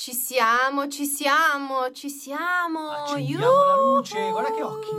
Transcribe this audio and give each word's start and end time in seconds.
Ci 0.00 0.14
siamo, 0.14 0.88
ci 0.88 1.04
siamo, 1.04 1.92
ci 1.92 2.08
siamo. 2.08 2.88
Accendiamo 2.90 3.64
la 3.64 3.76
luce, 3.76 4.30
guarda 4.30 4.50
che 4.54 4.62
occhi. 4.62 4.88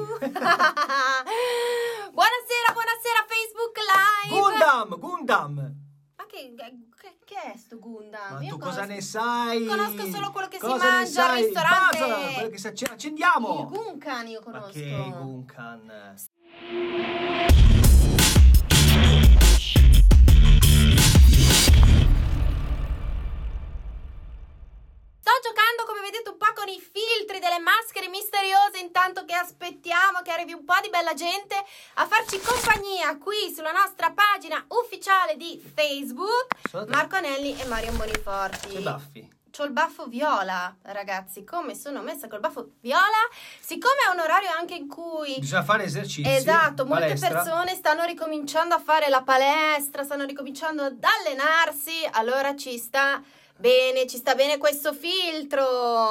buonasera, 2.13 2.67
buonasera 2.71 3.25
Facebook 3.27 3.77
Live. 3.81 4.39
Gundam, 4.39 4.99
Gundam. 4.99 5.55
Ma 6.17 6.25
che, 6.27 6.53
che, 6.55 7.17
che 7.25 7.51
è 7.51 7.57
sto 7.57 7.79
Gundam? 7.79 8.33
Ma 8.33 8.41
Io 8.43 8.49
tu 8.51 8.59
conosco- 8.59 8.79
cosa 8.81 8.85
ne 8.93 9.01
sai? 9.01 9.65
conosco 9.65 10.05
solo 10.05 10.29
quello 10.32 10.48
che 10.48 10.57
si 10.57 10.66
Cosa 10.68 10.86
ne 10.86 10.91
mangia 10.91 11.29
al 11.31 11.38
ristorante. 11.38 11.97
Basta, 11.97 12.33
quello 12.36 12.49
che 12.49 12.57
si 12.59 12.68
acc- 12.68 12.91
accendiamo. 12.91 13.59
Il 13.59 13.65
Gunkan 13.75 14.27
io 14.27 14.39
Ma 14.45 14.52
conosco. 14.52 14.71
che 14.73 15.13
Gunkan? 15.18 16.15
I 26.71 26.80
filtri 26.80 27.39
delle 27.39 27.59
maschere 27.59 28.07
misteriose 28.07 28.79
intanto 28.79 29.25
che 29.25 29.34
aspettiamo 29.34 30.21
che 30.23 30.31
arrivi 30.31 30.53
un 30.53 30.63
po' 30.63 30.79
di 30.81 30.89
bella 30.89 31.13
gente 31.13 31.55
a 31.95 32.07
farci 32.07 32.39
compagnia 32.39 33.17
qui 33.17 33.53
sulla 33.53 33.71
nostra 33.71 34.12
pagina 34.12 34.63
ufficiale 34.70 35.35
di 35.35 35.62
Facebook. 35.76 36.88
Marco 36.88 37.15
Anelli 37.15 37.59
e 37.59 37.65
Mario 37.65 37.91
Boniforti. 37.93 38.70
C'è 38.76 38.79
baffi. 38.79 39.39
C'ho 39.52 39.65
il 39.65 39.71
baffo 39.71 40.05
viola, 40.05 40.73
ragazzi, 40.84 41.43
come 41.43 41.76
sono 41.76 42.02
messa 42.02 42.29
col 42.29 42.39
baffo 42.39 42.76
viola? 42.79 43.20
Siccome 43.59 43.95
è 44.07 44.13
un 44.13 44.21
orario 44.21 44.49
anche 44.57 44.76
in 44.76 44.88
cui 44.88 45.35
Bisogna 45.40 45.63
fare 45.63 45.84
esercizi. 45.84 46.23
Esatto, 46.26 46.85
molte 46.85 47.03
palestra. 47.07 47.41
persone 47.41 47.76
stanno 47.76 48.05
ricominciando 48.05 48.76
a 48.76 48.79
fare 48.79 49.09
la 49.09 49.23
palestra, 49.23 50.03
stanno 50.03 50.23
ricominciando 50.23 50.84
ad 50.84 51.03
allenarsi, 51.03 52.07
allora 52.12 52.55
ci 52.55 52.77
sta 52.77 53.21
bene, 53.61 54.05
ci 54.07 54.17
sta 54.17 54.35
bene 54.35 54.57
questo 54.57 54.91
filtro. 54.93 55.63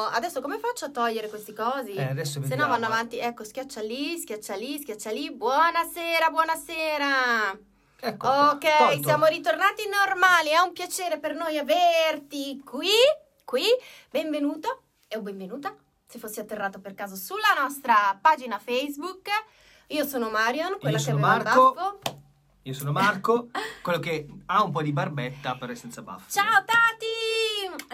Adesso 0.06 0.40
come 0.40 0.58
faccio 0.58 0.86
a 0.86 0.90
togliere 0.90 1.28
questi 1.28 1.52
cosi? 1.52 1.92
Eh, 1.92 2.04
adesso 2.04 2.34
Se 2.34 2.40
vediamo. 2.40 2.62
no 2.62 2.68
vanno 2.68 2.86
avanti, 2.86 3.18
ecco, 3.18 3.44
schiaccia 3.44 3.82
lì, 3.82 4.16
schiaccia 4.18 4.54
lì, 4.54 4.78
schiaccia 4.78 5.10
lì. 5.10 5.30
Buonasera, 5.30 6.30
buonasera. 6.30 7.58
Ecco 8.02 8.26
Ok, 8.28 8.76
tolto. 8.78 9.02
siamo 9.02 9.26
ritornati 9.26 9.82
normali, 9.86 10.48
è 10.48 10.58
un 10.60 10.72
piacere 10.72 11.18
per 11.18 11.34
noi 11.34 11.58
averti 11.58 12.58
qui, 12.64 12.88
qui. 13.44 13.64
Benvenuto 14.08 14.84
e 15.06 15.18
o 15.18 15.20
benvenuta, 15.20 15.74
se 16.06 16.18
fossi 16.18 16.40
atterrato 16.40 16.80
per 16.80 16.94
caso 16.94 17.14
sulla 17.16 17.52
nostra 17.60 18.18
pagina 18.18 18.58
Facebook. 18.58 19.28
Io 19.88 20.06
sono 20.06 20.30
Marion, 20.30 20.78
quella 20.80 20.96
che 20.96 21.02
sono 21.02 21.16
aveva 21.26 21.42
Marco. 21.42 21.72
baffo. 21.74 21.98
Io 22.62 22.74
sono 22.74 22.92
Marco, 22.92 23.48
quello 23.82 23.98
che 23.98 24.26
ha 24.46 24.62
un 24.62 24.70
po' 24.70 24.82
di 24.82 24.92
barbetta 24.92 25.56
però 25.56 25.72
è 25.72 25.74
senza 25.74 26.00
baffi. 26.00 26.30
Ciao 26.30 26.64
Tati! 26.64 27.39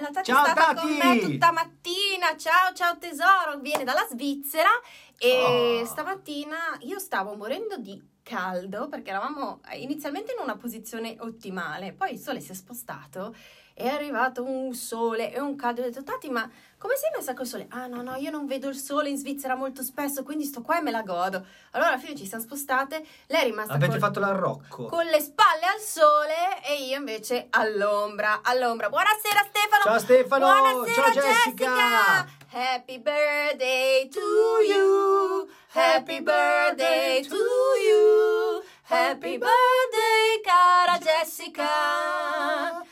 La 0.00 0.10
Tati 0.10 0.30
Ciao, 0.30 0.44
è 0.44 0.50
stata 0.50 0.74
Tati! 0.74 0.80
con 0.80 0.96
me 0.96 1.19
tutta 1.20 1.52
mattina. 1.52 2.36
Ciao, 2.36 2.72
ciao 2.74 2.96
tesoro, 2.98 3.58
viene 3.60 3.84
dalla 3.84 4.06
Svizzera 4.10 4.70
e 5.19 5.80
Oh. 5.82 5.84
stamattina 5.84 6.56
io 6.80 6.98
stavo 6.98 7.36
morendo 7.36 7.77
di 7.77 8.02
caldo 8.22 8.88
perché 8.88 9.10
eravamo 9.10 9.60
inizialmente 9.74 10.32
in 10.32 10.42
una 10.42 10.56
posizione 10.56 11.16
ottimale, 11.20 11.92
poi 11.92 12.12
il 12.12 12.19
sole 12.19 12.41
si 12.41 12.50
è 12.52 12.54
spostato 12.54 13.34
è 13.78 13.88
arrivato 13.88 14.42
un 14.42 14.72
sole 14.72 15.30
e 15.34 15.38
un 15.38 15.55
caldo. 15.55 15.82
Ho 15.82 15.84
detto, 15.84 16.02
Tati, 16.02 16.30
ma 16.30 16.48
come 16.78 16.96
sei 16.96 17.10
messa 17.14 17.34
col 17.34 17.44
sole? 17.44 17.66
Ah, 17.70 17.86
no, 17.86 18.00
no, 18.00 18.14
io 18.14 18.30
non 18.30 18.46
vedo 18.46 18.69
il 18.69 18.74
sole 18.77 19.10
in 19.10 19.19
Svizzera 19.19 19.55
molto 19.55 19.82
spesso, 19.82 20.22
quindi 20.22 20.44
sto 20.44 20.62
qua 20.62 20.78
e 20.78 20.80
me 20.82 20.91
la 20.91 21.02
godo. 21.02 21.44
Allora 21.72 21.91
alla 21.91 21.98
fine 21.98 22.16
ci 22.16 22.27
siamo 22.27 22.42
spostate, 22.42 23.04
lei 23.27 23.42
è 23.42 23.44
rimasta 23.44 23.74
Avete 23.74 23.91
col- 23.92 24.00
fatto 24.00 24.19
l'arrocco. 24.20 24.86
con 24.86 25.04
le 25.04 25.20
spalle 25.20 25.66
al 25.66 25.80
sole 25.80 26.64
e 26.64 26.84
io 26.84 26.97
invece 26.97 27.48
all'ombra, 27.50 28.41
all'ombra. 28.42 28.88
Buonasera 28.88 29.47
Stefano! 29.47 29.82
Ciao 29.82 29.98
Stefano! 29.98 30.47
Buonasera 30.47 31.12
Ciao 31.12 31.22
Jessica! 31.22 32.27
Happy 32.52 32.98
birthday 32.98 34.08
to 34.08 34.20
you! 34.66 35.48
Happy 35.74 36.22
birthday 36.22 37.22
to 37.27 37.34
you! 37.36 38.62
Happy 38.84 39.37
birthday 39.37 40.41
cara 40.43 40.97
Jessica! 40.98 42.85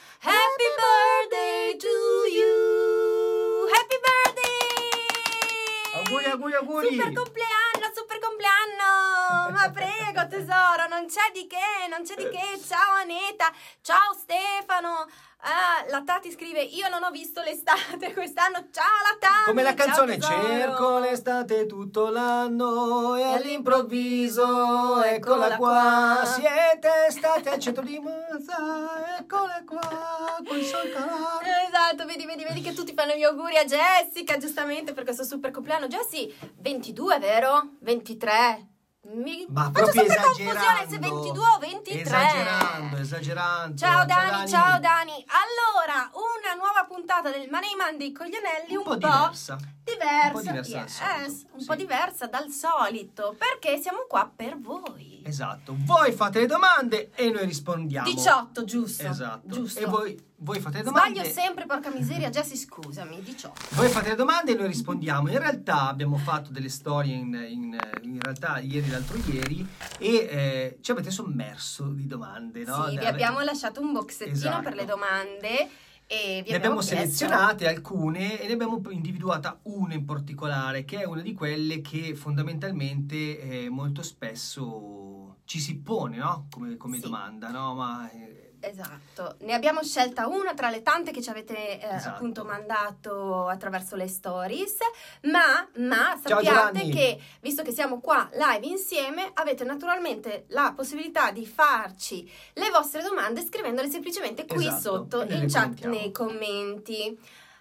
Auguri, 6.35 6.55
auguri! 6.55 6.89
Super 6.89 7.13
compleanno, 7.13 7.93
super 7.95 8.19
compleanno! 8.19 9.51
Ma 9.53 9.71
prego 9.71 10.27
tesoro, 10.27 10.89
non 10.89 11.07
c'è 11.07 11.31
di 11.33 11.47
che, 11.47 11.87
non 11.89 12.03
c'è 12.03 12.17
di 12.17 12.29
che. 12.29 12.59
Ciao 12.59 12.95
Aneta, 13.01 13.53
ciao 13.83 14.13
Stefano. 14.19 15.07
Ah, 15.47 15.85
la 15.91 16.03
Tati 16.03 16.31
scrive, 16.31 16.63
io 16.63 16.89
non 16.89 17.03
ho 17.03 17.11
visto 17.11 17.43
l'estate 17.43 18.15
quest'anno. 18.15 18.69
Ciao 18.71 18.85
la 18.85 19.17
Tati! 19.19 19.45
Come 19.45 19.63
la 19.63 19.75
ciao, 19.75 19.85
canzone 19.87 20.17
tesoro. 20.17 20.47
Cerco 20.47 20.99
l'estate 21.01 21.67
tutto 21.67 22.09
l'anno 22.09 23.15
e 23.17 23.21
E 23.21 23.33
all'improvviso 23.35 25.03
eccola 25.03 25.57
qua 25.57 26.23
Siete 26.25 27.11
state 27.11 27.51
al 27.51 27.59
centro 27.59 27.83
di 27.83 27.99
Monza 27.99 29.19
Eccola 29.19 29.63
qua 29.67 30.39
Con 30.47 30.57
il 30.57 30.65
sol 30.65 30.91
calare 30.91 31.67
Esatto, 31.67 32.07
vedi, 32.07 32.25
vedi, 32.25 32.45
vedi 32.45 32.63
che 32.63 32.73
tutti 32.73 32.95
fanno 32.95 33.15
gli 33.15 33.23
auguri 33.23 33.59
a 33.59 33.65
Jessica, 33.65 34.39
giustamente, 34.39 34.95
per 34.95 35.05
questo 35.05 35.25
super 35.25 35.51
compleanno. 35.51 35.89
Jessie, 35.89 36.33
22, 36.61 37.19
vero? 37.19 37.73
23. 37.81 38.69
Mi 39.13 39.47
Ma 39.51 39.71
faccio 39.73 39.93
sempre 39.93 40.17
confusione 40.17 40.51
esagerando 40.51 40.91
se 40.91 40.99
22 40.99 41.45
o 41.47 41.59
23. 41.59 42.01
Esagerando, 42.01 42.97
esagerando 42.97 43.77
Ciao 43.77 44.07
Dani, 44.07 44.49
ciao 44.49 44.81
Dani. 44.81 45.25
Allora, 45.29 46.11
una 46.15 46.55
nuova 46.57 46.87
puntata 46.89 47.31
del 47.31 47.49
Money 47.51 47.77
Monday 47.77 48.13
con 48.13 48.27
gli 48.27 48.35
anelli 48.35 48.73
Un 48.73 48.79
un, 48.79 48.85
po' 48.85 48.97
diversa 48.97 49.59
diversa, 49.85 50.27
Un 50.27 50.33
po' 50.33 50.41
diversa 50.41 51.19
yes, 51.19 51.45
un 51.53 51.61
sì. 51.61 51.67
po' 51.67 51.75
diversa 51.75 52.27
dal 52.27 52.49
solito, 52.49 53.37
perché 53.39 53.79
siamo 53.81 54.07
qua 54.09 54.31
per 54.35 54.59
voi. 54.59 55.23
Esatto, 55.25 55.75
voi 55.81 56.13
fate 56.13 56.41
le 56.41 56.47
domande 56.47 57.11
e 57.15 57.31
noi 57.31 57.45
rispondiamo 57.45 58.09
18, 58.09 58.65
giusto? 58.65 59.07
Esatto 59.07 59.49
Giusto. 59.49 59.81
E 59.81 59.85
voi, 59.85 60.33
voi 60.45 60.61
fate 60.61 60.83
domande 60.83 61.15
Sbaglio 61.21 61.33
sempre, 61.33 61.65
porca 61.67 61.91
miseria, 61.91 62.29
Jessie, 62.31 62.57
scusami, 62.57 63.21
18. 63.23 63.61
Voi 63.71 63.89
fate 63.89 64.11
le 64.11 64.15
domande 64.15 64.53
e 64.53 64.55
noi 64.55 64.67
rispondiamo. 64.67 65.29
In 65.31 65.39
realtà 65.39 65.89
abbiamo 65.89 66.19
fatto 66.19 66.53
delle 66.53 66.69
storie 66.69 67.15
in, 67.15 67.35
in- 67.49 67.79
in 68.03 68.21
realtà 68.21 68.59
ieri 68.61 68.87
e 68.89 68.91
l'altro 68.91 69.17
ieri 69.27 69.67
e 69.99 70.09
eh, 70.15 70.79
ci 70.83 70.91
avete 70.91 71.11
sommerso 71.11 71.85
di 71.89 72.07
domande, 72.07 72.63
no? 72.65 72.85
sì, 72.85 72.91
vi 72.91 72.97
Ne- 72.97 73.09
abbiamo 73.09 73.41
lasciato 73.41 73.81
un 73.81 73.93
boxettino 73.93 74.35
Esatto. 74.35 74.63
per 74.63 74.75
le 74.75 74.85
domande 74.85 75.69
e 76.07 76.43
vi 76.45 76.51
Ne 76.51 76.57
abbiamo 76.57 76.81
chiesto- 76.81 76.97
selezionate 76.97 77.67
alcune 77.67 78.39
e 78.39 78.47
ne 78.47 78.53
abbiamo 78.53 78.81
individuata 78.91 79.59
una 79.63 79.95
in 79.95 80.05
particolare, 80.05 80.85
che 80.85 81.01
è 81.01 81.05
una 81.07 81.23
di 81.23 81.33
quelle 81.33 81.81
che 81.81 82.15
fondamentalmente 82.15 83.41
eh, 83.65 83.71
molto 83.71 84.03
spesso 84.03 85.39
ci 85.47 85.59
si 85.61 85.77
pone, 85.79 86.19
no? 86.19 86.47
Come, 86.51 86.77
come 86.77 86.97
Sì. 86.97 87.03
domanda, 87.03 87.49
no? 87.51 87.75
Ma 87.75 88.11
eh, 88.11 88.34
Esatto, 88.67 89.37
ne 89.41 89.53
abbiamo 89.55 89.83
scelta 89.83 90.27
una 90.27 90.55
tra 90.55 90.71
le 90.71 90.83
tante 90.83 91.11
che 91.11 91.21
ci 91.23 91.31
avete 91.31 91.81
eh, 91.81 91.95
Esatto. 91.97 92.17
appunto 92.17 92.45
mandato 92.45 93.47
attraverso 93.49 93.97
le 93.97 94.09
stories, 94.09 94.77
ma, 95.23 95.67
ma 95.77 96.19
sappiate 96.23 96.89
che 96.89 97.21
visto 97.41 97.63
che 97.63 97.73
siamo 97.73 98.01
qua 98.01 98.29
live 98.33 98.67
insieme, 98.67 99.31
avete 99.35 99.65
naturalmente 99.65 100.45
la 100.49 100.73
possibilità 100.75 101.31
di 101.31 101.47
farci 101.47 102.31
le 102.55 102.71
vostre 102.71 103.03
domande 103.03 103.43
scrivendole 103.45 103.89
semplicemente 103.91 104.47
qui 104.47 104.67
Esatto, 104.67 104.81
sotto 104.81 105.23
e 105.23 105.35
in 105.35 105.49
chat 105.49 105.63
commentiamo. 105.81 105.95
nei 105.95 106.11
commenti. 106.13 107.19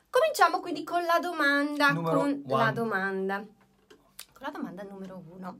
Cominciamo 0.10 0.60
quindi 0.60 0.84
con 0.84 1.04
la 1.04 1.18
domanda, 1.20 1.92
Numero 1.92 2.20
con 2.20 2.44
la 2.46 2.72
domanda, 2.72 3.38
con 3.38 4.42
la 4.42 4.50
domanda 4.52 4.84
numero 4.84 5.24
uno. 5.30 5.60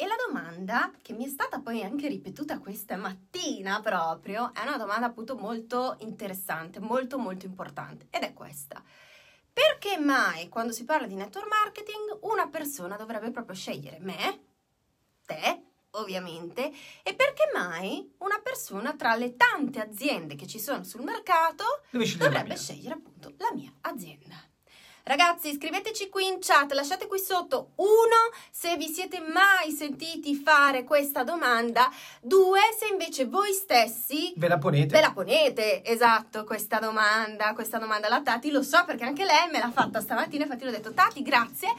E 0.00 0.06
la 0.06 0.16
domanda 0.26 0.90
che 1.02 1.12
mi 1.12 1.26
è 1.26 1.28
stata 1.28 1.60
poi 1.60 1.82
anche 1.82 2.08
ripetuta 2.08 2.58
questa 2.58 2.96
mattina 2.96 3.82
proprio 3.82 4.50
è 4.54 4.62
una 4.62 4.78
domanda 4.78 5.04
appunto 5.04 5.36
molto 5.36 5.96
interessante, 5.98 6.80
molto 6.80 7.18
molto 7.18 7.44
importante 7.44 8.06
ed 8.08 8.22
è 8.22 8.32
questa. 8.32 8.82
Perché 9.52 9.98
mai 9.98 10.48
quando 10.48 10.72
si 10.72 10.84
parla 10.84 11.06
di 11.06 11.16
network 11.16 11.48
marketing 11.48 12.16
una 12.22 12.48
persona 12.48 12.96
dovrebbe 12.96 13.30
proprio 13.30 13.54
scegliere 13.54 13.98
me, 14.00 14.40
te, 15.26 15.64
ovviamente, 15.90 16.72
e 17.02 17.14
perché 17.14 17.50
mai 17.52 18.10
una 18.20 18.40
persona 18.42 18.96
tra 18.96 19.14
le 19.16 19.36
tante 19.36 19.80
aziende 19.80 20.34
che 20.34 20.46
ci 20.46 20.58
sono 20.58 20.82
sul 20.82 21.02
mercato 21.02 21.82
dovrebbe 21.90 22.56
scegliere 22.56 22.94
appunto 22.94 23.34
la 23.36 23.50
mia 23.52 23.70
azienda. 23.82 24.49
Ragazzi, 25.10 25.52
scriveteci 25.54 26.08
qui 26.08 26.28
in 26.28 26.36
chat, 26.38 26.70
lasciate 26.70 27.08
qui 27.08 27.18
sotto 27.18 27.72
uno 27.74 28.30
se 28.48 28.76
vi 28.76 28.86
siete 28.86 29.18
mai 29.18 29.72
sentiti 29.72 30.36
fare 30.36 30.84
questa 30.84 31.24
domanda, 31.24 31.90
due 32.22 32.60
se 32.78 32.86
invece 32.86 33.26
voi 33.26 33.52
stessi 33.52 34.32
Ve 34.36 34.46
la 34.46 34.58
ponete? 34.58 34.94
ve 34.94 35.00
la 35.00 35.10
ponete, 35.10 35.84
esatto, 35.84 36.44
questa 36.44 36.78
domanda, 36.78 37.54
questa 37.54 37.78
domanda 37.78 38.06
alla 38.06 38.22
Tati, 38.22 38.52
lo 38.52 38.62
so 38.62 38.84
perché 38.84 39.02
anche 39.02 39.24
lei 39.24 39.50
me 39.50 39.58
l'ha 39.58 39.72
fatta 39.72 40.00
stamattina, 40.00 40.44
infatti 40.44 40.62
l'ho 40.62 40.70
detto 40.70 40.94
Tati, 40.94 41.22
grazie, 41.22 41.74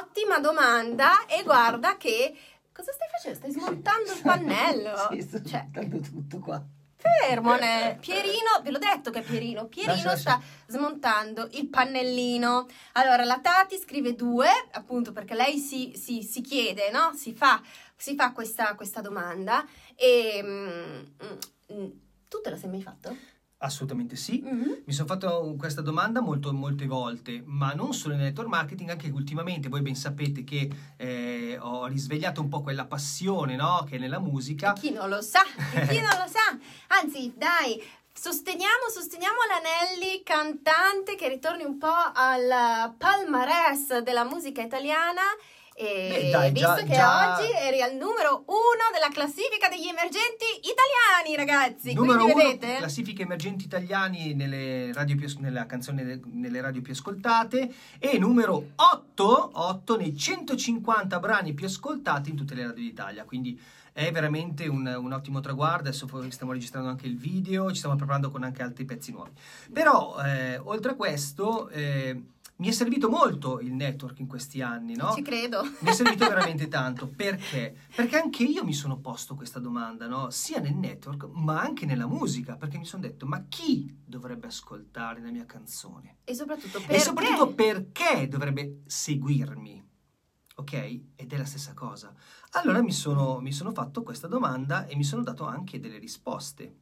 ottima 0.00 0.38
domanda 0.38 1.26
e 1.26 1.42
guarda 1.42 1.98
che 1.98 2.34
cosa 2.72 2.90
stai 2.90 3.08
facendo? 3.10 3.36
Stai 3.36 3.50
smontando 3.50 4.12
il 4.14 4.22
pannello? 4.22 5.08
sì, 5.12 5.20
sto 5.20 5.42
Cioè, 5.42 5.68
tutto 6.10 6.38
qua. 6.38 6.64
Fermo, 7.02 7.56
ne- 7.56 7.98
Pierino, 8.00 8.60
ve 8.62 8.70
l'ho 8.70 8.78
detto 8.78 9.10
che 9.10 9.18
è 9.18 9.22
Pierino. 9.22 9.66
Pierino 9.66 9.92
Lascia, 9.94 10.16
sta 10.16 10.40
smontando 10.66 11.48
il 11.52 11.68
pannellino. 11.68 12.66
Allora, 12.92 13.24
la 13.24 13.40
Tati 13.40 13.76
scrive 13.76 14.14
due, 14.14 14.48
appunto 14.72 15.12
perché 15.12 15.34
lei 15.34 15.58
si, 15.58 15.92
si- 15.96 16.22
si 16.22 16.40
chiede, 16.40 16.90
no? 16.90 17.12
Si 17.14 17.34
fa, 17.34 17.60
si 17.96 18.14
fa 18.14 18.32
questa, 18.32 18.74
questa 18.74 19.00
domanda. 19.00 19.66
E 19.96 20.40
mm, 20.42 21.00
mm, 21.74 21.90
tu 22.28 22.40
te 22.40 22.50
la 22.50 22.56
sei 22.56 22.70
mai 22.70 22.82
fatto? 22.82 23.16
Assolutamente 23.64 24.16
sì. 24.16 24.42
Mhm. 24.44 24.82
Mi 24.84 24.92
sono 24.92 25.06
fatto 25.06 25.54
questa 25.56 25.82
domanda 25.82 26.20
molto, 26.20 26.52
molte 26.52 26.86
volte, 26.86 27.42
ma 27.46 27.72
non 27.74 27.94
solo 27.94 28.14
nel 28.14 28.24
network 28.24 28.48
marketing, 28.48 28.90
anche 28.90 29.08
ultimamente. 29.08 29.68
Voi 29.68 29.82
ben 29.82 29.94
sapete 29.94 30.42
che 30.42 30.68
eh, 30.96 31.56
ho 31.60 31.86
risvegliato 31.86 32.40
un 32.40 32.48
po' 32.48 32.60
quella 32.60 32.86
passione 32.86 33.54
no? 33.54 33.86
che 33.88 33.96
è 33.96 33.98
nella 34.00 34.18
musica. 34.18 34.72
E 34.74 34.80
chi 34.80 34.90
non 34.90 35.08
lo 35.08 35.22
sa? 35.22 35.42
Chi 35.44 36.00
non 36.02 36.16
lo 36.18 36.26
sa? 36.26 36.58
Anzi, 36.88 37.32
dai, 37.36 37.80
sosteniamo, 38.12 38.88
sosteniamo 38.92 39.36
l'Anelli, 39.46 40.22
cantante 40.24 41.14
che 41.14 41.28
ritorni 41.28 41.62
un 41.62 41.78
po' 41.78 42.10
al 42.14 42.94
palmarès 42.98 43.98
della 43.98 44.24
musica 44.24 44.60
italiana. 44.60 45.22
E 45.74 46.08
Beh, 46.24 46.30
dai, 46.30 46.50
visto 46.52 46.68
già- 46.68 46.82
che 46.82 46.92
già- 46.92 47.38
oggi 47.38 47.50
eri 47.52 47.80
al 47.80 47.94
numero 47.94 48.44
uno 48.46 48.84
della 48.92 49.08
classifica 49.12 49.68
degli 49.68 49.86
emergenti 49.88 50.44
italiani, 50.60 51.34
ragazzi. 51.36 51.92
Numero 51.94 52.24
Quindi 52.24 52.32
uno, 52.40 52.50
vedete? 52.50 52.76
classifiche 52.76 53.22
emergenti 53.22 53.64
italiani 53.64 54.34
nelle 54.34 54.92
radio 54.92 55.16
più, 55.16 55.28
nella 55.38 55.66
canzone 55.66 56.20
nelle 56.24 56.60
radio 56.60 56.82
più 56.82 56.92
ascoltate 56.92 57.72
e 57.98 58.18
numero 58.18 58.68
8, 58.76 59.50
8 59.54 59.96
nei 59.96 60.16
150 60.16 61.18
brani 61.18 61.52
più 61.54 61.66
ascoltati 61.66 62.30
in 62.30 62.36
tutte 62.36 62.54
le 62.54 62.66
radio 62.66 62.82
d'Italia. 62.82 63.24
Quindi 63.24 63.60
è 63.94 64.10
veramente 64.10 64.66
un, 64.68 64.86
un 64.86 65.12
ottimo 65.12 65.40
traguardo. 65.40 65.88
Adesso 65.88 66.08
stiamo 66.30 66.52
registrando 66.52 66.88
anche 66.88 67.06
il 67.06 67.16
video, 67.16 67.68
ci 67.70 67.76
stiamo 67.76 67.96
preparando 67.96 68.30
con 68.30 68.42
anche 68.42 68.62
altri 68.62 68.84
pezzi 68.84 69.10
nuovi. 69.12 69.30
Però, 69.72 70.16
eh, 70.24 70.58
oltre 70.58 70.92
a 70.92 70.94
questo, 70.94 71.68
eh, 71.68 72.18
mi 72.56 72.68
è 72.68 72.70
servito 72.70 73.08
molto 73.08 73.60
il 73.60 73.72
network 73.72 74.20
in 74.20 74.26
questi 74.26 74.60
anni, 74.62 74.94
no? 74.94 75.12
Ci 75.14 75.22
credo. 75.22 75.62
Mi 75.80 75.88
è 75.88 75.92
servito 75.92 76.26
veramente 76.28 76.68
tanto 76.68 77.08
perché? 77.08 77.76
Perché 77.94 78.18
anche 78.18 78.44
io 78.44 78.64
mi 78.64 78.72
sono 78.72 78.98
posto 78.98 79.34
questa 79.34 79.58
domanda, 79.58 80.06
no? 80.06 80.30
sia 80.30 80.60
nel 80.60 80.76
network 80.76 81.28
ma 81.32 81.60
anche 81.60 81.86
nella 81.86 82.06
musica, 82.06 82.56
perché 82.56 82.78
mi 82.78 82.84
sono 82.84 83.02
detto 83.02 83.26
ma 83.26 83.46
chi 83.48 84.02
dovrebbe 84.04 84.46
ascoltare 84.46 85.20
la 85.20 85.30
mia 85.30 85.46
canzone? 85.46 86.18
E 86.24 86.34
soprattutto 86.34 86.78
perché... 86.78 86.94
E 86.94 87.00
soprattutto 87.00 87.54
perché 87.54 88.28
dovrebbe 88.28 88.82
seguirmi? 88.86 89.90
Ok? 90.56 90.72
Ed 91.16 91.32
è 91.32 91.36
la 91.36 91.44
stessa 91.44 91.74
cosa. 91.74 92.14
Allora 92.52 92.82
mi 92.82 92.92
sono, 92.92 93.40
mi 93.40 93.52
sono 93.52 93.72
fatto 93.72 94.02
questa 94.02 94.28
domanda 94.28 94.86
e 94.86 94.94
mi 94.94 95.04
sono 95.04 95.22
dato 95.22 95.44
anche 95.46 95.80
delle 95.80 95.98
risposte, 95.98 96.76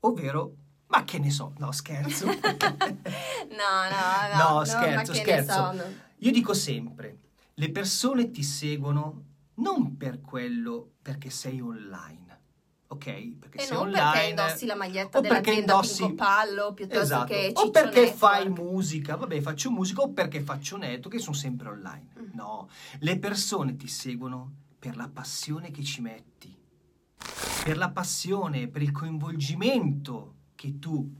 ovvero 0.00 0.54
ma 0.92 1.04
che 1.04 1.18
ne 1.18 1.30
so, 1.30 1.54
no 1.56 1.72
scherzo. 1.72 2.26
no, 2.26 2.34
no, 2.36 4.36
no. 4.36 4.58
No, 4.58 4.64
scherzo, 4.64 5.12
che 5.12 5.18
ne 5.18 5.24
scherzo. 5.42 5.52
so, 5.52 5.72
no. 5.72 5.82
Io 6.18 6.30
dico 6.30 6.52
sempre, 6.52 7.18
le 7.54 7.70
persone 7.70 8.30
ti 8.30 8.42
seguono 8.42 9.24
non 9.54 9.96
per 9.96 10.20
quello 10.20 10.92
perché 11.00 11.30
sei 11.30 11.60
online, 11.62 12.40
ok? 12.88 13.04
Perché 13.38 13.58
E 13.58 13.62
sei 13.62 13.76
non 13.76 13.86
online. 13.86 14.10
perché 14.12 14.28
indossi 14.28 14.66
la 14.66 14.74
maglietta 14.74 15.18
o 15.18 15.20
dell'azienda 15.22 15.60
indossi- 15.60 16.02
Pinco 16.06 16.14
Pallo 16.14 16.74
piuttosto 16.74 17.02
Esatto. 17.02 17.24
che 17.26 17.46
o 17.54 17.60
Ciccio 17.60 17.70
perché 17.70 18.00
Network. 18.00 18.18
fai 18.18 18.48
musica, 18.50 19.16
vabbè 19.16 19.40
faccio 19.40 19.70
musica, 19.70 20.02
o 20.02 20.12
perché 20.12 20.40
faccio 20.42 20.76
netto 20.76 21.08
che 21.08 21.18
sono 21.18 21.34
sempre 21.34 21.68
online. 21.68 22.08
Mm. 22.20 22.28
No, 22.34 22.68
le 23.00 23.18
persone 23.18 23.76
ti 23.76 23.88
seguono 23.88 24.52
per 24.78 24.96
la 24.96 25.08
passione 25.08 25.70
che 25.70 25.82
ci 25.82 26.02
metti, 26.02 26.54
per 27.64 27.78
la 27.78 27.90
passione, 27.90 28.68
per 28.68 28.82
il 28.82 28.92
coinvolgimento 28.92 30.34
che 30.62 30.78
tu 30.78 31.12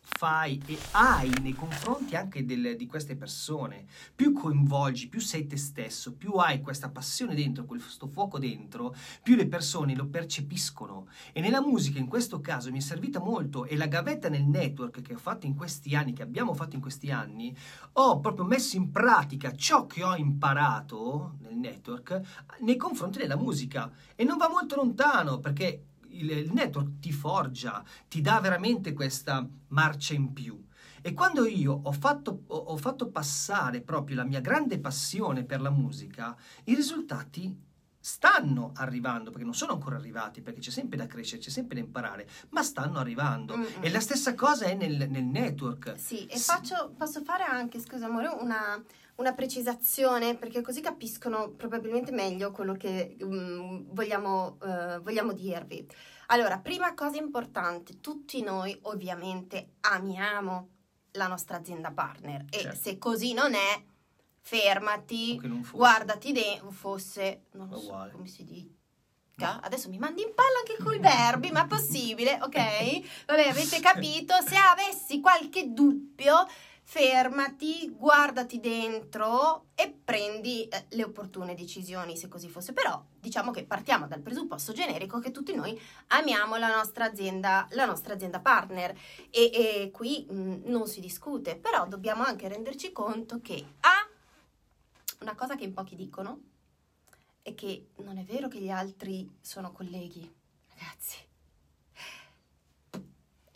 fai 0.00 0.58
e 0.64 0.78
hai 0.92 1.30
nei 1.42 1.52
confronti 1.52 2.16
anche 2.16 2.46
del- 2.46 2.74
di 2.74 2.86
queste 2.86 3.16
persone. 3.16 3.84
Più 4.14 4.32
coinvolgi, 4.32 5.08
più 5.08 5.20
sei 5.20 5.46
te 5.46 5.58
stesso, 5.58 6.14
più 6.14 6.32
hai 6.36 6.62
questa 6.62 6.88
passione 6.88 7.34
dentro, 7.34 7.66
questo 7.66 8.06
fuoco 8.06 8.38
dentro, 8.38 8.94
più 9.22 9.36
le 9.36 9.46
persone 9.46 9.94
lo 9.94 10.06
percepiscono. 10.06 11.08
E 11.34 11.42
nella 11.42 11.60
musica 11.60 11.98
in 11.98 12.08
questo 12.08 12.40
caso 12.40 12.70
mi 12.70 12.78
è 12.78 12.80
servita 12.80 13.20
molto 13.20 13.66
e 13.66 13.76
la 13.76 13.88
gavetta 13.88 14.30
nel 14.30 14.44
network 14.44 15.02
che 15.02 15.12
ho 15.12 15.18
fatto 15.18 15.44
in 15.44 15.54
questi 15.54 15.94
anni, 15.94 16.14
che 16.14 16.22
abbiamo 16.22 16.54
fatto 16.54 16.74
in 16.74 16.80
questi 16.80 17.10
anni, 17.10 17.54
ho 17.92 18.20
proprio 18.20 18.46
messo 18.46 18.76
in 18.76 18.90
pratica 18.90 19.54
ciò 19.54 19.86
che 19.86 20.02
ho 20.02 20.16
imparato 20.16 21.34
nel 21.40 21.56
network 21.56 22.22
nei 22.60 22.76
confronti 22.76 23.18
della 23.18 23.36
musica. 23.36 23.92
E 24.14 24.24
non 24.24 24.38
va 24.38 24.48
molto 24.48 24.76
lontano 24.76 25.40
perché 25.40 25.82
il, 26.20 26.52
network 26.52 26.98
ti 27.00 27.12
forgia, 27.12 27.82
ti 28.08 28.20
dà 28.20 28.40
veramente 28.40 28.92
questa 28.92 29.46
marcia 29.68 30.14
in 30.14 30.32
più. 30.32 30.66
E 31.00 31.12
quando 31.14 31.46
io 31.46 31.80
ho 31.84 31.92
fatto, 31.92 32.42
ho- 32.46 32.76
fatto 32.76 33.08
passare 33.08 33.80
proprio 33.82 34.16
la 34.16 34.24
mia 34.24 34.40
grande 34.40 34.78
passione 34.80 35.44
per 35.44 35.60
la 35.60 35.70
musica, 35.70 36.36
i 36.64 36.74
risultati 36.74 37.66
stanno 38.00 38.72
arrivando, 38.74 39.30
perché 39.30 39.44
non 39.44 39.54
sono 39.54 39.72
ancora 39.72 39.96
arrivati, 39.96 40.40
perché 40.40 40.60
c'è 40.60 40.70
sempre 40.70 40.96
da 40.96 41.06
crescere, 41.06 41.40
c'è 41.42 41.50
sempre 41.50 41.76
da 41.76 41.84
imparare, 41.84 42.28
ma 42.50 42.62
stanno 42.62 42.98
arrivando. 42.98 43.56
Mm, 43.56 43.60
mm. 43.60 43.64
E 43.82 43.90
la 43.90 44.00
stessa 44.00 44.34
cosa 44.34 44.64
è 44.66 44.74
nel, 44.74 45.08
nel 45.10 45.24
network. 45.24 45.94
Sì, 45.98 46.26
e 46.26 46.36
Sì. 46.36 46.44
faccio, 46.44 46.94
posso 46.96 47.22
fare 47.22 47.44
anche, 47.44 47.78
scusa 47.80 48.06
amore, 48.06 48.28
una, 48.28 48.82
una 49.18 49.34
precisazione, 49.34 50.36
perché 50.36 50.60
così 50.60 50.80
capiscono 50.80 51.50
probabilmente 51.50 52.12
meglio 52.12 52.52
quello 52.52 52.74
che 52.74 53.16
mm, 53.22 53.86
vogliamo, 53.90 54.58
eh, 54.62 54.98
vogliamo 55.00 55.32
dirvi. 55.32 55.86
Allora, 56.26 56.58
prima 56.58 56.94
cosa 56.94 57.16
importante, 57.16 58.00
tutti 58.00 58.42
noi 58.42 58.76
ovviamente 58.82 59.74
amiamo 59.80 60.68
la 61.12 61.26
nostra 61.26 61.56
azienda 61.56 61.90
partner 61.90 62.44
e 62.50 62.58
Certo. 62.60 62.76
se 62.80 62.98
così 62.98 63.32
non 63.32 63.54
è, 63.54 63.82
fermati, 64.40 65.38
non 65.42 65.66
guardati 65.72 66.32
dentro, 66.32 66.70
fosse, 66.70 67.46
non 67.52 67.70
so 67.72 67.78
Uguale. 67.78 68.12
come 68.12 68.26
si 68.28 68.44
dica. 68.44 69.60
Adesso 69.60 69.88
mi 69.88 69.98
mandi 69.98 70.22
in 70.22 70.32
palla 70.34 70.58
anche 70.66 70.82
con 70.82 70.94
i 70.94 70.98
verbi, 70.98 71.50
ma 71.50 71.64
è 71.64 71.66
possibile, 71.66 72.38
ok? 72.42 73.24
Vabbè, 73.26 73.48
avete 73.48 73.78
capito? 73.80 74.34
Se 74.44 74.56
avessi 74.56 75.20
qualche 75.20 75.72
dubbio, 75.72 76.46
fermati, 76.90 77.90
guardati 77.90 78.60
dentro 78.60 79.66
e 79.74 79.90
prendi 79.90 80.66
eh, 80.68 80.86
le 80.88 81.04
opportune 81.04 81.54
decisioni, 81.54 82.16
se 82.16 82.28
così 82.28 82.48
fosse. 82.48 82.72
Però 82.72 83.04
diciamo 83.20 83.50
che 83.50 83.66
partiamo 83.66 84.06
dal 84.06 84.22
presupposto 84.22 84.72
generico 84.72 85.18
che 85.18 85.30
tutti 85.30 85.54
noi 85.54 85.78
amiamo 86.06 86.56
la 86.56 86.74
nostra 86.74 87.04
azienda, 87.04 87.68
la 87.72 87.84
nostra 87.84 88.14
azienda 88.14 88.40
partner 88.40 88.98
e, 89.28 89.50
e 89.52 89.90
qui 89.92 90.24
mh, 90.30 90.62
non 90.64 90.86
si 90.86 91.00
discute, 91.00 91.56
però 91.56 91.86
dobbiamo 91.86 92.22
anche 92.22 92.48
renderci 92.48 92.90
conto 92.90 93.42
che 93.42 93.62
A, 93.80 94.08
una 95.20 95.34
cosa 95.34 95.56
che 95.56 95.64
in 95.64 95.74
pochi 95.74 95.94
dicono, 95.94 96.40
è 97.42 97.54
che 97.54 97.88
non 97.96 98.16
è 98.16 98.24
vero 98.24 98.48
che 98.48 98.60
gli 98.60 98.70
altri 98.70 99.30
sono 99.42 99.72
colleghi, 99.72 100.26
ragazzi. 100.70 101.27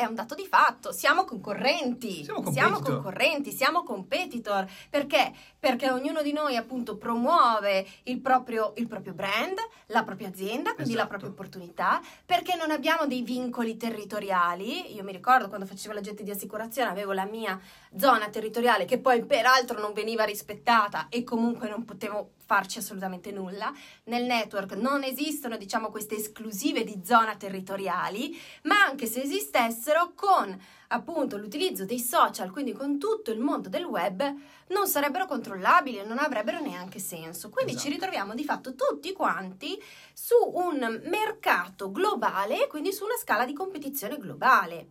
È 0.03 0.07
un 0.07 0.17
dato 0.17 0.35
di 0.35 0.49
fatto, 0.49 0.91
siamo 0.91 1.25
concorrenti, 1.25 2.25
Siamo 2.25 2.51
siamo 2.51 2.81
concorrenti, 2.81 3.53
siamo 3.53 3.85
competitor. 3.85 4.69
Perché? 4.91 5.33
Perché 5.61 5.93
ognuno 5.93 6.23
di 6.23 6.33
noi 6.33 6.57
appunto 6.57 6.97
promuove 6.97 7.87
il 8.05 8.19
proprio, 8.19 8.73
il 8.79 8.89
proprio 8.89 9.13
brand, 9.13 9.59
la 9.87 10.03
propria 10.03 10.27
azienda, 10.27 10.75
quindi 10.75 10.95
la 10.95 11.03
Esatto. 11.03 11.09
propria 11.09 11.31
opportunità, 11.31 12.01
perché 12.27 12.57
non 12.57 12.73
abbiamo 12.73 13.07
dei 13.07 13.23
vincoli 13.23 13.77
territoriali. 13.77 14.93
Io 14.93 15.05
mi 15.05 15.13
ricordo 15.13 15.47
quando 15.47 15.67
facevo 15.67 15.95
l'agente 15.95 16.25
di 16.25 16.33
assicurazione 16.33 16.91
avevo 16.91 17.13
la 17.13 17.25
mia 17.25 17.61
zona 17.97 18.29
territoriale 18.29 18.85
che 18.85 18.99
poi 18.99 19.25
peraltro 19.25 19.79
non 19.79 19.93
veniva 19.93 20.25
rispettata 20.25 21.07
e 21.11 21.23
comunque 21.23 21.69
non 21.69 21.85
potevo 21.85 22.33
farci 22.53 22.81
assolutamente 22.81 23.31
nulla. 23.33 23.73
Nel 24.05 24.25
network 24.25 24.75
non 24.75 25.05
esistono, 25.05 25.57
diciamo, 25.57 25.89
queste 25.89 26.17
esclusive 26.17 26.85
di 26.85 27.01
zona 27.03 27.35
territoriali, 27.35 28.39
ma 28.65 28.85
anche 28.85 29.07
se 29.07 29.23
esistessero 29.23 30.13
con 30.15 30.61
appunto 30.89 31.39
l'utilizzo 31.39 31.87
dei 31.87 31.99
social, 31.99 32.51
quindi 32.51 32.75
con 32.75 32.99
tutto 32.99 33.31
il 33.31 33.39
mondo 33.39 33.71
del 33.71 33.85
web, 33.85 34.23
non 34.69 34.87
sarebbero 34.87 35.25
controllabili 35.25 36.01
e 36.01 36.05
non 36.05 36.19
avrebbero 36.19 36.61
neanche 36.61 36.99
senso. 36.99 37.49
Quindi 37.49 37.73
Esatto. 37.73 37.87
ci 37.87 37.95
ritroviamo 37.95 38.35
di 38.35 38.45
fatto 38.45 38.75
tutti 38.75 39.15
quanti 39.15 39.83
su 40.13 40.35
un 40.53 41.01
mercato 41.05 41.91
globale, 41.91 42.67
quindi 42.67 42.93
su 42.93 43.05
una 43.05 43.17
scala 43.17 43.47
di 43.47 43.55
competizione 43.55 44.19
globale. 44.19 44.89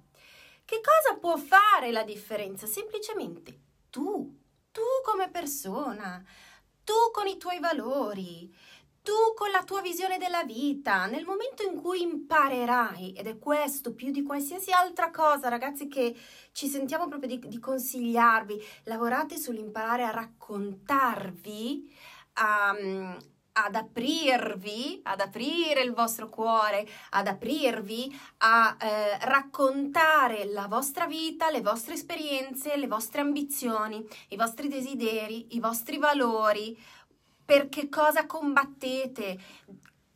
Che 0.66 0.82
cosa 0.82 1.20
può 1.20 1.38
fare 1.38 1.92
la 1.92 2.04
differenza? 2.04 2.66
Semplicemente 2.66 3.60
tu, 3.92 4.36
tu 4.72 4.82
come 5.04 5.30
persona, 5.30 6.26
tu 6.84 6.94
con 7.12 7.28
i 7.28 7.38
tuoi 7.38 7.60
valori, 7.60 8.54
tu 9.02 9.34
con 9.36 9.50
la 9.50 9.64
tua 9.64 9.82
visione 9.82 10.18
della 10.18 10.44
vita, 10.44 11.08
nel 11.08 11.26
momento 11.26 11.64
in 11.64 11.80
cui 11.82 12.02
imparerai, 12.02 13.14
ed 13.14 13.28
è 13.28 13.40
questo 13.40 13.94
più 13.94 14.12
di 14.12 14.24
qualsiasi 14.24 14.72
altra 14.72 15.10
cosa, 15.10 15.50
ragazzi, 15.50 15.88
che 15.88 16.16
ci 16.52 16.68
sentiamo 16.68 17.08
proprio 17.08 17.38
di, 17.38 17.48
di 17.48 17.60
consigliarvi, 17.60 18.62
lavorate 18.84 19.38
sull'imparare 19.38 20.04
a 20.04 20.12
raccontarvi, 20.12 21.92
a, 22.34 22.76
ad 23.54 23.76
aprirvi, 23.76 25.02
ad 25.04 25.20
aprire 25.20 25.82
il 25.82 25.94
vostro 25.94 26.30
cuore, 26.30 26.88
ad 27.12 27.28
aprirvi 27.28 28.18
a 28.38 28.78
eh, 28.80 29.18
raccontare 29.26 30.46
la 30.46 30.68
vostra 30.68 31.06
vita, 31.06 31.50
le 31.50 31.62
vostre 31.62 31.96
esperienze, 31.96 32.78
le 32.78 32.88
vostre 32.88 33.22
ambizioni, 33.22 34.06
i 34.30 34.36
vostri 34.38 34.68
desideri, 34.68 35.56
i 35.56 35.60
vostri 35.60 35.98
valori, 35.98 36.78
per 37.44 37.68
che 37.68 37.90
cosa 37.90 38.26
combattete, 38.26 39.40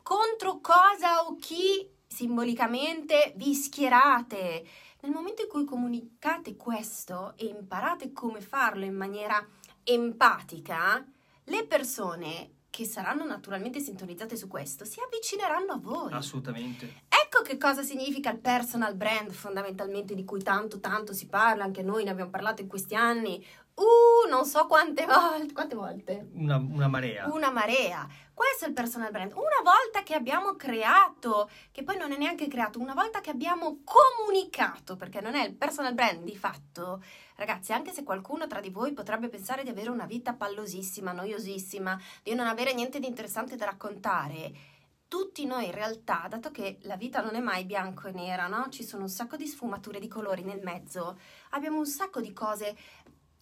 contro 0.01 0.60
cosa 0.62 1.25
o 1.25 1.36
chi 1.36 1.89
simbolicamente 2.08 3.34
vi 3.36 3.54
schierate. 3.54 4.65
Nel 5.01 5.12
momento 5.12 5.42
in 5.44 5.50
cui 5.50 5.65
comunicate 5.65 6.56
questo 6.56 7.34
e 7.36 7.46
imparate 7.46 8.13
come 8.13 8.39
farlo 8.39 8.86
in 8.86 8.96
maniera 8.96 9.46
empatica, 9.84 11.06
le 11.44 11.65
persone 11.68 12.54
che 12.75 12.84
saranno 12.84 13.24
naturalmente 13.24 13.79
sintonizzate 13.79 14.36
su 14.36 14.50
questo, 14.50 14.84
si 14.84 15.00
avvicineranno 15.00 15.72
a 15.72 15.77
voi. 15.77 16.12
Assolutamente. 16.12 17.03
Ecco 17.08 17.41
che 17.41 17.58
cosa 17.58 17.84
significa 17.84 18.29
il 18.32 18.39
personal 18.39 18.96
brand 18.96 19.32
fondamentalmente 19.32 20.13
di 20.13 20.25
cui 20.25 20.44
tanto 20.44 20.82
tanto 20.82 21.13
si 21.13 21.27
parla, 21.27 21.63
anche 21.63 21.84
noi 21.84 22.03
ne 22.03 22.10
abbiamo 22.10 22.29
parlato 22.29 22.62
in 22.62 22.67
questi 22.67 22.94
anni. 22.94 23.41
Uh, 23.75 24.29
non 24.29 24.44
so 24.44 24.67
quante 24.67 25.05
volte. 25.05 25.53
Quante 25.53 25.75
volte? 25.75 26.27
Una, 26.34 26.58
una 26.58 26.89
marea. 26.89 27.27
Una 27.32 27.50
marea. 27.50 28.05
Questo 28.34 28.65
è 28.65 28.67
il 28.67 28.74
personal 28.74 29.10
brand. 29.10 29.32
Una 29.32 29.62
volta 29.63 30.03
che 30.03 30.13
abbiamo 30.13 30.55
creato, 30.55 31.50
che 31.72 31.84
poi 31.84 31.96
non 31.98 32.12
è 32.12 32.17
neanche 32.17 32.50
creato, 32.50 32.79
una 32.79 32.94
volta 32.94 33.22
che 33.22 33.29
abbiamo 33.29 33.84
comunicato, 33.86 34.98
perché 34.98 35.22
non 35.22 35.36
è 35.36 35.46
il 35.46 35.55
personal 35.55 35.94
brand 35.94 36.25
di 36.25 36.36
fatto, 36.36 37.01
ragazzi, 37.36 37.74
anche 37.74 37.92
se 37.92 38.04
qualcuno 38.04 38.48
tra 38.48 38.60
di 38.60 38.70
voi 38.70 38.94
potrebbe 38.94 39.30
pensare 39.30 39.63
di 39.63 39.70
avere 39.70 39.89
una 39.89 40.06
vita 40.06 40.34
pallosissima, 40.34 41.12
noiosissima, 41.12 42.00
di 42.24 42.34
non 42.34 42.48
avere 42.48 42.74
niente 42.74 43.00
di 43.00 43.08
interessante 43.08 43.56
da 43.56 43.65
raccontare, 43.65 44.74
tutti 45.08 45.46
noi 45.46 45.65
in 45.65 45.72
realtà, 45.72 46.25
dato 46.30 46.51
che 46.51 46.80
la 46.82 46.98
vita 46.98 47.22
non 47.22 47.36
è 47.36 47.39
mai 47.39 47.63
bianco 47.63 48.08
e 48.08 48.12
nera, 48.12 48.48
no? 48.48 48.68
Ci 48.70 48.84
sono 48.84 49.04
un 49.04 49.10
sacco 49.10 49.38
di 49.38 49.48
sfumature 49.48 50.00
di 50.00 50.08
colori 50.08 50.44
nel 50.44 50.62
mezzo, 50.62 51.20
abbiamo 51.51 51.77
un 51.77 51.86
sacco 51.86 52.20
di 52.20 52.34
cose 52.34 52.75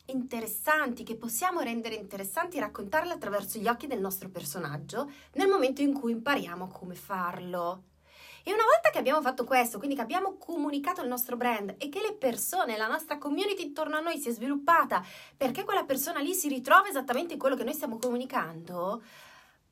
interessanti 0.08 1.04
che 1.04 1.16
possiamo 1.16 1.62
rendere 1.62 1.96
interessanti 1.96 2.58
e 2.58 2.60
raccontarle 2.60 3.14
attraverso 3.14 3.58
gli 3.58 3.68
occhi 3.68 3.88
del 3.88 4.02
nostro 4.02 4.30
personaggio 4.30 5.10
nel 5.34 5.48
momento 5.48 5.82
in 5.82 5.94
cui 5.94 6.12
impariamo 6.12 6.68
come 6.68 6.96
farlo. 6.96 7.93
E 8.46 8.52
una 8.52 8.64
volta 8.64 8.90
che 8.92 8.98
abbiamo 8.98 9.22
fatto 9.22 9.46
questo, 9.46 9.78
quindi 9.78 9.96
che 9.96 10.02
abbiamo 10.02 10.38
comunicato 10.38 11.02
il 11.02 11.08
nostro 11.08 11.38
brand 11.38 11.76
e 11.78 11.88
che 11.88 12.02
le 12.02 12.14
persone, 12.14 12.76
la 12.76 12.88
nostra 12.88 13.18
community 13.18 13.64
intorno 13.64 13.96
a 13.96 14.02
noi 14.02 14.20
si 14.20 14.28
è 14.28 14.34
sviluppata 14.34 15.02
perché 15.38 15.64
quella 15.64 15.86
persona 15.86 16.20
lì 16.20 16.34
si 16.34 16.50
ritrova 16.50 16.90
esattamente 16.90 17.34
in 17.34 17.40
quello 17.40 17.56
che 17.56 17.64
noi 17.64 17.74
stiamo 17.74 17.98
comunicando, 17.98 19.02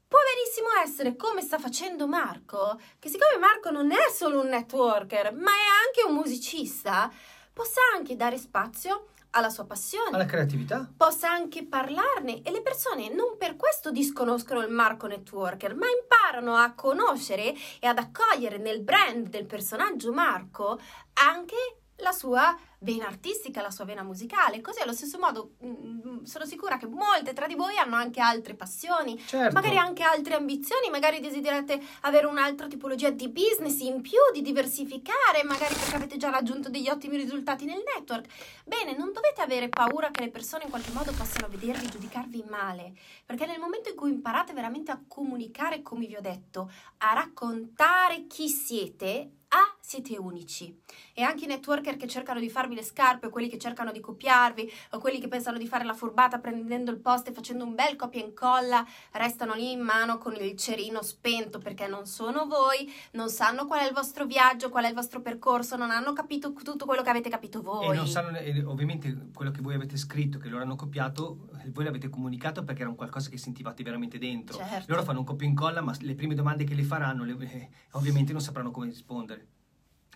può 0.08 0.20
benissimo 0.34 0.70
essere 0.84 1.18
come 1.18 1.42
sta 1.42 1.60
facendo 1.60 2.08
Marco, 2.08 2.80
che 2.98 3.10
siccome 3.10 3.38
Marco 3.38 3.72
non 3.72 3.92
è 3.92 4.10
solo 4.14 4.40
un 4.40 4.48
networker, 4.48 5.34
ma 5.34 5.52
è 5.52 5.88
anche 5.88 6.08
un 6.08 6.16
musicista, 6.16 7.12
possa 7.52 7.82
anche 7.94 8.16
dare 8.16 8.38
spazio 8.38 9.08
alla 9.32 9.50
sua 9.50 9.66
passione, 9.66 10.16
alla 10.16 10.26
creatività, 10.26 10.90
possa 10.96 11.30
anche 11.30 11.66
parlarne 11.66 12.42
e 12.42 12.52
le 12.52 12.62
persone 12.62 13.10
non 13.10 13.38
per 13.38 13.56
questo 13.56 13.92
disconoscono 13.92 14.62
il 14.62 14.72
Marco 14.72 15.08
Networker, 15.08 15.76
ma 15.76 15.88
imparano 15.88 16.56
a 16.56 16.74
conoscere 16.74 17.54
e 17.80 17.88
ad 17.88 17.98
accogliere 17.98 18.58
nel 18.58 18.82
brand 18.82 19.28
del 19.28 19.46
personaggio 19.46 20.12
Marco 20.12 20.80
anche 21.14 21.81
la 22.02 22.12
sua 22.12 22.58
vena 22.80 23.08
artistica, 23.08 23.62
la 23.62 23.72
sua 23.72 23.86
vena 23.86 24.04
musicale. 24.04 24.62
Così 24.62 24.82
allo 24.82 24.94
stesso 24.94 25.20
modo 25.20 25.52
mh, 25.60 25.68
mm, 25.68 26.00
mm, 26.06 26.24
sono 26.24 26.46
sicura 26.46 26.78
che 26.78 26.88
molte 26.88 27.34
tra 27.34 27.48
di 27.48 27.56
voi 27.56 27.78
hanno 27.78 27.96
anche 27.96 28.20
altre 28.20 28.56
passioni, 28.56 29.18
certo. 29.20 29.54
magari 29.54 29.78
anche 29.78 30.04
altre 30.04 30.36
ambizioni, 30.36 30.90
magari 30.90 31.20
desiderate 31.20 31.80
avere 32.02 32.26
un'altra 32.26 32.68
tipologia 32.68 33.10
di 33.10 33.30
business 33.30 33.80
in 33.82 34.02
più, 34.02 34.20
di 34.34 34.42
diversificare, 34.42 35.44
magari 35.44 35.76
perché 35.76 35.96
avete 35.96 36.18
già 36.18 36.30
raggiunto 36.30 36.70
degli 36.70 36.90
ottimi 36.90 37.18
risultati 37.18 37.66
nel 37.66 37.84
network. 37.96 38.28
Bene, 38.66 38.96
non 38.98 39.12
dovete 39.12 39.42
avere 39.42 39.70
paura 39.70 40.10
che 40.10 40.22
le 40.22 40.30
persone 40.30 40.64
in 40.64 40.70
qualche 40.70 40.92
modo 40.92 41.12
possano 41.12 41.48
vedervi, 41.48 41.90
giudicarvi 41.90 42.46
male, 42.50 42.94
perché 43.26 43.46
nel 43.46 43.60
momento 43.60 43.90
in 43.90 43.96
cui 43.96 44.10
imparate 44.10 44.54
veramente 44.54 44.92
a 44.92 45.02
comunicare, 45.08 45.82
come 45.82 46.08
vi 46.08 46.16
ho 46.16 46.22
detto, 46.22 46.72
a 46.98 47.14
raccontare 47.14 48.26
chi 48.28 48.48
siete, 48.48 49.32
a 49.50 49.78
siete 49.82 50.18
unici 50.18 50.80
e 51.14 51.24
anche 51.24 51.46
i 51.46 51.48
networker 51.48 51.98
che 51.98 52.08
cercano 52.08 52.40
di 52.40 52.50
farvi 52.50 52.76
le 52.76 52.84
scarpe 52.84 53.28
o 53.28 53.30
quelli 53.30 53.50
che 53.50 53.58
cercano 53.58 53.92
di 53.92 54.00
copiarvi 54.00 54.72
o 54.92 55.00
quelli 55.00 55.20
che 55.20 55.28
pensano 55.28 55.58
di 55.58 55.68
fare 55.68 55.84
la 55.84 55.94
furbata 55.94 56.40
prendendo 56.40 56.92
il 56.92 57.00
post 57.00 57.28
e 57.28 57.34
facendo 57.34 57.66
un 57.66 57.76
bel 57.76 57.96
copia 57.96 58.22
e 58.22 58.26
incolla 58.26 58.86
restano 59.14 59.54
lì 59.56 59.72
in 59.72 59.82
mano 59.82 60.18
con 60.18 60.36
il 60.36 60.56
cerino 60.56 61.02
spento 61.02 61.58
perché 61.58 61.88
non 61.88 62.06
sono 62.06 62.46
voi, 62.46 62.92
non 63.12 63.30
sanno 63.30 63.66
qual 63.66 63.82
è 63.82 63.88
il 63.88 63.94
vostro 63.94 64.26
viaggio, 64.26 64.70
qual 64.70 64.86
è 64.86 64.88
il 64.88 64.94
vostro 64.94 65.22
percorso, 65.22 65.76
non 65.76 65.92
hanno 65.92 66.14
capito 66.14 66.54
tutto 66.54 66.86
quello 66.86 67.02
che 67.02 67.10
avete 67.10 67.30
capito 67.30 67.62
voi. 67.62 67.88
E 67.88 67.94
non 67.94 68.08
sanno, 68.08 68.38
e 68.38 68.64
ovviamente 68.64 69.30
quello 69.34 69.52
che 69.52 69.62
voi 69.62 69.74
avete 69.74 69.98
scritto, 69.98 70.38
che 70.38 70.48
loro 70.48 70.64
hanno 70.64 70.76
copiato, 70.76 71.50
voi 71.72 71.84
l'avete 71.84 72.10
comunicato 72.10 72.64
perché 72.64 72.82
era 72.82 72.90
un 72.90 72.96
qualcosa 72.96 73.30
che 73.30 73.38
sentivate 73.38 73.84
veramente 73.84 74.18
dentro. 74.18 74.58
Certo. 74.58 74.86
Loro 74.88 75.04
fanno 75.04 75.20
un 75.20 75.26
copia 75.26 75.48
e 75.48 75.50
incolla, 75.50 75.82
ma 75.82 75.96
le 76.00 76.16
prime 76.16 76.36
domande 76.36 76.64
che 76.64 76.76
le 76.76 76.84
faranno, 76.84 77.24
le, 77.24 77.36
eh, 77.40 77.70
ovviamente 77.92 78.32
non 78.32 78.42
sapranno 78.42 78.72
come 78.72 78.88
rispondere 78.88 79.48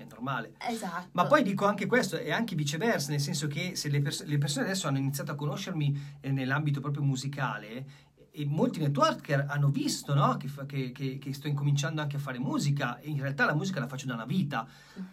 è 0.03 0.07
normale. 0.09 0.53
Esatto. 0.69 1.09
Ma 1.11 1.25
poi 1.25 1.43
dico 1.43 1.65
anche 1.65 1.85
questo, 1.85 2.17
e 2.17 2.31
anche 2.31 2.55
viceversa, 2.55 3.11
nel 3.11 3.19
senso 3.19 3.47
che 3.47 3.75
se 3.75 3.89
le, 3.89 4.01
pers- 4.01 4.25
le 4.25 4.37
persone 4.37 4.65
adesso 4.65 4.87
hanno 4.87 4.97
iniziato 4.97 5.31
a 5.31 5.35
conoscermi 5.35 6.17
eh, 6.21 6.31
nell'ambito 6.31 6.79
proprio 6.79 7.03
musicale, 7.03 8.03
e 8.37 8.45
molti 8.45 8.81
networker 8.81 9.45
hanno 9.47 9.69
visto 9.69 10.13
no? 10.13 10.35
che, 10.35 10.49
che, 10.65 10.91
che, 10.91 11.17
che, 11.17 11.33
sto 11.33 11.47
incominciando 11.47 12.01
anche 12.01 12.17
a 12.17 12.19
fare 12.19 12.37
musica, 12.37 12.99
e 12.99 13.09
in 13.09 13.21
realtà 13.21 13.45
la 13.45 13.55
musica 13.55 13.79
la 13.79 13.87
faccio 13.87 14.07
da 14.07 14.13
una 14.13 14.25
vita, 14.25 14.67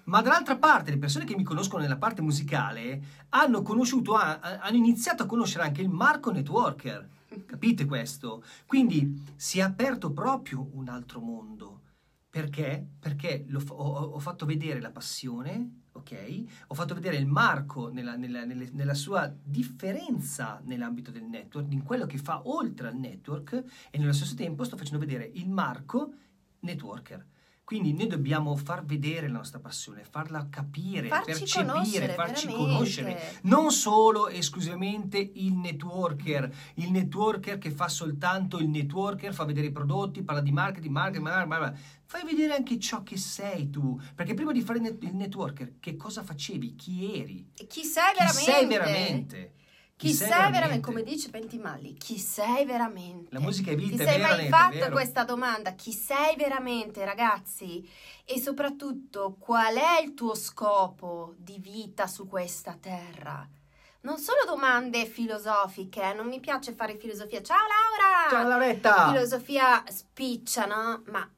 ma 0.04 0.20
dall'altra 0.20 0.56
parte 0.56 0.90
le 0.90 0.98
persone 0.98 1.24
che 1.24 1.36
mi 1.36 1.44
conoscono 1.44 1.82
nella 1.82 1.96
parte 1.96 2.20
musicale 2.20 3.00
hanno 3.28 3.62
conosciuto, 3.62 4.14
hanno 4.14 4.76
iniziato 4.76 5.22
a 5.22 5.26
conoscere 5.26 5.62
anche 5.62 5.82
il 5.82 5.88
Marco 5.88 6.32
Networker, 6.32 7.08
capite 7.46 7.86
questo? 7.86 8.42
Quindi 8.66 9.22
si 9.36 9.60
è 9.60 9.62
aperto 9.62 10.10
proprio 10.10 10.68
un 10.72 10.88
altro 10.88 11.20
mondo 11.20 11.81
perché? 12.32 12.82
Perché 12.98 13.44
ho, 13.52 13.74
ho, 13.74 14.18
fatto 14.18 14.46
vedere 14.46 14.80
la 14.80 14.90
passione, 14.90 15.82
ok? 15.92 16.44
Ho 16.68 16.74
fatto 16.74 16.94
vedere 16.94 17.16
il 17.16 17.26
Marco 17.26 17.92
nella, 17.92 18.16
nella, 18.16 18.46
nella, 18.46 18.64
nella, 18.72 18.94
sua 18.94 19.30
differenza 19.42 20.58
nell'ambito 20.64 21.10
del 21.10 21.24
network, 21.24 21.70
in 21.70 21.82
quello 21.82 22.06
che 22.06 22.16
fa 22.16 22.48
oltre 22.48 22.88
al 22.88 22.96
network 22.96 23.62
e 23.90 23.98
nello 23.98 24.14
stesso 24.14 24.34
tempo 24.34 24.64
sto 24.64 24.78
facendo 24.78 24.98
vedere 24.98 25.30
il 25.34 25.50
Marco 25.50 26.14
networker. 26.60 27.22
Quindi 27.72 27.94
noi 27.94 28.06
dobbiamo 28.06 28.54
far 28.54 28.84
vedere 28.84 29.28
la 29.28 29.38
nostra 29.38 29.58
passione, 29.58 30.04
farla 30.04 30.46
capire, 30.50 31.08
farci 31.08 31.40
percepire, 31.40 32.12
farci 32.12 32.46
veramente. 32.46 32.52
conoscere. 32.52 33.38
Non 33.44 33.72
solo 33.72 34.28
esclusivamente 34.28 35.16
il 35.16 35.54
networker, 35.54 36.54
il 36.74 36.90
networker 36.90 37.56
che 37.56 37.70
fa 37.70 37.88
soltanto 37.88 38.58
il 38.58 38.68
networker, 38.68 39.32
fa 39.32 39.46
vedere 39.46 39.68
i 39.68 39.72
prodotti, 39.72 40.22
parla 40.22 40.42
di 40.42 40.52
marketing, 40.52 40.92
marketing, 40.92 41.24
marketing, 41.24 41.78
fai 42.04 42.24
vedere 42.24 42.56
anche 42.56 42.78
ciò 42.78 43.02
che 43.02 43.16
sei 43.16 43.70
tu. 43.70 43.98
Perché 44.14 44.34
prima 44.34 44.52
di 44.52 44.60
fare 44.60 44.78
il 44.78 45.14
networker, 45.14 45.76
che 45.80 45.96
cosa 45.96 46.22
facevi? 46.22 46.74
Chi 46.74 47.22
eri? 47.22 47.52
Chi 47.54 47.84
sei 47.84 48.12
veramente? 48.12 48.38
Chi 48.38 48.50
sei 48.50 48.66
veramente? 48.66 49.52
Chi, 50.02 50.08
chi 50.08 50.14
sei, 50.14 50.26
sei 50.26 50.36
veramente? 50.36 50.58
veramente? 50.58 50.86
Come 50.86 51.02
dice 51.04 51.30
Pentimalli, 51.30 51.94
chi 51.94 52.18
sei 52.18 52.64
veramente? 52.64 53.32
La 53.32 53.38
musica 53.38 53.70
è 53.70 53.76
vita, 53.76 53.96
Ti 53.96 54.10
sei 54.10 54.20
mai 54.20 54.48
fatto 54.48 54.90
questa 54.90 55.22
domanda? 55.22 55.74
Chi 55.74 55.92
sei 55.92 56.34
veramente, 56.34 57.04
ragazzi? 57.04 57.88
E 58.24 58.40
soprattutto, 58.40 59.36
qual 59.38 59.76
è 59.76 60.00
il 60.02 60.14
tuo 60.14 60.34
scopo 60.34 61.34
di 61.36 61.60
vita 61.60 62.08
su 62.08 62.26
questa 62.26 62.76
terra? 62.80 63.48
Non 64.00 64.18
solo 64.18 64.40
domande 64.44 65.06
filosofiche, 65.06 66.12
non 66.14 66.26
mi 66.26 66.40
piace 66.40 66.72
fare 66.72 66.96
filosofia. 66.96 67.40
Ciao 67.40 67.58
Laura! 67.58 68.28
Ciao 68.28 68.48
Lauretta! 68.48 69.06
Filosofia 69.06 69.84
spiccia, 69.86 70.66
no? 70.66 71.04
Ma 71.12 71.32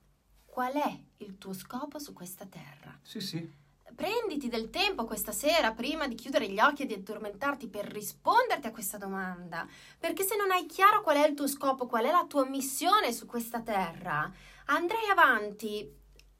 qual 0.46 0.72
è 0.72 1.00
il 1.18 1.36
tuo 1.36 1.52
scopo 1.52 1.98
su 1.98 2.14
questa 2.14 2.46
terra? 2.46 2.98
Sì, 3.02 3.20
sì 3.20 3.62
prenditi 3.94 4.48
del 4.48 4.70
tempo 4.70 5.04
questa 5.04 5.32
sera 5.32 5.72
prima 5.72 6.06
di 6.06 6.14
chiudere 6.14 6.48
gli 6.48 6.60
occhi 6.60 6.82
e 6.82 6.86
di 6.86 6.94
addormentarti 6.94 7.68
per 7.68 7.86
risponderti 7.86 8.66
a 8.66 8.72
questa 8.72 8.98
domanda, 8.98 9.66
perché 9.98 10.22
se 10.22 10.36
non 10.36 10.50
hai 10.50 10.66
chiaro 10.66 11.02
qual 11.02 11.16
è 11.16 11.26
il 11.26 11.34
tuo 11.34 11.46
scopo, 11.46 11.86
qual 11.86 12.04
è 12.04 12.10
la 12.10 12.26
tua 12.28 12.44
missione 12.46 13.12
su 13.12 13.26
questa 13.26 13.60
terra, 13.60 14.30
andrai 14.66 15.08
avanti 15.08 15.90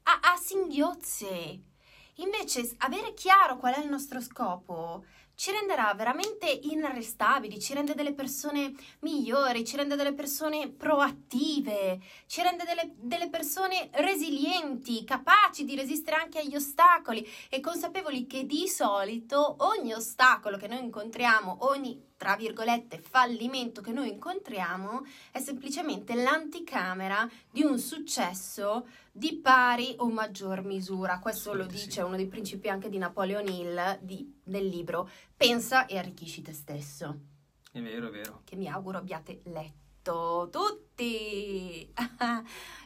a, 0.03 0.19
a 0.33 0.35
singhiozzi. 0.37 1.73
Invece, 2.19 2.75
avere 2.77 3.13
chiaro 3.13 3.57
qual 3.57 3.73
è 3.73 3.79
il 3.79 3.89
nostro 3.89 4.21
scopo 4.21 5.05
ci 5.35 5.51
renderà 5.51 5.93
veramente 5.95 6.47
inarrestabili, 6.47 7.59
ci 7.59 7.73
rende 7.73 7.93
delle 7.93 8.13
persone 8.13 8.73
migliori, 9.01 9.65
ci 9.65 9.75
rende 9.75 9.95
delle 9.95 10.13
persone 10.13 10.69
proattive, 10.69 11.99
ci 12.25 12.41
rende 12.41 12.63
delle, 12.63 12.93
delle, 12.95 13.29
persone 13.29 13.89
resilienti, 13.93 15.03
capaci 15.03 15.65
di 15.65 15.75
resistere 15.75 16.15
anche 16.15 16.39
agli 16.39 16.55
ostacoli 16.55 17.27
e 17.49 17.59
consapevoli 17.59 18.25
che 18.25 18.45
di 18.45 18.67
solito 18.67 19.55
ogni 19.59 19.93
ostacolo 19.93 20.57
che 20.57 20.67
noi 20.67 20.79
incontriamo, 20.79 21.57
ogni, 21.61 22.13
tra 22.25 22.35
virgolette, 22.35 22.97
fallimento 22.97 23.81
che 23.81 23.91
noi 23.91 24.09
incontriamo 24.09 25.05
è 25.29 25.39
semplicemente 25.39 26.15
l'anticamera 26.15 27.29
di 27.51 27.61
un 27.61 27.77
successo 27.77 28.87
di 29.11 29.35
pari 29.35 29.93
o 29.99 30.09
maggior 30.09 30.63
misura. 30.63 31.19
Questo 31.19 31.53
lo 31.53 31.67
dice 31.67 32.01
uno 32.01 32.15
dei 32.15 32.25
principi 32.25 32.67
anche 32.67 32.89
di 32.89 32.97
Napoleon 32.97 33.47
Hill 33.47 33.99
di, 34.01 34.39
del 34.43 34.65
libro 34.65 35.07
Pensa 35.37 35.85
e 35.85 35.99
arricchisci 35.99 36.41
te 36.41 36.51
stesso. 36.51 37.19
È 37.71 37.79
vero, 37.79 38.07
è 38.07 38.09
vero. 38.09 38.41
Che 38.43 38.55
mi 38.55 38.69
auguro 38.69 38.97
abbiate 38.97 39.41
letto 39.43 40.49
tutti. 40.51 41.93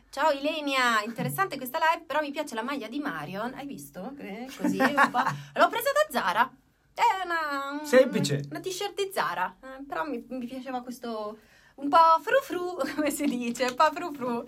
Ciao 0.10 0.31
Ilenia, 0.31 1.01
interessante 1.05 1.55
questa 1.55 1.77
live, 1.77 2.03
però 2.05 2.19
mi 2.19 2.31
piace 2.31 2.55
la 2.55 2.63
maglia 2.63 2.89
di 2.89 3.00
Marion. 3.00 3.53
Hai 3.53 3.65
visto? 3.65 4.12
Eh, 4.17 4.50
così 4.58 4.79
un 4.79 5.10
po'. 5.10 5.24
L'ho 5.58 5.69
presa 5.69 5.91
da 5.93 6.12
Zara. 6.12 6.53
È 6.99 7.23
una. 7.23 7.85
Semplice. 7.85 8.41
Una 8.49 8.59
t-shirt 8.59 8.93
di 8.93 9.09
Zara. 9.13 9.55
Eh, 9.63 9.85
però 9.87 10.03
mi, 10.03 10.21
mi 10.27 10.45
piaceva 10.45 10.81
questo. 10.81 11.37
Un 11.75 11.87
po' 11.87 12.19
frufru, 12.21 12.75
come 12.93 13.09
si 13.09 13.23
dice, 13.23 13.63
un 13.63 13.75
po' 13.75 13.89
frufru. 13.93 14.43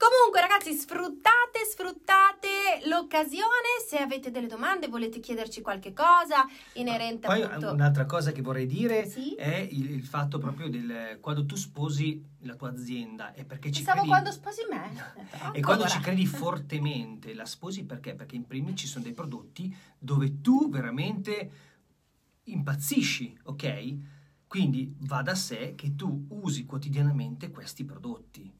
Comunque 0.00 0.40
ragazzi 0.40 0.72
sfruttate, 0.72 1.66
sfruttate 1.70 2.88
l'occasione, 2.88 3.84
se 3.86 3.98
avete 3.98 4.30
delle 4.30 4.46
domande, 4.46 4.88
volete 4.88 5.20
chiederci 5.20 5.60
qualche 5.60 5.92
cosa 5.92 6.46
inerente 6.72 7.26
Poi, 7.26 7.42
appunto... 7.42 7.72
un'altra 7.72 8.06
cosa 8.06 8.32
che 8.32 8.40
vorrei 8.40 8.64
dire 8.64 9.06
sì? 9.06 9.34
è 9.34 9.58
il, 9.58 9.90
il, 9.90 10.02
fatto 10.02 10.38
proprio 10.38 10.70
del 10.70 11.18
quando 11.20 11.44
tu 11.44 11.54
sposi 11.54 12.24
la 12.44 12.54
tua 12.54 12.70
azienda 12.70 13.34
è 13.34 13.44
perché 13.44 13.70
ci 13.70 13.82
Pensavo 13.82 13.98
credi... 13.98 14.08
quando 14.08 14.32
sposi 14.32 14.60
me. 14.70 15.52
Eh, 15.52 15.58
e 15.58 15.60
quando 15.60 15.86
ci 15.86 15.98
credi 16.00 16.24
fortemente, 16.24 17.34
la 17.34 17.44
sposi 17.44 17.84
perché? 17.84 18.14
Perché 18.14 18.36
in 18.36 18.46
primis 18.46 18.80
ci 18.80 18.86
sono 18.86 19.04
dei 19.04 19.12
prodotti 19.12 19.76
dove 19.98 20.40
tu 20.40 20.70
veramente 20.70 21.50
impazzisci, 22.44 23.38
ok? 23.42 23.96
Quindi 24.46 24.94
va 25.00 25.20
da 25.20 25.34
sé 25.34 25.74
che 25.76 25.94
tu 25.94 26.24
usi 26.30 26.64
quotidianamente 26.64 27.50
questi 27.50 27.84
prodotti. 27.84 28.59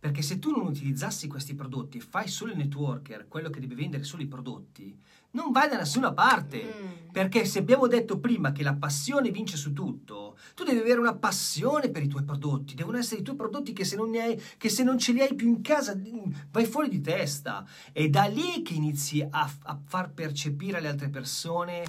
Perché 0.00 0.22
se 0.22 0.38
tu 0.38 0.50
non 0.50 0.66
utilizzassi 0.66 1.28
questi 1.28 1.54
prodotti 1.54 1.98
e 1.98 2.00
fai 2.00 2.26
solo 2.26 2.52
il 2.52 2.56
networker, 2.56 3.28
quello 3.28 3.50
che 3.50 3.60
deve 3.60 3.74
vendere 3.74 4.02
solo 4.02 4.22
i 4.22 4.26
prodotti, 4.26 4.98
non 5.32 5.52
vai 5.52 5.68
da 5.68 5.76
nessuna 5.76 6.14
parte. 6.14 6.64
Mm. 6.64 7.10
Perché 7.12 7.44
se 7.44 7.58
abbiamo 7.58 7.86
detto 7.86 8.18
prima 8.18 8.50
che 8.50 8.62
la 8.62 8.74
passione 8.74 9.30
vince 9.30 9.58
su 9.58 9.74
tutto, 9.74 10.19
tu 10.54 10.64
devi 10.64 10.78
avere 10.78 11.00
una 11.00 11.14
passione 11.14 11.90
per 11.90 12.02
i 12.02 12.08
tuoi 12.08 12.24
prodotti. 12.24 12.74
Devono 12.74 12.98
essere 12.98 13.20
i 13.20 13.24
tuoi 13.24 13.36
prodotti 13.36 13.72
che 13.72 13.84
se 13.84 13.96
non, 13.96 14.14
hai, 14.14 14.40
che 14.56 14.68
se 14.68 14.82
non 14.82 14.98
ce 14.98 15.12
li 15.12 15.20
hai 15.20 15.34
più 15.34 15.48
in 15.48 15.60
casa 15.62 15.98
vai 16.50 16.66
fuori 16.66 16.88
di 16.88 17.00
testa. 17.00 17.66
È 17.92 18.08
da 18.08 18.24
lì 18.24 18.62
che 18.62 18.74
inizi 18.74 19.26
a, 19.28 19.50
a 19.62 19.80
far 19.84 20.12
percepire 20.12 20.78
alle 20.78 20.88
altre 20.88 21.08
persone 21.08 21.84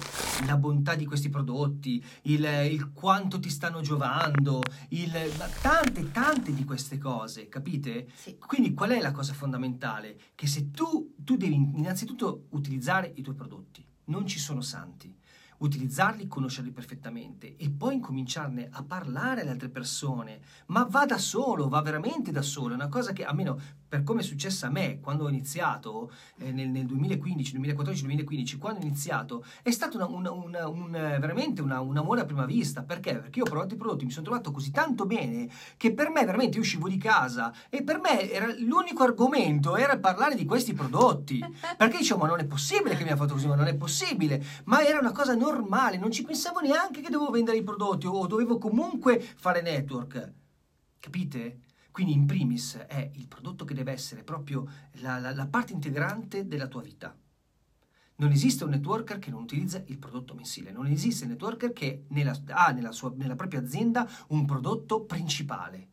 la 0.46 0.56
bontà 0.56 0.94
di 0.94 1.06
questi 1.06 1.28
prodotti, 1.28 2.02
il, 2.22 2.44
il 2.70 2.92
quanto 2.92 3.38
ti 3.38 3.50
stanno 3.50 3.80
giovando, 3.80 4.62
il, 4.90 5.12
tante, 5.60 6.10
tante 6.10 6.52
di 6.52 6.64
queste 6.64 6.98
cose, 6.98 7.48
capite? 7.48 8.08
Sì. 8.14 8.36
Quindi 8.38 8.74
qual 8.74 8.90
è 8.90 9.00
la 9.00 9.12
cosa 9.12 9.32
fondamentale? 9.32 10.18
Che 10.34 10.46
se 10.46 10.70
tu, 10.70 11.14
tu 11.16 11.36
devi 11.36 11.54
innanzitutto 11.54 12.46
utilizzare 12.50 13.12
i 13.16 13.22
tuoi 13.22 13.34
prodotti. 13.34 13.84
Non 14.04 14.26
ci 14.26 14.38
sono 14.38 14.60
santi. 14.60 15.14
Utilizzarli, 15.62 16.26
conoscerli 16.26 16.72
perfettamente 16.72 17.56
e 17.56 17.70
poi 17.70 17.94
incominciarne 17.94 18.68
a 18.70 18.82
parlare 18.82 19.42
alle 19.42 19.50
altre 19.50 19.68
persone. 19.68 20.40
Ma 20.66 20.84
va 20.84 21.06
da 21.06 21.18
solo, 21.18 21.68
va 21.68 21.80
veramente 21.80 22.32
da 22.32 22.42
solo. 22.42 22.72
È 22.72 22.76
una 22.76 22.88
cosa 22.88 23.12
che, 23.12 23.24
almeno 23.24 23.60
per 23.92 24.04
come 24.04 24.20
è 24.20 24.24
successo 24.24 24.64
a 24.64 24.70
me 24.70 25.00
quando 25.00 25.24
ho 25.24 25.28
iniziato 25.28 26.10
eh, 26.38 26.50
nel, 26.50 26.68
nel, 26.68 26.86
2015, 26.86 27.52
2014, 27.52 28.04
2015, 28.04 28.56
quando 28.56 28.80
ho 28.80 28.84
iniziato, 28.84 29.44
è 29.62 29.70
stato 29.70 29.98
una, 29.98 30.06
una, 30.06 30.30
una, 30.32 30.66
un, 30.66 30.90
veramente 30.92 31.60
un 31.60 31.70
amore 31.70 32.22
a 32.22 32.24
prima 32.24 32.46
vista. 32.46 32.84
Perché? 32.84 33.18
Perché 33.18 33.40
io 33.40 33.44
ho 33.44 33.50
provato 33.50 33.74
i 33.74 33.76
prodotti, 33.76 34.06
mi 34.06 34.10
sono 34.10 34.24
trovato 34.24 34.50
così 34.50 34.70
tanto 34.70 35.04
bene 35.04 35.46
che 35.76 35.92
per 35.92 36.08
me 36.08 36.24
veramente 36.24 36.56
io 36.56 36.62
uscivo 36.62 36.88
di 36.88 36.96
casa 36.96 37.52
e 37.68 37.82
per 37.82 38.00
me 38.00 38.30
era, 38.30 38.46
l'unico 38.60 39.02
argomento 39.02 39.76
era 39.76 39.98
parlare 39.98 40.36
di 40.36 40.46
questi 40.46 40.72
prodotti. 40.72 41.44
Perché 41.76 41.98
dicevo, 41.98 42.20
ma 42.20 42.28
non 42.28 42.40
è 42.40 42.46
possibile 42.46 42.96
che 42.96 43.04
mi 43.04 43.10
ha 43.10 43.16
fatto 43.16 43.34
così, 43.34 43.46
ma 43.46 43.56
non 43.56 43.66
è 43.66 43.74
possibile. 43.74 44.42
Ma 44.64 44.82
era 44.82 45.00
una 45.00 45.12
cosa 45.12 45.34
normale, 45.34 45.98
non 45.98 46.10
ci 46.10 46.22
pensavo 46.22 46.60
neanche 46.60 47.02
che 47.02 47.10
dovevo 47.10 47.30
vendere 47.30 47.58
i 47.58 47.62
prodotti 47.62 48.06
o 48.06 48.26
dovevo 48.26 48.56
comunque 48.56 49.20
fare 49.20 49.60
network. 49.60 50.32
Capite? 50.98 51.58
Quindi 51.92 52.14
in 52.14 52.24
primis 52.24 52.76
è 52.88 53.10
il 53.16 53.28
prodotto 53.28 53.66
che 53.66 53.74
deve 53.74 53.92
essere 53.92 54.24
proprio 54.24 54.66
la, 54.92 55.18
la, 55.18 55.34
la 55.34 55.46
parte 55.46 55.74
integrante 55.74 56.48
della 56.48 56.66
tua 56.66 56.80
vita. 56.80 57.14
Non 58.16 58.30
esiste 58.30 58.64
un 58.64 58.70
networker 58.70 59.18
che 59.18 59.30
non 59.30 59.42
utilizza 59.42 59.82
il 59.86 59.98
prodotto 59.98 60.34
mensile, 60.34 60.72
non 60.72 60.86
esiste 60.86 61.24
un 61.24 61.30
networker 61.30 61.72
che 61.72 62.04
nella, 62.08 62.34
ha 62.48 62.70
nella, 62.70 62.92
sua, 62.92 63.12
nella 63.14 63.36
propria 63.36 63.60
azienda 63.60 64.08
un 64.28 64.46
prodotto 64.46 65.02
principale. 65.04 65.88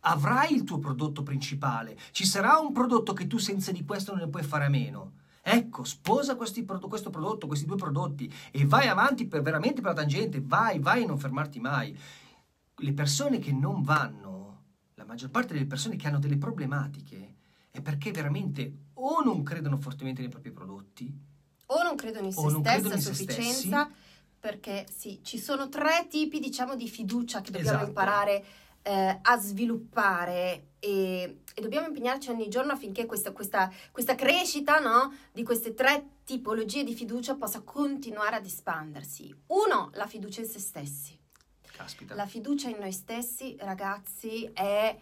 Avrai 0.00 0.54
il 0.54 0.62
tuo 0.62 0.78
prodotto 0.78 1.24
principale, 1.24 1.98
ci 2.12 2.24
sarà 2.24 2.58
un 2.58 2.72
prodotto 2.72 3.12
che 3.12 3.26
tu 3.26 3.38
senza 3.38 3.72
di 3.72 3.84
questo 3.84 4.12
non 4.12 4.20
ne 4.20 4.28
puoi 4.28 4.42
fare 4.44 4.66
a 4.66 4.68
meno. 4.68 5.14
Ecco, 5.42 5.82
sposa 5.82 6.36
questi, 6.36 6.64
questo 6.64 7.10
prodotto, 7.10 7.48
questi 7.48 7.66
due 7.66 7.76
prodotti 7.76 8.32
e 8.52 8.64
vai 8.64 8.86
avanti 8.86 9.26
per, 9.26 9.42
veramente 9.42 9.80
per 9.80 9.90
la 9.90 10.00
tangente, 10.00 10.40
vai, 10.40 10.78
vai 10.78 11.02
e 11.02 11.06
non 11.06 11.18
fermarti 11.18 11.58
mai. 11.58 11.98
Le 12.76 12.92
persone 12.92 13.40
che 13.40 13.52
non 13.52 13.82
vanno 13.82 14.31
maggior 15.12 15.30
parte 15.30 15.52
delle 15.52 15.66
persone 15.66 15.96
che 15.96 16.06
hanno 16.06 16.18
delle 16.18 16.38
problematiche 16.38 17.34
è 17.70 17.80
perché 17.80 18.10
veramente 18.10 18.72
o 18.94 19.22
non 19.22 19.42
credono 19.42 19.76
fortemente 19.76 20.22
nei 20.22 20.30
propri 20.30 20.50
prodotti 20.50 21.12
o 21.66 21.82
non 21.82 21.96
credono 21.96 22.26
in 22.26 22.32
se 22.32 22.48
stessi 22.48 22.92
a 22.92 22.98
sufficienza 22.98 23.90
perché 24.38 24.86
sì, 24.90 25.20
ci 25.22 25.38
sono 25.38 25.68
tre 25.68 26.06
tipi 26.08 26.40
diciamo 26.40 26.74
di 26.76 26.88
fiducia 26.88 27.40
che 27.42 27.50
dobbiamo 27.50 27.76
esatto. 27.76 27.88
imparare 27.88 28.44
eh, 28.82 29.18
a 29.20 29.38
sviluppare 29.38 30.70
e, 30.80 31.40
e, 31.54 31.60
dobbiamo 31.60 31.86
impegnarci 31.86 32.30
ogni 32.30 32.48
giorno 32.48 32.72
affinché 32.72 33.06
questa, 33.06 33.30
questa, 33.30 33.70
questa 33.92 34.16
crescita 34.16 34.80
no, 34.80 35.14
di 35.30 35.44
queste 35.44 35.74
tre 35.74 36.04
tipologie 36.24 36.82
di 36.82 36.92
fiducia 36.92 37.36
possa 37.36 37.60
continuare 37.60 38.34
ad 38.34 38.44
espandersi. 38.44 39.32
Uno, 39.46 39.90
la 39.94 40.08
fiducia 40.08 40.40
in 40.40 40.48
se 40.48 40.58
stessi. 40.58 41.21
Caspita. 41.76 42.14
La 42.14 42.26
fiducia 42.26 42.68
in 42.68 42.78
noi 42.78 42.92
stessi, 42.92 43.56
ragazzi, 43.58 44.50
è 44.52 44.96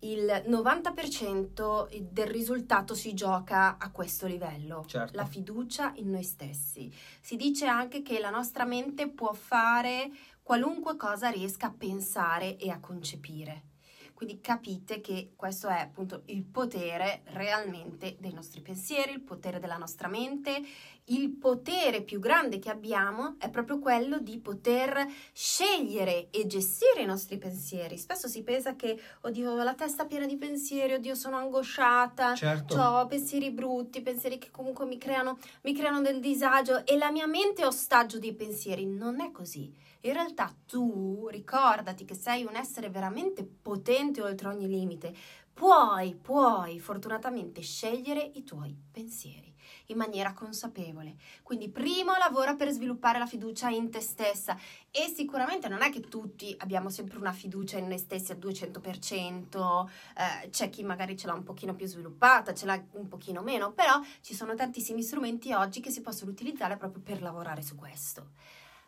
il 0.00 0.44
90% 0.46 1.88
del 2.10 2.26
risultato 2.26 2.94
si 2.94 3.14
gioca 3.14 3.78
a 3.78 3.90
questo 3.90 4.26
livello. 4.26 4.84
Certo. 4.86 5.16
La 5.16 5.24
fiducia 5.24 5.92
in 5.96 6.10
noi 6.10 6.24
stessi. 6.24 6.92
Si 7.20 7.36
dice 7.36 7.66
anche 7.66 8.02
che 8.02 8.18
la 8.20 8.30
nostra 8.30 8.64
mente 8.64 9.08
può 9.08 9.32
fare 9.32 10.10
qualunque 10.42 10.96
cosa 10.96 11.30
riesca 11.30 11.68
a 11.68 11.74
pensare 11.76 12.56
e 12.58 12.70
a 12.70 12.80
concepire. 12.80 13.72
Quindi 14.12 14.40
capite 14.40 15.00
che 15.00 15.32
questo 15.34 15.68
è 15.68 15.80
appunto 15.80 16.22
il 16.26 16.44
potere 16.44 17.22
realmente 17.32 18.16
dei 18.20 18.32
nostri 18.32 18.60
pensieri, 18.60 19.12
il 19.12 19.20
potere 19.20 19.58
della 19.58 19.76
nostra 19.76 20.06
mente. 20.06 20.62
Il 21.08 21.32
potere 21.32 22.00
più 22.00 22.18
grande 22.18 22.58
che 22.58 22.70
abbiamo 22.70 23.34
è 23.38 23.50
proprio 23.50 23.78
quello 23.78 24.20
di 24.20 24.38
poter 24.38 25.06
scegliere 25.34 26.30
e 26.30 26.46
gestire 26.46 27.02
i 27.02 27.04
nostri 27.06 27.36
pensieri. 27.36 27.98
Spesso 27.98 28.26
si 28.26 28.42
pensa 28.42 28.74
che, 28.74 28.98
oddio, 29.20 29.50
ho 29.50 29.62
la 29.62 29.74
testa 29.74 30.06
piena 30.06 30.24
di 30.24 30.38
pensieri, 30.38 30.94
oddio, 30.94 31.14
sono 31.14 31.36
angosciata, 31.36 32.34
certo. 32.34 32.80
ho 32.80 33.06
pensieri 33.06 33.50
brutti, 33.50 34.00
pensieri 34.00 34.38
che 34.38 34.50
comunque 34.50 34.86
mi 34.86 34.96
creano, 34.96 35.36
mi 35.64 35.74
creano 35.74 36.00
del 36.00 36.20
disagio 36.20 36.86
e 36.86 36.96
la 36.96 37.10
mia 37.10 37.26
mente 37.26 37.60
è 37.60 37.66
ostaggio 37.66 38.18
dei 38.18 38.32
pensieri. 38.32 38.86
Non 38.86 39.20
è 39.20 39.30
così 39.30 39.70
in 40.00 40.12
realtà 40.12 40.54
tu 40.66 41.28
ricordati 41.30 42.04
che 42.04 42.14
sei 42.14 42.44
un 42.44 42.56
essere 42.56 42.88
veramente 42.90 43.44
potente 43.44 44.22
oltre 44.22 44.48
ogni 44.48 44.68
limite. 44.68 45.14
Puoi, 45.52 46.14
puoi 46.14 46.78
fortunatamente 46.80 47.60
scegliere 47.60 48.32
i 48.34 48.42
tuoi 48.42 48.76
pensieri 48.90 49.53
in 49.86 49.96
maniera 49.96 50.32
consapevole. 50.32 51.16
Quindi 51.42 51.68
primo 51.70 52.16
lavora 52.16 52.54
per 52.54 52.70
sviluppare 52.70 53.18
la 53.18 53.26
fiducia 53.26 53.68
in 53.68 53.90
te 53.90 54.00
stessa 54.00 54.56
e 54.90 55.12
sicuramente 55.14 55.68
non 55.68 55.82
è 55.82 55.90
che 55.90 56.00
tutti 56.00 56.54
abbiamo 56.58 56.88
sempre 56.88 57.18
una 57.18 57.32
fiducia 57.32 57.78
in 57.78 57.88
noi 57.88 57.98
stessi 57.98 58.32
al 58.32 58.38
200%, 58.38 59.88
eh, 60.16 60.48
c'è 60.50 60.70
chi 60.70 60.82
magari 60.82 61.16
ce 61.16 61.26
l'ha 61.26 61.34
un 61.34 61.42
pochino 61.42 61.74
più 61.74 61.86
sviluppata, 61.86 62.54
ce 62.54 62.66
l'ha 62.66 62.82
un 62.92 63.08
pochino 63.08 63.42
meno, 63.42 63.72
però 63.72 64.00
ci 64.20 64.34
sono 64.34 64.54
tantissimi 64.54 65.02
strumenti 65.02 65.52
oggi 65.52 65.80
che 65.80 65.90
si 65.90 66.00
possono 66.00 66.30
utilizzare 66.30 66.76
proprio 66.76 67.02
per 67.02 67.22
lavorare 67.22 67.62
su 67.62 67.74
questo. 67.74 68.30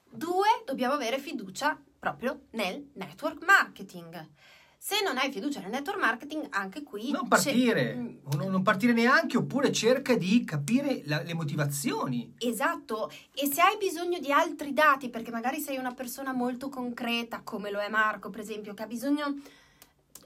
Due, 0.09 0.62
dobbiamo 0.64 0.94
avere 0.94 1.18
fiducia 1.18 1.78
proprio 1.98 2.46
nel 2.50 2.90
network 2.94 3.44
marketing. 3.44 4.28
Se 4.78 5.02
non 5.02 5.18
hai 5.18 5.32
fiducia 5.32 5.60
nel 5.60 5.70
network 5.70 5.98
marketing, 5.98 6.46
anche 6.50 6.82
qui... 6.82 7.10
Non 7.10 7.26
partire, 7.26 7.94
non, 7.94 8.50
non 8.50 8.62
partire 8.62 8.92
neanche, 8.92 9.36
oppure 9.36 9.72
cerca 9.72 10.14
di 10.14 10.44
capire 10.44 11.02
la, 11.06 11.22
le 11.22 11.34
motivazioni. 11.34 12.34
Esatto, 12.38 13.10
e 13.34 13.46
se 13.46 13.60
hai 13.60 13.76
bisogno 13.78 14.18
di 14.18 14.30
altri 14.30 14.72
dati, 14.72 15.08
perché 15.08 15.30
magari 15.30 15.60
sei 15.60 15.76
una 15.76 15.92
persona 15.92 16.32
molto 16.32 16.68
concreta, 16.68 17.40
come 17.42 17.70
lo 17.70 17.80
è 17.80 17.88
Marco, 17.88 18.30
per 18.30 18.40
esempio, 18.40 18.74
che 18.74 18.82
ha 18.82 18.86
bisogno 18.86 19.34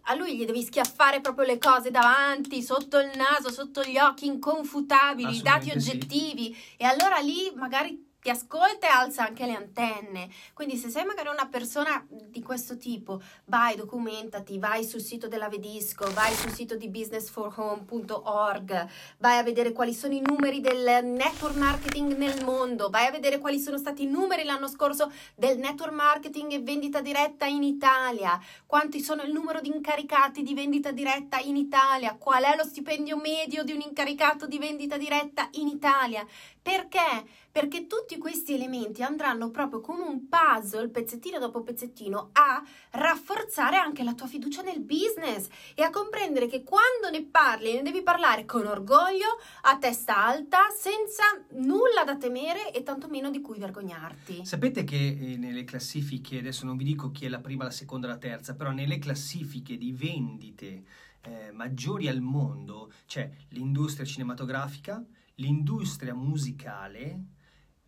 a 0.04 0.14
lui 0.14 0.36
gli 0.36 0.44
devi 0.44 0.62
schiaffare 0.62 1.20
proprio 1.20 1.46
le 1.46 1.58
cose 1.58 1.90
davanti, 1.90 2.62
sotto 2.62 2.98
il 2.98 3.10
naso, 3.16 3.50
sotto 3.52 3.82
gli 3.82 3.98
occhi, 3.98 4.26
inconfutabili, 4.26 5.42
dati 5.42 5.70
oggettivi. 5.70 6.54
Sì. 6.54 6.74
E 6.78 6.84
allora 6.84 7.18
lì 7.18 7.52
magari 7.54 8.09
ti 8.20 8.30
ascolta 8.30 8.86
e 8.86 8.90
alza 8.90 9.26
anche 9.26 9.46
le 9.46 9.54
antenne. 9.54 10.28
Quindi 10.52 10.76
se 10.76 10.90
sei 10.90 11.04
magari 11.04 11.28
una 11.28 11.48
persona 11.48 12.04
di 12.08 12.42
questo 12.42 12.76
tipo, 12.76 13.20
vai, 13.46 13.76
documentati, 13.76 14.58
vai 14.58 14.84
sul 14.84 15.00
sito 15.00 15.28
della 15.28 15.48
Vedisco, 15.48 16.12
vai 16.12 16.34
sul 16.34 16.50
sito 16.50 16.76
di 16.76 16.88
businessforhome.org, 16.88 18.88
vai 19.18 19.38
a 19.38 19.42
vedere 19.42 19.72
quali 19.72 19.94
sono 19.94 20.14
i 20.14 20.22
numeri 20.24 20.60
del 20.60 21.04
network 21.04 21.56
marketing 21.56 22.16
nel 22.16 22.44
mondo, 22.44 22.90
vai 22.90 23.06
a 23.06 23.10
vedere 23.10 23.38
quali 23.38 23.58
sono 23.58 23.78
stati 23.78 24.02
i 24.02 24.06
numeri 24.06 24.44
l'anno 24.44 24.68
scorso 24.68 25.10
del 25.34 25.58
network 25.58 25.92
marketing 25.92 26.52
e 26.52 26.60
vendita 26.60 27.00
diretta 27.00 27.46
in 27.46 27.62
Italia, 27.62 28.38
quanti 28.66 29.00
sono 29.00 29.22
il 29.22 29.32
numero 29.32 29.60
di 29.60 29.68
incaricati 29.68 30.42
di 30.42 30.52
vendita 30.54 30.92
diretta 30.92 31.38
in 31.38 31.56
Italia, 31.56 32.16
qual 32.16 32.44
è 32.44 32.54
lo 32.56 32.64
stipendio 32.64 33.16
medio 33.16 33.64
di 33.64 33.72
un 33.72 33.80
incaricato 33.80 34.46
di 34.46 34.58
vendita 34.58 34.98
diretta 34.98 35.48
in 35.52 35.68
Italia. 35.68 36.26
Perché? 36.62 37.24
Perché 37.52 37.86
tutti 37.86 38.16
questi 38.16 38.54
elementi 38.54 39.02
andranno 39.02 39.50
proprio 39.50 39.80
come 39.80 40.04
un 40.04 40.28
puzzle, 40.28 40.88
pezzettino 40.88 41.38
dopo 41.38 41.62
pezzettino, 41.62 42.30
a 42.32 42.62
rafforzare 42.92 43.76
anche 43.76 44.04
la 44.04 44.14
tua 44.14 44.26
fiducia 44.26 44.62
nel 44.62 44.80
business 44.80 45.48
e 45.74 45.82
a 45.82 45.90
comprendere 45.90 46.46
che 46.46 46.62
quando 46.62 47.10
ne 47.10 47.24
parli, 47.24 47.72
ne 47.72 47.82
devi 47.82 48.02
parlare 48.02 48.44
con 48.44 48.66
orgoglio, 48.66 49.38
a 49.62 49.78
testa 49.78 50.24
alta, 50.24 50.68
senza 50.76 51.24
nulla 51.58 52.04
da 52.04 52.16
temere 52.16 52.72
e 52.72 52.82
tantomeno 52.82 53.30
di 53.30 53.40
cui 53.40 53.58
vergognarti. 53.58 54.44
Sapete 54.44 54.84
che 54.84 55.18
eh, 55.20 55.36
nelle 55.36 55.64
classifiche, 55.64 56.38
adesso 56.38 56.64
non 56.64 56.76
vi 56.76 56.84
dico 56.84 57.10
chi 57.10 57.26
è 57.26 57.28
la 57.28 57.40
prima, 57.40 57.64
la 57.64 57.70
seconda, 57.70 58.06
la 58.06 58.16
terza, 58.16 58.54
però 58.54 58.70
nelle 58.70 58.98
classifiche 58.98 59.76
di 59.76 59.92
vendite 59.92 60.84
eh, 61.22 61.50
maggiori 61.52 62.08
al 62.08 62.20
mondo 62.20 62.92
c'è 63.06 63.30
l'industria 63.48 64.06
cinematografica, 64.06 65.04
l'industria 65.36 66.14
musicale, 66.14 67.24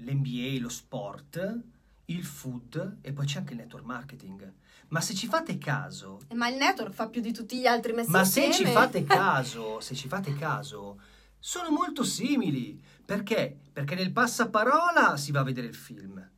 l'NBA, 0.05 0.61
lo 0.61 0.69
sport, 0.69 1.61
il 2.07 2.25
food 2.25 2.99
e 3.01 3.12
poi 3.12 3.27
c'è 3.27 3.38
anche 3.38 3.53
il 3.53 3.59
network 3.61 3.85
marketing. 3.85 4.53
Ma 4.88 5.01
se 5.01 5.15
ci 5.15 5.27
fate 5.27 5.57
caso... 5.57 6.21
Ma 6.35 6.49
il 6.49 6.57
network 6.57 6.93
fa 6.93 7.09
più 7.09 7.21
di 7.21 7.33
tutti 7.33 7.59
gli 7.59 7.67
altri 7.67 7.93
messi 7.93 8.11
Ma 8.11 8.21
insieme. 8.21 8.53
se 8.53 8.65
ci 8.65 8.71
fate 8.71 9.05
caso, 9.05 9.81
se 9.81 9.95
ci 9.95 10.09
fate 10.09 10.35
caso, 10.35 11.01
sono 11.38 11.71
molto 11.71 12.05
simili. 12.05 12.81
Perché? 13.05 13.59
Perché 13.73 13.95
nel 13.95 14.12
passaparola 14.12 15.17
si 15.17 15.33
va 15.33 15.41
a 15.41 15.45
vedere 15.45 15.67
il 15.67 15.75
film. 15.75 16.31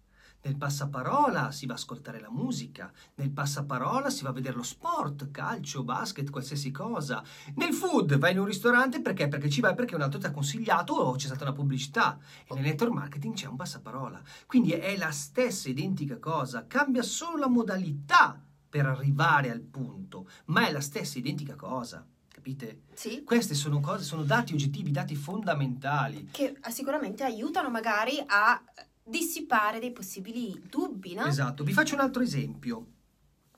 Nel 0.44 0.57
passaparola 0.57 1.50
si 1.52 1.64
va 1.64 1.72
a 1.72 1.76
ascoltare 1.76 2.20
la 2.20 2.30
musica, 2.30 2.92
nel 3.14 3.30
passaparola 3.30 4.11
si 4.11 4.24
va 4.24 4.28
a 4.28 4.33
vedere 4.35 4.54
lo 4.54 4.62
sport, 4.62 5.30
calcio, 5.30 5.85
basket, 5.85 6.28
qualsiasi 6.28 6.70
cosa. 6.70 7.24
Nel 7.54 7.72
food 7.72 8.18
vai 8.18 8.33
in 8.33 8.40
un 8.40 8.44
ristorante 8.44 9.00
perché? 9.00 9.26
Perché 9.28 9.48
ci 9.48 9.62
vai 9.62 9.74
perché 9.74 9.94
un 9.94 10.02
altro 10.02 10.20
ti 10.20 10.26
ha 10.26 10.30
consigliato 10.30 10.92
o 10.92 11.14
c'è 11.14 11.28
stata 11.28 11.44
una 11.44 11.54
pubblicità. 11.54 12.18
E 12.46 12.52
nel 12.52 12.62
network 12.62 12.92
marketing 12.92 13.35
c'è 13.35 13.46
un 13.46 13.57
passaparola. 13.57 14.20
Quindi 14.44 14.72
è 14.72 14.94
la 14.98 15.11
stessa 15.12 15.70
identica 15.70 16.18
cosa, 16.18 16.66
cambia 16.66 17.02
solo 17.02 17.38
la 17.38 17.48
modalità 17.48 18.38
per 18.68 18.85
arrivare 18.85 19.50
al 19.50 19.62
punto, 19.62 20.28
ma 20.46 20.68
è 20.68 20.72
la 20.72 20.83
stessa 20.83 21.16
identica 21.16 21.54
cosa. 21.57 22.07
Capite? 22.28 22.83
Sì. 22.92 23.22
Queste 23.24 23.54
sono 23.54 23.80
cose, 23.80 24.04
sono 24.04 24.24
dati 24.24 24.52
oggettivi, 24.52 24.90
dati 24.90 25.16
fondamentali. 25.16 26.28
Che 26.30 26.59
sicuramente 26.68 27.24
aiutano 27.24 27.70
magari 27.70 28.22
a 28.26 28.62
dissipare 29.05 29.79
dei 29.79 29.93
possibili 29.93 30.62
dubbi, 30.69 31.14
no? 31.14 31.27
Esatto, 31.27 31.62
vi 31.62 31.73
faccio 31.73 31.95
un 31.95 32.01
altro 32.01 32.23
esempio. 32.23 32.87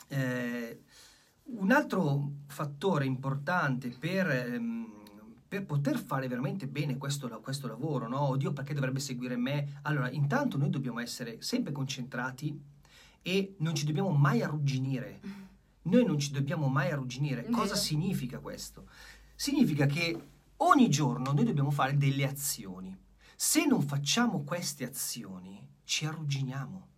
Eh, 0.09 0.81
un 1.45 1.71
altro 1.71 2.33
fattore 2.47 3.07
importante 3.07 3.89
per, 3.91 4.29
ehm, 4.29 4.93
per, 5.47 5.65
poter 5.65 5.99
fare 5.99 6.27
veramente 6.27 6.67
bene 6.67 6.99
questo, 6.99 7.29
questo 7.41 7.69
lavoro, 7.69 8.09
no? 8.09 8.23
Oddio, 8.23 8.53
perché 8.53 8.75
dovrebbe 8.75 8.99
seguire 8.99 9.37
me? 9.37 9.79
Allora, 9.83 10.11
intanto 10.11 10.59
noi 10.59 10.71
dobbiamo 10.71 10.99
essere 10.99 11.41
sempre 11.41 11.73
concentrati 11.73 12.61
e 13.23 13.55
non 13.59 13.75
ci 13.75 13.87
dobbiamo 13.87 14.11
mai 14.11 14.43
arrugginire. 14.43 15.21
Noi 15.87 16.05
non 16.05 16.19
ci 16.19 16.33
dobbiamo 16.33 16.67
mai 16.67 16.91
arrugginire. 16.91 17.49
Cosa 17.49 17.77
significa 17.77 18.41
questo? 18.41 18.89
Significa 19.37 19.87
che 19.87 20.21
ogni 20.57 20.89
giorno 20.89 21.31
noi 21.31 21.45
dobbiamo 21.45 21.71
fare 21.71 21.97
delle 21.97 22.27
azioni. 22.27 22.93
Se 23.39 23.67
non 23.67 23.83
facciamo 23.83 24.45
queste 24.45 24.87
azioni, 24.87 25.63
ci 25.85 26.07
arrugginiamo. 26.07 26.89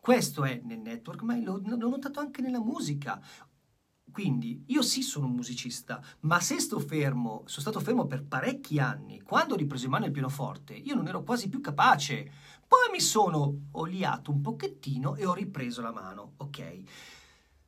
Questo 0.00 0.44
è 0.44 0.58
nel 0.64 0.78
network, 0.78 1.20
ma 1.20 1.36
l'ho, 1.36 1.60
notato 1.62 2.20
anche 2.20 2.40
nella 2.40 2.58
musica. 2.58 3.22
Quindi 4.10 4.64
io 4.68 4.80
sì 4.80 5.02
sono 5.02 5.26
un 5.26 5.34
musicista, 5.34 6.02
ma 6.20 6.40
se 6.40 6.58
sto 6.58 6.80
fermo, 6.80 7.42
sono 7.44 7.60
stato 7.60 7.80
fermo 7.80 8.06
per 8.06 8.24
parecchi 8.24 8.78
anni, 8.78 9.20
quando 9.20 9.52
ho 9.52 9.58
ripreso 9.58 9.84
in 9.84 9.90
mano 9.90 10.06
il 10.06 10.10
pianoforte, 10.10 10.72
io 10.72 10.94
non 10.94 11.06
ero 11.06 11.22
quasi 11.22 11.50
più 11.50 11.60
capace. 11.60 12.32
Poi 12.66 12.90
mi 12.90 13.00
sono 13.00 13.68
oliato 13.72 14.30
un 14.30 14.40
pochettino 14.40 15.16
e 15.16 15.26
ho 15.26 15.34
ripreso 15.34 15.82
la 15.82 15.92
mano, 15.92 16.32
ok? 16.38 16.82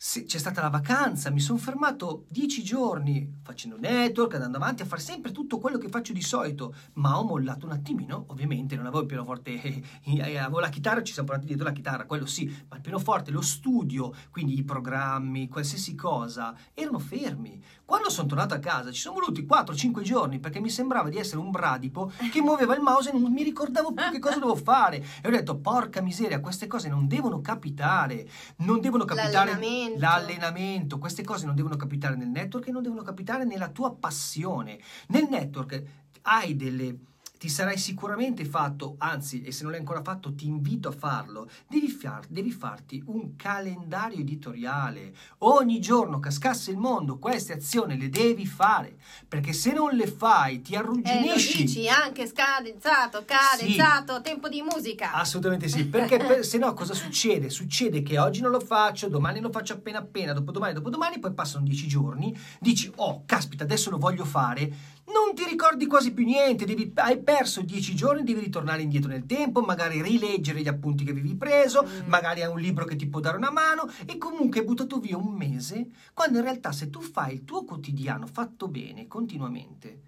Se 0.06 0.24
c'è 0.24 0.36
stata 0.36 0.60
la 0.60 0.68
vacanza, 0.68 1.30
mi 1.30 1.40
sono 1.40 1.58
fermato 1.58 2.26
dieci 2.28 2.62
giorni 2.62 3.40
facendo 3.42 3.78
network, 3.78 4.34
andando 4.34 4.58
avanti 4.58 4.82
a 4.82 4.84
fare 4.84 5.00
sempre 5.00 5.32
tutto 5.32 5.58
quello 5.58 5.78
che 5.78 5.88
faccio 5.88 6.12
di 6.12 6.20
solito, 6.20 6.74
ma 6.94 7.18
ho 7.18 7.24
mollato 7.24 7.64
un 7.64 7.72
attimino, 7.72 8.26
ovviamente 8.28 8.76
non 8.76 8.84
avevo 8.84 9.00
il 9.00 9.06
pianoforte, 9.06 9.52
eh, 10.04 10.38
avevo 10.38 10.60
la 10.60 10.68
chitarra, 10.68 11.02
ci 11.02 11.14
siamo 11.14 11.28
portati 11.28 11.48
dietro 11.48 11.64
la 11.64 11.72
chitarra, 11.72 12.04
quello 12.04 12.26
sì, 12.26 12.44
ma 12.68 12.76
il 12.76 12.82
pianoforte, 12.82 13.30
lo 13.30 13.40
studio, 13.40 14.12
quindi 14.30 14.58
i 14.58 14.62
programmi, 14.62 15.48
qualsiasi 15.48 15.94
cosa, 15.94 16.54
erano 16.74 16.98
fermi. 16.98 17.62
Quando 17.86 18.10
sono 18.10 18.28
tornato 18.28 18.54
a 18.54 18.58
casa 18.58 18.90
ci 18.90 19.00
sono 19.00 19.18
voluti 19.20 19.46
4-5 19.46 20.00
giorni 20.02 20.38
perché 20.38 20.60
mi 20.60 20.70
sembrava 20.70 21.10
di 21.10 21.18
essere 21.18 21.38
un 21.38 21.50
bradipo 21.50 22.10
che 22.30 22.40
muoveva 22.40 22.74
il 22.74 22.80
mouse 22.80 23.10
e 23.10 23.18
non 23.18 23.30
mi 23.30 23.42
ricordavo 23.42 23.92
più 23.92 24.10
che 24.10 24.18
cosa 24.18 24.38
dovevo 24.38 24.56
fare. 24.56 25.04
E 25.22 25.28
ho 25.28 25.30
detto, 25.30 25.58
porca 25.58 26.00
miseria, 26.00 26.40
queste 26.40 26.66
cose 26.66 26.88
non 26.88 27.06
devono 27.06 27.40
capitare, 27.40 28.26
non 28.58 28.80
devono 28.80 29.04
capitare 29.04 29.32
L'allenamento. 29.32 29.93
L'allenamento, 29.98 30.98
queste 30.98 31.22
cose 31.22 31.46
non 31.46 31.54
devono 31.54 31.76
capitare 31.76 32.16
nel 32.16 32.28
network 32.28 32.68
e 32.68 32.72
non 32.72 32.82
devono 32.82 33.02
capitare 33.02 33.44
nella 33.44 33.68
tua 33.68 33.94
passione. 33.94 34.78
Nel 35.08 35.28
network 35.28 35.82
hai 36.22 36.56
delle 36.56 36.98
ti 37.44 37.50
sarai 37.50 37.76
sicuramente 37.76 38.46
fatto, 38.46 38.94
anzi, 38.96 39.42
e 39.42 39.52
se 39.52 39.64
non 39.64 39.72
l'hai 39.72 39.80
ancora 39.80 40.00
fatto, 40.00 40.34
ti 40.34 40.46
invito 40.46 40.88
a 40.88 40.92
farlo. 40.92 41.46
Devi, 41.68 41.90
far- 41.90 42.24
devi 42.26 42.50
farti 42.50 43.02
un 43.08 43.36
calendario 43.36 44.20
editoriale. 44.20 45.12
Ogni 45.40 45.78
giorno 45.78 46.20
cascasse 46.20 46.70
il 46.70 46.78
mondo, 46.78 47.18
queste 47.18 47.52
azioni 47.52 47.98
le 47.98 48.08
devi 48.08 48.46
fare. 48.46 48.96
Perché 49.28 49.52
se 49.52 49.74
non 49.74 49.90
le 49.94 50.06
fai, 50.06 50.62
ti 50.62 50.72
Eh, 50.72 50.78
lo 50.78 50.84
arrugginisci. 50.84 51.64
dici 51.64 51.86
anche 51.86 52.26
scadenzato, 52.26 53.24
cadenzato, 53.26 54.22
tempo 54.22 54.48
di 54.48 54.62
musica. 54.62 55.12
Assolutamente 55.12 55.68
sì, 55.68 55.84
perché 55.84 56.16
per- 56.16 56.46
se 56.46 56.56
no 56.56 56.72
cosa 56.72 56.94
succede? 56.94 57.50
Succede 57.50 58.02
che 58.02 58.18
oggi 58.18 58.40
non 58.40 58.52
lo 58.52 58.60
faccio, 58.60 59.10
domani 59.10 59.40
lo 59.40 59.50
faccio 59.50 59.74
appena 59.74 59.98
appena, 59.98 60.32
dopodomani, 60.32 60.72
dopodomani, 60.72 61.18
poi 61.18 61.34
passano 61.34 61.66
dieci 61.66 61.86
giorni, 61.86 62.34
dici, 62.58 62.90
oh, 62.96 63.24
caspita, 63.26 63.64
adesso 63.64 63.90
lo 63.90 63.98
voglio 63.98 64.24
fare, 64.24 64.92
non 65.34 65.44
ti 65.44 65.50
ricordi 65.50 65.86
quasi 65.86 66.12
più 66.12 66.24
niente, 66.24 66.64
devi- 66.64 66.92
hai 66.94 67.18
perso 67.20 67.60
dieci 67.62 67.96
giorni, 67.96 68.22
devi 68.22 68.38
ritornare 68.38 68.82
indietro 68.82 69.10
nel 69.10 69.26
tempo, 69.26 69.62
magari 69.62 70.00
rileggere 70.00 70.60
gli 70.60 70.68
appunti 70.68 71.02
che 71.02 71.10
avevi 71.10 71.34
preso, 71.34 71.82
Mm. 71.82 72.06
magari 72.08 72.42
hai 72.42 72.50
un 72.52 72.60
libro 72.60 72.84
che 72.84 72.94
ti 72.94 73.06
può 73.08 73.18
dare 73.18 73.36
una 73.36 73.50
mano 73.50 73.90
e 74.06 74.16
comunque 74.16 74.60
hai 74.60 74.66
buttato 74.66 75.00
via 75.00 75.16
un 75.16 75.32
mese, 75.34 75.88
quando 76.14 76.38
in 76.38 76.44
realtà 76.44 76.70
se 76.70 76.88
tu 76.88 77.00
fai 77.00 77.34
il 77.34 77.44
tuo 77.44 77.64
quotidiano 77.64 78.26
fatto 78.28 78.68
bene, 78.68 79.08
continuamente, 79.08 79.98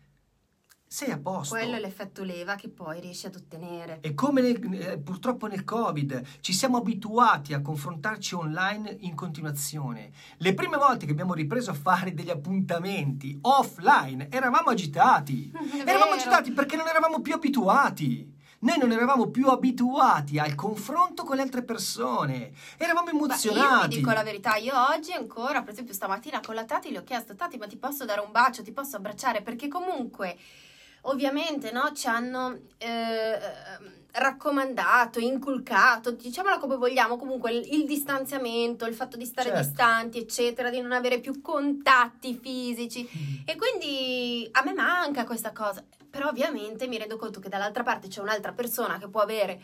sei 0.97 1.11
a 1.11 1.19
posto. 1.19 1.55
Quello 1.57 1.77
è 1.77 1.79
l'effetto 1.79 2.25
leva 2.25 2.55
che 2.55 2.71
poi 2.71 3.01
riesci 3.01 3.27
ad 3.27 3.35
ottenere. 3.35 3.99
E 4.01 4.15
come 4.15 4.41
nel- 4.41 4.81
eh, 4.81 4.97
purtroppo 4.97 5.47
nel 5.47 5.63
Covid 5.63 6.23
ci 6.41 6.55
siamo 6.55 6.79
abituati 6.79 7.53
a 7.53 7.61
confrontarci 7.61 8.35
online 8.35 8.97
in 9.01 9.15
continuazione. 9.15 10.11
Le 10.39 10.55
prime 10.55 10.79
volte 10.79 11.05
che 11.05 11.13
abbiamo 11.13 11.35
ripreso 11.35 11.71
a 11.71 11.75
fare 11.75 12.15
degli 12.15 12.31
appuntamenti 12.31 13.37
offline 13.43 14.29
eravamo 14.31 14.71
agitati. 14.71 15.53
Eravamo 15.85 16.13
agitati 16.13 16.53
perché 16.53 16.77
non 16.77 16.89
eravamo 16.89 17.21
più 17.21 17.35
abituati. 17.35 18.33
Noi 18.61 18.79
non 18.79 18.91
eravamo 18.91 19.27
più 19.27 19.49
abituati 19.49 20.39
al 20.39 20.55
confronto 20.55 21.25
con 21.25 21.37
le 21.37 21.43
altre 21.43 21.63
persone. 21.63 22.53
Eravamo 22.79 23.05
Ma 23.05 23.13
io 23.13 23.19
emozionati. 23.19 23.89
vi 23.89 23.97
dico 23.97 24.13
la 24.13 24.23
verità, 24.23 24.57
io 24.57 24.73
oggi 24.95 25.13
ancora, 25.13 25.61
per 25.61 25.73
esempio 25.73 25.93
stamattina 25.93 26.41
con 26.41 26.55
la 26.55 26.65
Tati 26.65 26.91
le 26.91 26.99
ho 26.99 27.05
chiesto, 27.05 27.35
Tati 27.35 27.59
ma 27.59 27.67
ti 27.67 27.77
posso 27.77 28.07
dare 28.07 28.21
un 28.21 28.33
bacio, 28.33 28.63
ti 28.63 28.73
posso 28.73 28.97
abbracciare? 28.97 29.43
Perché 29.43 29.69
comunque, 29.69 30.39
ovviamente, 31.09 31.73
no, 31.73 31.93
ci 31.93 32.07
hanno 32.07 32.59
eh, 32.79 33.39
raccomandato, 34.13 35.19
inculcato, 35.19 36.13
diciamola 36.13 36.59
come 36.59 36.77
vogliamo, 36.77 37.17
comunque 37.17 37.53
il, 37.53 37.75
il 37.75 37.87
distanziamento, 37.87 38.87
il 38.87 38.95
fatto 38.95 39.17
di 39.17 39.25
stare 39.25 39.51
Certo. 39.51 39.65
distanti, 39.65 40.19
eccetera, 40.19 40.71
di 40.71 40.81
non 40.81 40.93
avere 40.93 41.21
più 41.21 41.41
contatti 41.41 42.39
fisici. 42.41 43.03
Mm. 43.03 43.43
E 43.47 43.57
quindi 43.57 44.49
a 44.53 44.63
me 44.65 44.73
manca 44.73 45.25
questa 45.25 45.53
cosa, 45.53 45.85
però 46.09 46.29
ovviamente 46.29 46.87
mi 46.87 46.99
rendo 46.99 47.17
conto 47.17 47.41
che 47.41 47.49
dall'altra 47.49 47.83
parte 47.83 48.09
c'è 48.09 48.21
un'altra 48.21 48.53
persona 48.53 48.99
che 48.99 49.09
può 49.09 49.21
avere 49.21 49.61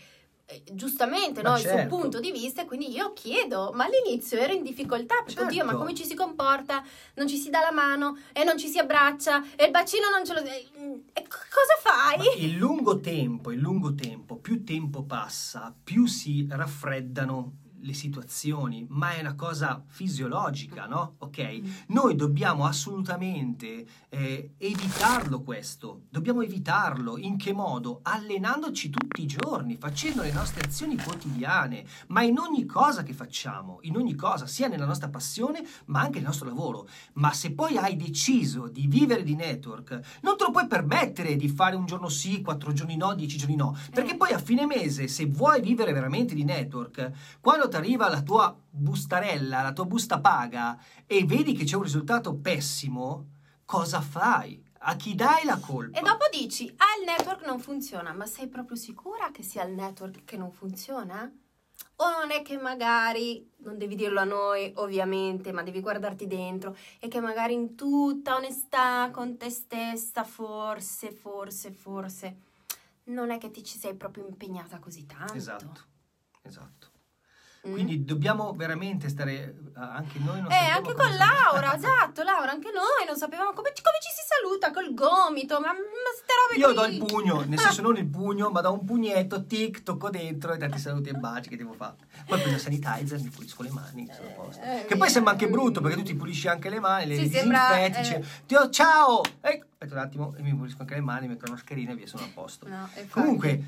giustamente 0.73 1.43
Ma 1.43 1.51
no, 1.51 1.55
il 1.57 1.63
suo 1.63 1.71
certo. 1.71 1.97
punto 1.97 2.21
di 2.21 2.31
vista 2.31 2.63
e 2.63 2.65
quindi 2.67 2.91
io 2.91 3.13
chiedo, 3.13 3.71
ma 3.75 3.85
all'inizio 3.85 4.39
ero 4.39 4.53
in 4.53 4.63
difficoltà 4.63 5.17
perché 5.17 5.33
Certo. 5.41 5.45
oddio 5.49 5.65
ma 5.65 5.75
come 5.77 5.95
ci 5.95 6.05
si 6.05 6.15
comporta? 6.15 6.83
Non 7.15 7.27
ci 7.29 7.37
si 7.37 7.49
dà 7.51 7.61
la 7.61 7.73
mano 7.73 8.19
e 8.33 8.45
non 8.45 8.59
ci 8.59 8.69
si 8.69 8.79
abbraccia 8.79 9.43
e 9.57 9.65
il 9.65 9.71
bacino 9.71 10.11
non 10.11 10.25
ce 10.27 10.35
lo... 10.35 10.41
E, 10.43 11.23
co- 11.27 11.39
cosa 11.51 11.81
fai? 11.81 12.17
Ma 12.19 12.25
il 12.37 12.57
lungo 12.57 13.01
tempo, 13.01 13.51
il 13.51 13.61
lungo 13.61 13.95
tempo, 13.95 14.37
più 14.37 14.63
tempo 14.65 15.05
passa, 15.05 15.75
più 15.83 16.07
si 16.07 16.47
raffreddano 16.51 17.53
le 17.83 17.93
situazioni, 17.95 18.87
ma 18.89 19.15
è 19.15 19.21
una 19.21 19.35
cosa 19.35 19.83
fisiologica, 19.87 20.87
no? 20.87 21.15
Ok? 21.19 21.61
Mm. 21.61 21.71
Noi 21.89 22.15
dobbiamo 22.17 22.65
assolutamente 22.65 23.87
eh, 24.09 24.53
evitarlo 24.59 25.43
questo, 25.43 26.03
dobbiamo 26.09 26.43
evitarlo 26.43 27.19
in 27.19 27.37
che 27.37 27.53
modo? 27.53 28.01
Allenandoci 28.03 28.91
tutti 28.91 29.23
i 29.23 29.27
giorni, 29.27 29.77
facendo 29.77 30.23
le 30.23 30.33
nostre 30.33 30.63
azioni 30.65 30.97
quotidiane, 30.97 31.85
ma 32.09 32.23
in 32.23 32.39
ogni 32.39 32.65
cosa 32.65 33.03
che 33.03 33.13
facciamo, 33.13 33.79
in 33.83 33.97
ogni 33.97 34.15
cosa, 34.15 34.47
sia 34.47 34.69
nella 34.69 34.87
nostra 34.87 35.09
passione, 35.09 35.65
ma 35.87 36.01
anche 36.01 36.19
nel 36.19 36.27
nostro 36.27 36.47
lavoro. 36.47 36.89
Ma 37.15 37.33
se 37.33 37.53
poi 37.53 37.77
hai 37.77 37.97
deciso 37.97 38.69
di 38.69 38.87
vivere 38.87 39.23
di 39.23 39.35
network, 39.35 40.19
non 40.23 40.37
te 40.37 40.45
lo 40.45 40.51
puoi 40.51 40.67
permettere 40.67 41.37
di 41.37 41.49
fare 41.49 41.77
un 41.77 41.87
giorno 41.87 42.09
sì, 42.09 42.41
quattro 42.43 42.73
giorni 42.73 42.97
no, 42.97 43.15
dieci 43.15 43.39
giorni 43.39 43.57
no, 43.57 43.77
perché 43.93 44.13
Eh. 44.13 44.17
poi 44.17 44.33
a 44.33 44.39
fine 44.39 44.67
mese, 44.67 45.09
se 45.09 45.27
vuoi 45.27 45.61
vivere 45.61 45.93
veramente 45.93 46.35
di 46.35 46.45
network, 46.45 47.11
quando 47.41 47.69
ti 47.73 47.79
arriva 47.79 48.11
la 48.11 48.21
tua 48.21 48.55
bustarella, 48.69 49.63
la 49.63 49.73
tua 49.73 49.87
busta 49.87 50.21
paga 50.21 50.79
e 51.07 51.25
vedi 51.25 51.55
che 51.55 51.65
c'è 51.65 51.77
un 51.77 51.83
risultato 51.83 52.35
pessimo, 52.37 53.29
cosa 53.65 54.03
fai? 54.03 54.63
A 54.85 54.95
chi 54.97 55.15
dai 55.15 55.45
la 55.45 55.59
colpa? 55.59 55.99
E 55.99 56.03
dopo 56.03 56.27
dici, 56.31 56.71
ah 56.77 57.01
il 57.01 57.07
network 57.07 57.47
non 57.47 57.59
funziona, 57.59 58.13
ma 58.13 58.27
sei 58.27 58.49
proprio 58.49 58.77
sicura 58.77 59.31
che 59.31 59.43
sia 59.43 59.65
il 59.65 59.73
network 59.73 60.25
che 60.25 60.37
non 60.37 60.53
funziona? 60.53 61.33
O 61.97 62.11
non 62.11 62.31
è 62.31 62.43
che 62.43 62.59
magari, 62.59 63.51
non 63.59 63.79
devi 63.79 63.95
dirlo 63.95 64.21
a 64.21 64.25
noi 64.25 64.71
ovviamente, 64.77 65.51
ma 65.53 65.63
devi 65.63 65.81
guardarti 65.81 66.27
dentro 66.27 66.77
e 66.99 67.09
che 67.09 67.21
magari 67.21 67.55
in 67.55 67.75
tutta 67.75 68.35
onestà 68.37 69.09
con 69.13 69.39
te 69.39 69.49
stessa, 69.49 70.25
forse, 70.25 71.11
forse, 71.11 71.71
forse, 71.71 72.37
non 73.05 73.31
è 73.31 73.39
che 73.39 73.51
ti 73.51 73.65
ci 73.65 73.79
sei 73.79 73.95
proprio 73.95 74.27
impegnata 74.27 74.79
così 74.79 75.07
tanto. 75.07 75.35
Esatto, 75.35 75.81
esatto. 76.43 76.92
Mm? 77.69 77.73
Quindi 77.75 78.05
dobbiamo 78.05 78.53
veramente 78.55 79.09
stare, 79.09 79.33
eh, 79.41 79.55
anche 79.77 80.19
noi 80.19 80.41
non 80.43 80.51
Eh, 80.51 80.57
anche 80.57 80.95
con 80.95 81.09
Laura, 81.15 81.77
esatto, 81.77 82.25
Laura, 82.25 82.51
anche 82.51 82.73
noi 82.73 83.07
non 83.07 83.17
sapevamo 83.17 83.53
come, 83.53 83.71
ci- 83.73 83.83
come 83.83 83.99
ci 84.03 84.09
si 84.11 84.23
saluta 84.27 84.73
col 84.73 84.93
gomito, 84.95 85.61
ma, 85.61 85.69
ma 85.69 86.11
ste 86.13 86.33
robe 86.43 86.59
Io 86.59 86.67
qui. 86.67 86.75
do 86.75 86.85
il 86.87 86.99
pugno, 87.13 87.45
nel 87.47 87.61
senso 87.61 87.81
non 87.83 87.97
il 87.97 88.07
pugno, 88.09 88.51
ma 88.51 88.61
do 88.63 88.73
un 88.73 88.85
pugnetto, 88.85 89.47
tic, 89.47 89.85
tocco 89.85 90.11
dentro 90.11 90.53
e 90.53 90.59
tanti 90.59 90.79
saluti 90.81 91.11
e 91.11 91.13
baci 91.13 91.51
che 91.51 91.57
devo 91.57 91.73
fare. 91.75 91.95
Poi 92.27 92.41
prendo 92.41 92.59
sanitizer, 92.59 93.21
mi 93.21 93.29
pulisco 93.29 93.63
le 93.63 93.71
mani, 93.71 94.11
posto. 94.35 94.61
Eh, 94.61 94.85
Che 94.89 94.97
poi 94.97 95.09
sembra 95.09 95.31
anche 95.31 95.49
brutto 95.49 95.81
perché 95.81 95.97
tu 95.99 96.03
ti 96.03 96.15
pulisci 96.17 96.49
anche 96.49 96.69
le 96.69 96.81
mani, 96.81 97.07
le 97.07 97.15
Sì, 97.17 97.31
sembra, 97.31 97.69
disinfetti, 97.77 97.97
eh. 98.15 98.19
dici, 98.19 98.31
"Dio, 98.45 98.71
ciao! 98.71 99.21
E 99.41 99.63
aspetta 99.71 99.95
un 99.95 100.01
attimo, 100.01 100.35
e 100.37 100.43
mi 100.43 100.53
pulisco 100.53 100.81
anche 100.81 100.95
le 100.95 101.01
mani, 101.01 101.29
metto 101.29 101.45
una 101.45 101.53
mascherina 101.55 101.93
e 101.93 101.95
via, 101.95 102.09
sono 102.09 102.25
a 102.25 102.29
posto. 102.35 102.67
No. 102.67 102.89
Comunque, 103.11 103.63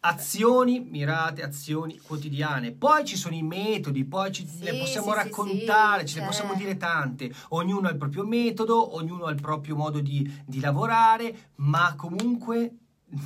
azioni 0.00 0.80
mirate, 0.80 1.42
azioni 1.42 1.98
quotidiane. 1.98 2.72
Poi 2.72 3.04
ci 3.04 3.16
sono 3.16 3.34
i 3.34 3.42
metodi, 3.42 4.04
poi 4.04 4.32
ci, 4.32 4.46
Sì, 4.46 4.62
le 4.64 4.76
possiamo 4.76 5.10
sì, 5.10 5.14
raccontare, 5.14 6.06
sì, 6.06 6.14
ce 6.14 6.20
ne 6.20 6.26
cioè. 6.26 6.26
possiamo 6.26 6.54
dire 6.54 6.76
tante. 6.76 7.32
Ognuno 7.50 7.88
ha 7.88 7.90
il 7.90 7.96
proprio 7.96 8.24
metodo, 8.24 8.94
ognuno 8.96 9.24
ha 9.24 9.30
il 9.30 9.40
proprio 9.40 9.76
modo 9.76 10.00
di, 10.00 10.30
di 10.46 10.60
lavorare, 10.60 11.50
ma 11.56 11.94
comunque 11.96 12.76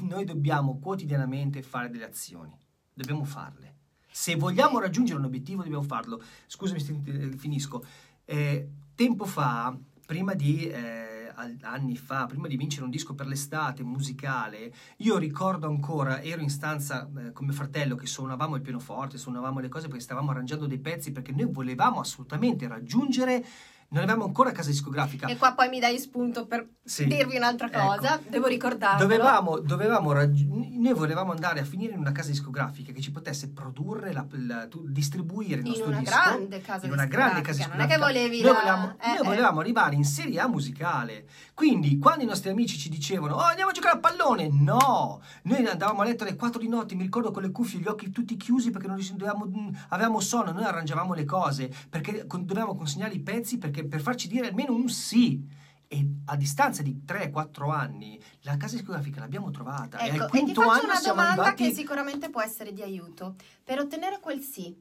noi 0.03 0.25
dobbiamo 0.25 0.79
quotidianamente 0.79 1.63
fare 1.63 1.91
delle 1.91 2.07
azioni. 2.07 2.57
Dobbiamo 2.93 3.25
farle. 3.25 3.75
Se 4.11 4.35
vogliamo 4.37 4.79
raggiungere 4.81 5.19
un 5.19 5.25
obiettivo, 5.25 5.63
dobbiamo 5.63 5.85
farlo. 5.85 6.21
Scusami, 6.47 6.81
sti- 6.81 7.03
eh, 7.05 7.37
finisco. 7.37 7.85
Eh, 8.25 8.69
tempo 8.95 9.25
fa, 9.25 9.77
prima 10.07 10.35
di 10.35 10.67
eh, 10.69 11.20
anni 11.63 11.97
fa, 11.97 12.27
prima 12.27 12.49
di 12.49 12.57
vincere 12.57 12.85
un 12.85 12.91
disco 12.91 13.15
per 13.15 13.27
l'estate 13.27 13.83
musicale, 13.83 14.73
io 14.99 15.19
ricordo 15.19 15.67
ancora, 15.67 16.21
ero 16.21 16.41
in 16.41 16.51
stanza 16.51 17.09
eh, 17.19 17.33
con 17.33 17.47
mio 17.47 17.55
fratello 17.55 17.97
che 17.97 18.07
suonavamo 18.07 18.57
il 18.57 18.63
pianoforte, 18.63 19.19
suonavamo 19.19 19.61
le 19.61 19.69
cose 19.69 19.89
perché 19.89 20.03
stavamo 20.03 20.31
arrangiando 20.31 20.67
dei 20.67 20.79
pezzi 20.79 21.13
perché 21.13 21.33
noi 21.33 21.51
volevamo 21.51 22.01
assolutamente 22.01 22.69
raggiungere, 22.69 23.45
non 23.93 24.03
avevamo 24.05 24.25
ancora 24.25 24.53
casa 24.53 24.71
discografica. 24.71 25.27
E 25.27 25.37
qua 25.37 25.53
poi 25.55 25.69
mi 25.69 25.81
dai 25.81 25.99
spunto 25.99 26.47
per 26.47 26.67
Sì. 26.85 27.07
dirvi 27.07 27.37
un'altra 27.37 27.67
Ecco. 27.67 27.79
cosa, 27.97 28.21
devo 28.29 28.47
ricordarlo. 28.47 28.99
Dovevamo, 29.01 29.59
dovevamo 29.59 30.13
raggi- 30.13 30.47
noi 30.49 30.95
volevamo 30.95 31.33
andare 31.33 31.61
a 31.61 31.65
finire 31.65 31.93
in 31.95 31.99
una 31.99 32.13
casa 32.13 32.31
discografica 32.31 32.93
che 32.93 33.01
ci 33.01 33.11
potesse 33.11 33.51
produrre, 33.51 34.13
la, 34.13 34.25
la- 34.31 34.69
distribuire 34.87 35.61
il 35.61 35.67
in 35.67 35.73
nostro 35.73 35.89
una 35.89 35.99
disco. 35.99 36.15
grande 36.15 36.61
casa 36.61 36.87
in 36.87 36.93
una 36.93 37.05
grande 37.07 37.41
casa 37.41 37.57
discografica, 37.59 37.77
Non 37.77 37.87
è 37.87 37.89
che 37.89 37.99
volevi 37.99 38.43
Noi 38.43 38.53
la- 38.53 38.59
volevamo, 38.59 38.97
eh, 39.01 39.07
noi 39.09 39.17
eh. 39.19 39.23
volevamo 39.25 39.61
arrivare 39.61 39.95
in 39.97 40.05
Serie 40.05 40.41
A 40.41 40.47
musicale. 40.49 41.27
Quindi, 41.61 41.99
quando 41.99 42.25
i 42.25 42.27
nostri 42.27 42.49
amici 42.49 42.79
ci 42.79 42.89
dicevano, 42.89 43.35
oh, 43.35 43.41
andiamo 43.41 43.69
a 43.69 43.75
giocare 43.75 43.99
a 43.99 44.01
pallone, 44.01 44.49
no! 44.51 45.21
Noi 45.43 45.67
andavamo 45.67 46.01
a 46.01 46.05
letto 46.05 46.23
alle 46.25 46.35
4 46.35 46.59
di 46.59 46.69
notte, 46.69 46.95
mi 46.95 47.03
ricordo 47.03 47.31
con 47.33 47.43
le 47.43 47.51
cuffie, 47.51 47.81
gli 47.81 47.87
occhi 47.87 48.09
tutti 48.09 48.39
chiusi 48.39 48.71
perché 48.71 48.87
non 48.87 48.99
dovevamo- 49.11 49.45
mh, 49.45 49.85
avevamo 49.91 50.21
sonno, 50.21 50.53
noi 50.53 50.65
arrangiavamo 50.65 51.13
le 51.13 51.27
cose, 51.27 51.71
perché 51.91 52.25
dovevamo 52.27 52.75
consegnare 52.75 53.13
i 53.13 53.21
pezzi 53.21 53.59
perché, 53.59 53.85
per 53.85 54.01
farci 54.01 54.27
dire 54.27 54.49
almeno 54.49 54.73
un 54.73 54.89
sì. 54.89 55.47
E 55.87 56.09
a 56.25 56.37
distanza 56.37 56.81
di 56.81 57.03
3-4 57.05 57.71
anni 57.71 58.19
la 58.45 58.57
casa 58.57 58.77
discografica 58.77 59.21
l'abbiamo 59.21 59.51
trovata 59.51 59.99
e 59.99 60.07
Ecco, 60.07 60.15
al 60.15 60.21
e 60.23 60.25
ti 60.25 60.31
quinto 60.31 60.63
faccio 60.63 60.85
una 60.87 61.01
domanda 61.05 61.43
arrivati 61.43 61.65
che 61.65 61.75
sicuramente 61.75 62.31
può 62.31 62.41
essere 62.41 62.73
di 62.73 62.81
aiuto. 62.81 63.35
Per 63.63 63.79
ottenere 63.79 64.19
quel 64.19 64.41
sì, 64.41 64.75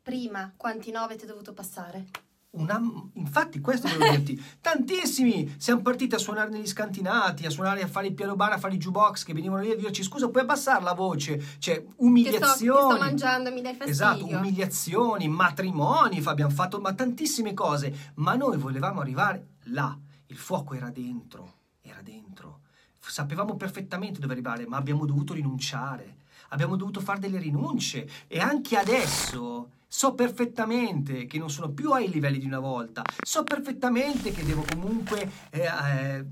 prima 0.00 0.52
quanti 0.56 0.92
no 0.92 1.00
avete 1.00 1.26
dovuto 1.26 1.52
passare? 1.52 2.06
Una- 2.52 2.80
infatti, 3.14 3.60
questo 3.60 3.86
volevo 3.88 4.16
dirti. 4.16 4.42
Tantissimi! 4.60 5.54
Siamo 5.56 5.82
partiti 5.82 6.16
a 6.16 6.18
suonare 6.18 6.50
negli 6.50 6.66
scantinati, 6.66 7.46
a 7.46 7.50
suonare, 7.50 7.82
a 7.82 7.86
fare 7.86 8.08
il 8.08 8.14
piano 8.14 8.34
bar, 8.34 8.52
a 8.52 8.58
fare 8.58 8.74
i 8.74 8.78
jukebox 8.78 9.22
che 9.22 9.32
venivano 9.32 9.62
lì 9.62 9.70
a 9.70 9.76
dirci 9.76 10.02
scusa, 10.02 10.28
puoi 10.28 10.42
abbassare 10.42 10.82
la 10.82 10.92
voce? 10.92 11.40
Cioè, 11.58 11.76
Che 11.76 11.80
sto, 11.82 11.90
che 11.90 11.94
umiliazioni. 11.98 12.90
sto 12.90 12.98
mangiando 12.98 13.52
mi 13.52 13.62
dai 13.62 13.74
fastidio. 13.76 13.92
Esatto, 13.92 14.26
umiliazioni, 14.26 15.28
matrimoni, 15.28 16.20
abbiamo 16.24 16.50
fatto 16.50 16.80
ma 16.80 16.92
tantissime 16.92 17.54
cose, 17.54 18.12
ma 18.14 18.34
noi 18.34 18.56
volevamo 18.56 19.00
arrivare 19.00 19.46
là, 19.66 19.96
il 20.26 20.36
fuoco 20.36 20.74
era 20.74 20.90
dentro, 20.90 21.52
era 21.82 22.00
dentro. 22.02 22.60
Sapevamo 22.98 23.54
perfettamente 23.56 24.18
dove 24.20 24.32
arrivare, 24.32 24.66
ma 24.66 24.76
abbiamo 24.76 25.06
dovuto 25.06 25.34
rinunciare, 25.34 26.16
abbiamo 26.48 26.74
dovuto 26.76 27.00
fare 27.00 27.20
delle 27.20 27.38
rinunce 27.38 28.08
e 28.26 28.40
anche 28.40 28.76
adesso 28.76 29.68
so 29.92 30.14
perfettamente 30.14 31.26
che 31.26 31.36
non 31.38 31.50
sono 31.50 31.70
più 31.72 31.90
ai 31.90 32.08
livelli 32.08 32.38
di 32.38 32.46
una 32.46 32.60
volta, 32.60 33.02
so 33.22 33.42
perfettamente 33.42 34.30
che 34.30 34.44
devo 34.44 34.64
comunque, 34.70 35.28
eh, 35.50 35.62
eh, 35.64 36.24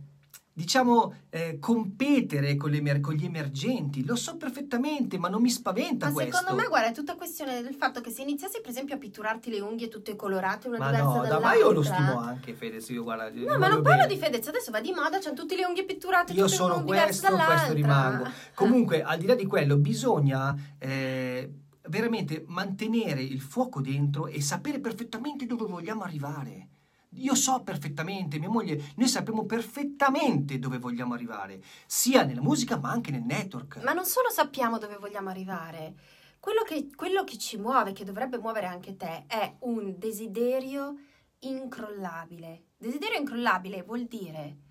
diciamo, 0.53 1.15
eh, 1.31 1.59
competere 1.59 2.55
con, 2.57 2.71
le 2.71 3.01
con 3.01 3.15
gli 3.15 3.25
emergenti, 3.25 4.05
lo 4.05 4.15
so 4.15 4.37
perfettamente, 4.37 5.19
ma 5.19 5.29
non 5.29 5.43
mi 5.43 5.51
spaventa 5.51 6.07
Ma 6.07 6.13
questo. 6.13 6.37
secondo 6.37 6.61
me, 6.63 6.69
guarda, 6.69 6.89
è 6.91 6.93
tutta 6.93 7.17
questione 7.17 7.61
del 7.63 7.75
fatto 7.75 8.01
che 8.01 8.11
se 8.11 8.23
iniziassi, 8.23 8.61
per 8.61 8.71
esempio, 8.71 8.95
a 8.95 8.99
pitturarti 8.99 9.51
le 9.51 9.59
unghie 9.61 9.89
tutte 9.89 10.15
colorate, 10.15 10.69
una 10.69 10.79
Ma 10.79 10.87
diversa 10.91 11.05
no, 11.07 11.13
dall'altra. 11.15 11.39
da, 11.41 11.45
ma 11.45 11.55
io 11.55 11.73
lo 11.73 11.83
stimo 11.83 12.19
anche, 12.21 12.55
Fedez, 12.55 12.89
io 12.91 13.03
guarda, 13.03 13.29
No, 13.29 13.59
ma 13.59 13.67
non 13.67 13.83
parlo 13.83 14.03
bene. 14.07 14.15
di 14.15 14.19
fedezza, 14.21 14.51
adesso 14.51 14.71
va 14.71 14.81
di 14.81 14.93
moda, 14.93 15.19
c'hanno 15.19 15.35
tutte 15.35 15.57
le 15.57 15.65
unghie 15.65 15.85
pitturate, 15.85 16.33
Io 16.33 16.45
tutte 16.45 16.55
sono 16.57 16.85
questo, 16.85 17.29
dall'altra. 17.29 17.55
questo 17.57 17.75
rimango. 17.75 18.31
Comunque, 18.55 19.03
al 19.03 19.19
di 19.19 19.27
là 19.27 19.35
di 19.35 19.47
quello, 19.47 19.77
bisogna 19.79 20.57
eh, 20.79 21.53
veramente 21.89 22.45
mantenere 22.47 23.23
il 23.23 23.41
fuoco 23.41 23.81
dentro 23.81 24.27
e 24.27 24.41
sapere 24.41 24.81
perfettamente 24.81 25.47
dove 25.47 25.67
vogliamo 25.67 26.03
arrivare. 26.03 26.69
Io 27.13 27.35
so 27.35 27.63
perfettamente, 27.63 28.39
mia 28.39 28.51
moglie, 28.51 28.93
noi 28.97 29.09
sappiamo 29.09 29.45
perfettamente 29.45 30.59
dove 30.59 30.79
vogliamo 30.79 31.15
arrivare, 31.15 31.63
sia 31.87 32.23
nella 32.23 32.43
musica 32.43 32.79
ma 32.79 32.91
anche 32.91 33.11
nel 33.11 33.23
network. 33.23 33.83
Ma 33.83 33.93
non 33.93 34.05
solo 34.05 34.29
sappiamo 34.31 34.79
dove 34.79 34.97
vogliamo 34.99 35.31
arrivare, 35.31 35.95
quello 36.39 36.63
che, 36.63 36.91
quello 36.95 37.25
che 37.25 37.39
ci 37.39 37.57
muove, 37.57 37.93
che 37.93 38.05
dovrebbe 38.05 38.39
muovere 38.39 38.67
anche 38.67 38.97
te, 38.97 39.25
è 39.27 39.57
un 39.61 39.95
desiderio 39.99 40.97
incrollabile. 41.41 42.65
Desiderio 42.77 43.19
incrollabile 43.19 43.83
vuol 43.83 44.05
dire 44.05 44.67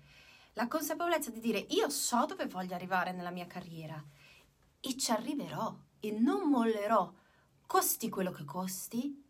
la 0.58 0.66
consapevolezza 0.66 1.30
di 1.30 1.40
dire 1.40 1.66
io 1.70 1.88
so 1.88 2.24
dove 2.26 2.46
voglio 2.46 2.74
arrivare 2.74 3.12
nella 3.12 3.30
mia 3.30 3.46
carriera 3.46 4.02
e 4.80 4.96
ci 4.96 5.12
arriverò 5.12 5.76
e 6.00 6.10
non 6.12 6.48
mollerò, 6.48 7.12
costi 7.66 8.08
quello 8.08 8.30
che 8.30 8.44
costi, 8.44 9.22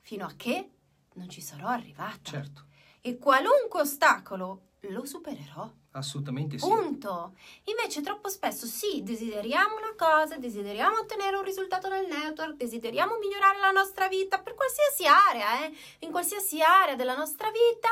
fino 0.00 0.24
a 0.26 0.32
che 0.36 0.70
non 1.14 1.28
ci 1.28 1.40
sarò 1.40 1.68
arrivata. 1.68 2.18
Certo, 2.22 2.66
E 3.00 3.18
qualunque 3.18 3.80
ostacolo 3.80 4.70
lo 4.86 5.04
supererò. 5.04 5.70
assolutamente 5.92 6.58
sì. 6.58 6.66
Punto. 6.66 7.34
Invece 7.64 8.00
troppo 8.00 8.28
spesso 8.28 8.66
sì, 8.66 9.02
desideriamo 9.02 9.76
una 9.76 9.94
cosa, 9.96 10.38
desideriamo 10.38 11.00
ottenere 11.00 11.36
un 11.36 11.44
risultato 11.44 11.88
nel 11.88 12.06
network, 12.06 12.54
desideriamo 12.56 13.18
migliorare 13.18 13.58
la 13.60 13.70
nostra 13.70 14.08
vita 14.08 14.40
per 14.40 14.54
qualsiasi 14.54 15.04
area, 15.06 15.64
eh? 15.64 15.72
in 16.00 16.10
qualsiasi 16.10 16.60
area 16.62 16.96
della 16.96 17.14
nostra 17.16 17.48
vita, 17.50 17.88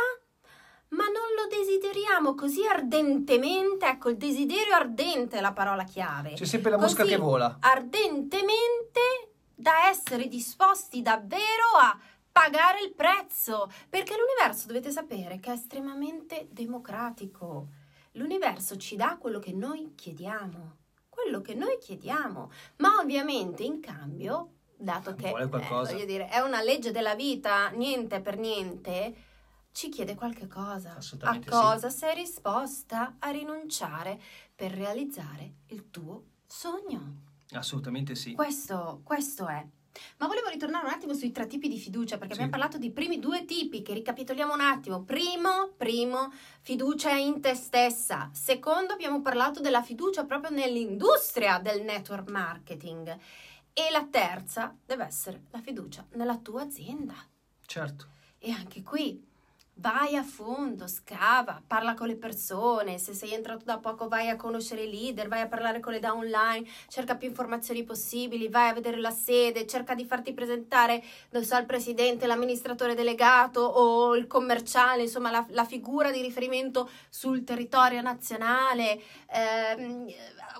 ma 0.90 1.04
non 1.04 1.34
lo 1.36 1.46
desideriamo 1.48 2.34
così 2.34 2.66
ardentemente. 2.66 3.86
Ecco, 3.86 4.08
il 4.08 4.16
desiderio 4.16 4.74
ardente 4.74 5.38
è 5.38 5.40
la 5.40 5.52
parola 5.52 5.84
chiave. 5.84 6.34
C'è 6.34 6.44
sempre 6.44 6.70
la 6.70 6.78
mosca 6.78 7.02
Così 7.02 7.14
che 7.14 7.20
vola. 7.20 7.58
Ardentemente 7.60 9.00
da 9.54 9.88
essere 9.88 10.26
disposti 10.26 11.02
davvero 11.02 11.76
a 11.80 11.98
pagare 12.32 12.82
il 12.82 12.92
prezzo, 12.94 13.70
perché 13.88 14.14
l'universo 14.16 14.66
dovete 14.66 14.90
sapere 14.90 15.38
che 15.38 15.50
è 15.50 15.54
estremamente 15.54 16.48
democratico. 16.50 17.68
L'universo 18.12 18.76
ci 18.76 18.96
dà 18.96 19.16
quello 19.18 19.38
che 19.38 19.52
noi 19.52 19.94
chiediamo, 19.94 20.76
quello 21.08 21.40
che 21.40 21.54
noi 21.54 21.78
chiediamo, 21.78 22.50
ma 22.78 22.96
ovviamente 23.00 23.62
in 23.62 23.80
cambio, 23.80 24.52
dato 24.76 25.14
che 25.14 25.28
eh, 25.28 26.06
dire, 26.06 26.28
è 26.28 26.40
una 26.40 26.62
legge 26.62 26.90
della 26.90 27.14
vita, 27.14 27.68
niente 27.68 28.20
per 28.20 28.38
niente, 28.38 29.14
ci 29.72 29.88
chiede 29.88 30.14
qualche 30.14 30.46
cosa. 30.46 30.92
A 30.92 30.96
Assolutamente 30.96 31.50
sì. 31.50 31.56
cosa 31.56 31.90
sei 31.90 32.14
disposta 32.16 33.16
a 33.18 33.30
rinunciare 33.30 34.20
per 34.54 34.72
realizzare 34.72 35.52
il 35.68 35.90
tuo 35.90 36.24
sogno? 36.46 37.28
Assolutamente 37.52 38.14
sì. 38.14 38.34
Questo, 38.34 39.00
questo 39.04 39.46
è. 39.46 39.66
Ma 40.18 40.28
volevo 40.28 40.48
ritornare 40.48 40.86
un 40.86 40.92
attimo 40.92 41.14
sui 41.14 41.32
tre 41.32 41.46
tipi 41.48 41.68
di 41.68 41.78
fiducia, 41.78 42.16
perché 42.16 42.34
Sì. 42.34 42.40
abbiamo 42.40 42.50
parlato 42.50 42.78
di 42.78 42.92
primi 42.92 43.18
due 43.18 43.44
tipi, 43.44 43.82
che 43.82 43.92
ricapitoliamo 43.92 44.54
un 44.54 44.60
attimo. 44.60 45.02
Primo, 45.02 45.72
primo, 45.76 46.32
fiducia 46.60 47.10
in 47.10 47.40
te 47.40 47.54
stessa. 47.54 48.30
Secondo, 48.32 48.92
abbiamo 48.92 49.20
parlato 49.20 49.60
della 49.60 49.82
fiducia 49.82 50.24
proprio 50.24 50.50
nell'industria 50.50 51.58
del 51.58 51.82
network 51.82 52.30
marketing. 52.30 53.18
E 53.72 53.90
la 53.90 54.06
terza 54.08 54.76
deve 54.84 55.04
essere 55.06 55.42
la 55.50 55.60
fiducia 55.60 56.06
nella 56.12 56.38
tua 56.38 56.62
azienda. 56.62 57.14
Certo. 57.66 58.06
E 58.38 58.52
anche 58.52 58.82
qui 58.82 59.26
vai 59.80 60.14
a 60.14 60.22
fondo, 60.22 60.86
scava, 60.86 61.62
parla 61.66 61.94
con 61.94 62.06
le 62.06 62.16
persone, 62.16 62.98
se 62.98 63.14
sei 63.14 63.32
entrato 63.32 63.64
da 63.64 63.78
poco 63.78 64.08
vai 64.08 64.28
a 64.28 64.36
conoscere 64.36 64.82
i 64.82 64.90
leader, 64.90 65.26
vai 65.26 65.40
a 65.40 65.48
parlare 65.48 65.80
con 65.80 65.92
le 65.92 66.00
downline, 66.00 66.68
cerca 66.88 67.16
più 67.16 67.28
informazioni 67.28 67.82
possibili, 67.82 68.48
vai 68.48 68.68
a 68.68 68.74
vedere 68.74 68.98
la 68.98 69.10
sede, 69.10 69.66
cerca 69.66 69.94
di 69.94 70.04
farti 70.04 70.34
presentare, 70.34 71.02
non 71.30 71.44
so, 71.44 71.56
il 71.56 71.64
presidente, 71.64 72.26
l'amministratore 72.26 72.94
delegato 72.94 73.60
o 73.60 74.14
il 74.16 74.26
commerciale, 74.26 75.02
insomma 75.02 75.30
la, 75.30 75.46
la 75.48 75.64
figura 75.64 76.10
di 76.10 76.20
riferimento 76.20 76.88
sul 77.08 77.42
territorio 77.42 78.02
nazionale, 78.02 79.00
ehm, 79.32 80.06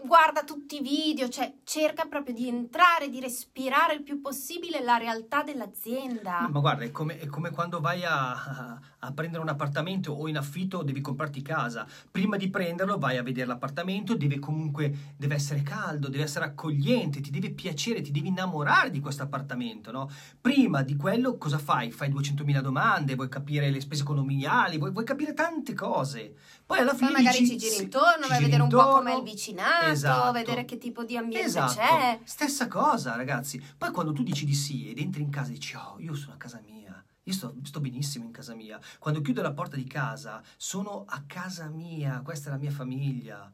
guarda 0.05 0.45
tutti 0.45 0.77
i 0.77 0.81
video, 0.81 1.29
cioè 1.29 1.53
cerca 1.65 2.07
proprio 2.07 2.35
di 2.35 2.49
entrare, 2.49 3.11
di 3.11 3.21
respirare 3.21 3.95
il 3.95 4.03
più 4.03 4.21
possibile 4.23 4.81
la 4.81 4.97
realtà 4.97 5.43
dell'azienda. 5.43 6.49
Ma 6.49 6.61
guarda, 6.61 6.85
è 6.85 6.91
come, 6.91 7.19
è 7.19 7.27
come 7.27 7.51
quando 7.51 7.81
vai 7.81 8.03
a, 8.05 8.33
a- 8.33 8.81
a 9.11 9.13
prendere 9.13 9.43
un 9.43 9.49
appartamento 9.49 10.13
o 10.13 10.27
in 10.29 10.37
affitto 10.37 10.83
devi 10.83 11.01
comprarti 11.01 11.43
casa. 11.43 11.87
Prima 12.11 12.37
di 12.37 12.49
prenderlo 12.49 12.99
vai 12.99 13.17
a 13.19 13.23
vedere 13.23 13.47
l'appartamento, 13.47 14.17
deve 14.17 14.39
comunque 14.39 15.13
deve 15.17 15.35
essere 15.35 15.63
caldo, 15.63 16.09
deve 16.09 16.25
essere 16.25 16.45
accogliente, 16.47 17.21
ti 17.21 17.31
deve 17.31 17.51
piacere, 17.51 18.01
ti 18.01 18.11
devi 18.11 18.29
innamorare 18.29 18.91
di 18.91 19.01
questo 19.01 19.23
appartamento, 19.23 19.91
no? 19.91 20.11
Prima 20.41 20.83
di 20.83 20.97
quello 20.97 21.37
cosa 21.37 21.59
fai? 21.59 21.91
Fai 21.91 22.09
200.000 22.11 22.61
domande, 22.61 23.15
vuoi 23.15 23.29
capire 23.29 23.71
le 23.71 23.81
spese 23.81 24.03
condominiali, 24.05 24.79
vuoi, 24.79 24.91
vuoi 24.93 25.05
capire 25.05 25.35
tante 25.35 25.75
cose. 25.75 26.35
Poi 26.65 26.79
alla 26.79 26.95
fine 26.95 27.11
Poi 27.13 27.23
magari 27.23 27.39
dici, 27.41 27.59
ci 27.59 27.69
giri 27.69 27.83
intorno, 27.83 28.23
ci 28.23 28.29
vai 28.29 28.39
a 28.39 28.41
vedere 28.41 28.63
un 28.63 28.69
po' 28.69 28.77
intorno. 28.79 28.99
com'è 28.99 29.17
il 29.17 29.23
vicinato, 29.23 29.87
Esatto. 29.91 30.33
vedere 30.33 30.65
che 30.65 30.79
tipo 30.79 31.05
di 31.05 31.17
ambiente 31.17 31.47
Esatto, 31.49 31.75
c'è. 31.75 32.19
stessa 32.25 32.69
cosa 32.69 33.17
ragazzi. 33.17 33.61
Poi 33.77 33.91
quando 33.91 34.13
tu 34.13 34.23
dici 34.23 34.45
di 34.45 34.55
sì 34.55 34.89
ed 34.91 34.99
entri 34.99 35.23
in 35.23 35.31
casa 35.31 35.51
e 35.51 35.55
dici 35.55 35.75
oh 35.75 35.97
io 35.99 36.15
sono 36.15 36.35
a 36.35 36.37
casa 36.37 36.61
mia, 36.65 36.80
io 37.23 37.33
sto, 37.33 37.55
sto 37.63 37.81
benissimo 37.81 38.25
in 38.25 38.31
casa 38.33 38.55
mia. 38.55 38.81
Quando 38.99 39.21
chiudo 39.21 39.43
la 39.43 39.53
porta 39.53 39.77
di 39.77 39.85
casa 39.85 40.43
sono 40.57 41.05
a 41.07 41.23
casa 41.27 41.69
mia, 41.69 42.21
questa 42.23 42.49
è 42.49 42.53
la 42.53 42.59
mia 42.59 42.71
famiglia. 42.71 43.53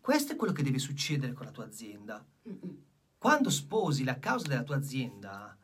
Questo 0.00 0.32
è 0.32 0.36
quello 0.36 0.52
che 0.52 0.62
deve 0.62 0.78
succedere 0.78 1.32
con 1.32 1.46
la 1.46 1.52
tua 1.52 1.64
azienda. 1.64 2.24
Quando 3.18 3.50
sposi 3.50 4.02
la 4.02 4.18
causa 4.18 4.48
della 4.48 4.62
tua 4.62 4.76
azienda, 4.76 5.56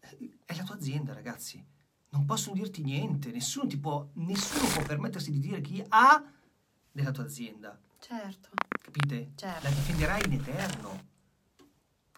eh, 0.00 0.36
è 0.44 0.54
la 0.54 0.62
tua 0.64 0.74
azienda 0.74 1.12
ragazzi. 1.14 1.64
Non 2.10 2.26
possono 2.26 2.54
dirti 2.54 2.82
niente, 2.82 3.30
nessuno, 3.32 3.66
ti 3.66 3.78
può, 3.78 4.06
nessuno 4.14 4.68
può 4.68 4.82
permettersi 4.84 5.30
di 5.32 5.40
dire 5.40 5.60
chi 5.60 5.82
ha 5.88 6.22
della 6.92 7.10
tua 7.10 7.24
azienda. 7.24 7.76
Certo, 7.98 8.50
Capite? 8.68 9.32
certo. 9.34 9.64
La 9.66 9.74
difenderai 9.74 10.22
in 10.26 10.32
eterno. 10.34 11.12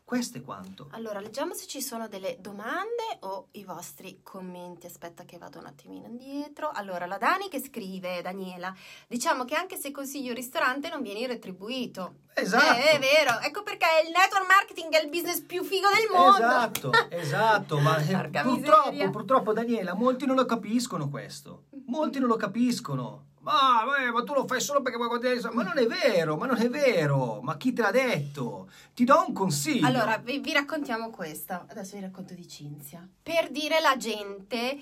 Questo 0.06 0.38
è 0.38 0.40
quanto. 0.40 0.86
Allora, 0.92 1.18
leggiamo 1.18 1.52
se 1.52 1.66
ci 1.66 1.82
sono 1.82 2.06
delle 2.06 2.36
domande 2.38 3.18
o 3.22 3.48
i 3.52 3.64
vostri 3.64 4.20
commenti. 4.22 4.86
Aspetta 4.86 5.24
che 5.24 5.36
vado 5.36 5.58
un 5.58 5.66
attimino 5.66 6.06
indietro. 6.06 6.70
Allora, 6.72 7.06
la 7.06 7.18
Dani 7.18 7.48
che 7.48 7.60
scrive, 7.60 8.22
Daniela, 8.22 8.72
diciamo 9.08 9.44
che 9.44 9.56
anche 9.56 9.76
se 9.76 9.90
consigli 9.90 10.28
un 10.28 10.36
ristorante 10.36 10.88
non 10.90 11.02
vieni 11.02 11.26
retribuito. 11.26 12.18
Esatto. 12.34 12.78
Eh, 12.78 12.90
è 12.90 12.98
vero, 13.00 13.40
ecco 13.40 13.64
perché 13.64 13.86
il 14.06 14.12
network 14.12 14.46
marketing 14.46 14.92
è 14.92 15.02
il 15.02 15.08
business 15.08 15.40
più 15.40 15.64
figo 15.64 15.88
del 15.88 16.08
mondo. 16.12 16.36
Esatto, 16.36 16.90
esatto, 17.10 17.78
ma 17.80 17.96
eh, 17.96 18.42
purtroppo, 18.42 19.10
purtroppo 19.10 19.52
Daniela, 19.52 19.94
molti 19.94 20.24
non 20.24 20.36
lo 20.36 20.44
capiscono 20.44 21.08
questo. 21.08 21.64
Molti 21.86 22.20
non 22.20 22.28
lo 22.28 22.36
capiscono. 22.36 23.34
Ma, 23.46 23.85
eh, 24.00 24.11
ma 24.11 24.24
tu 24.24 24.35
lo 24.35 24.44
fai 24.44 24.61
solo 24.61 24.82
perché 24.82 24.96
vuoi 24.96 25.09
guadagnare 25.09 25.40
soldi. 25.40 25.56
Ma 25.56 25.62
non 25.62 25.78
è 25.78 25.87
vero, 25.87 26.37
ma 26.37 26.46
non 26.46 26.56
è 26.61 26.68
vero. 26.68 27.40
Ma 27.42 27.56
chi 27.56 27.72
te 27.72 27.82
l'ha 27.82 27.92
detto? 27.92 28.68
Ti 28.92 29.04
do 29.04 29.24
un 29.28 29.32
consiglio. 29.32 29.87
Allora, 29.87 30.18
vi, 30.18 30.40
vi 30.40 30.52
raccontiamo 30.52 31.11
questa. 31.11 31.64
Adesso 31.68 31.94
vi 31.94 32.02
racconto 32.02 32.35
di 32.35 32.48
Cinzia. 32.48 33.09
Per 33.22 33.50
dire 33.52 33.78
la 33.80 33.96
gente 33.96 34.78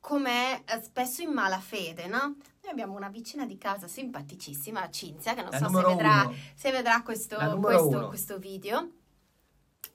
com'è 0.00 0.62
eh, 0.66 0.82
spesso 0.82 1.22
in 1.22 1.30
malafede, 1.30 2.08
no? 2.08 2.18
Noi 2.62 2.70
abbiamo 2.72 2.96
una 2.96 3.08
vicina 3.08 3.46
di 3.46 3.56
casa 3.58 3.86
simpaticissima, 3.86 4.90
Cinzia, 4.90 5.34
che 5.34 5.42
non 5.42 5.50
La 5.52 5.58
so 5.58 5.68
se 5.68 5.82
vedrà, 5.86 6.30
se 6.54 6.70
vedrà 6.72 7.02
questo, 7.02 7.36
questo- 7.60 8.08
questo 8.08 8.38
video. 8.38 8.88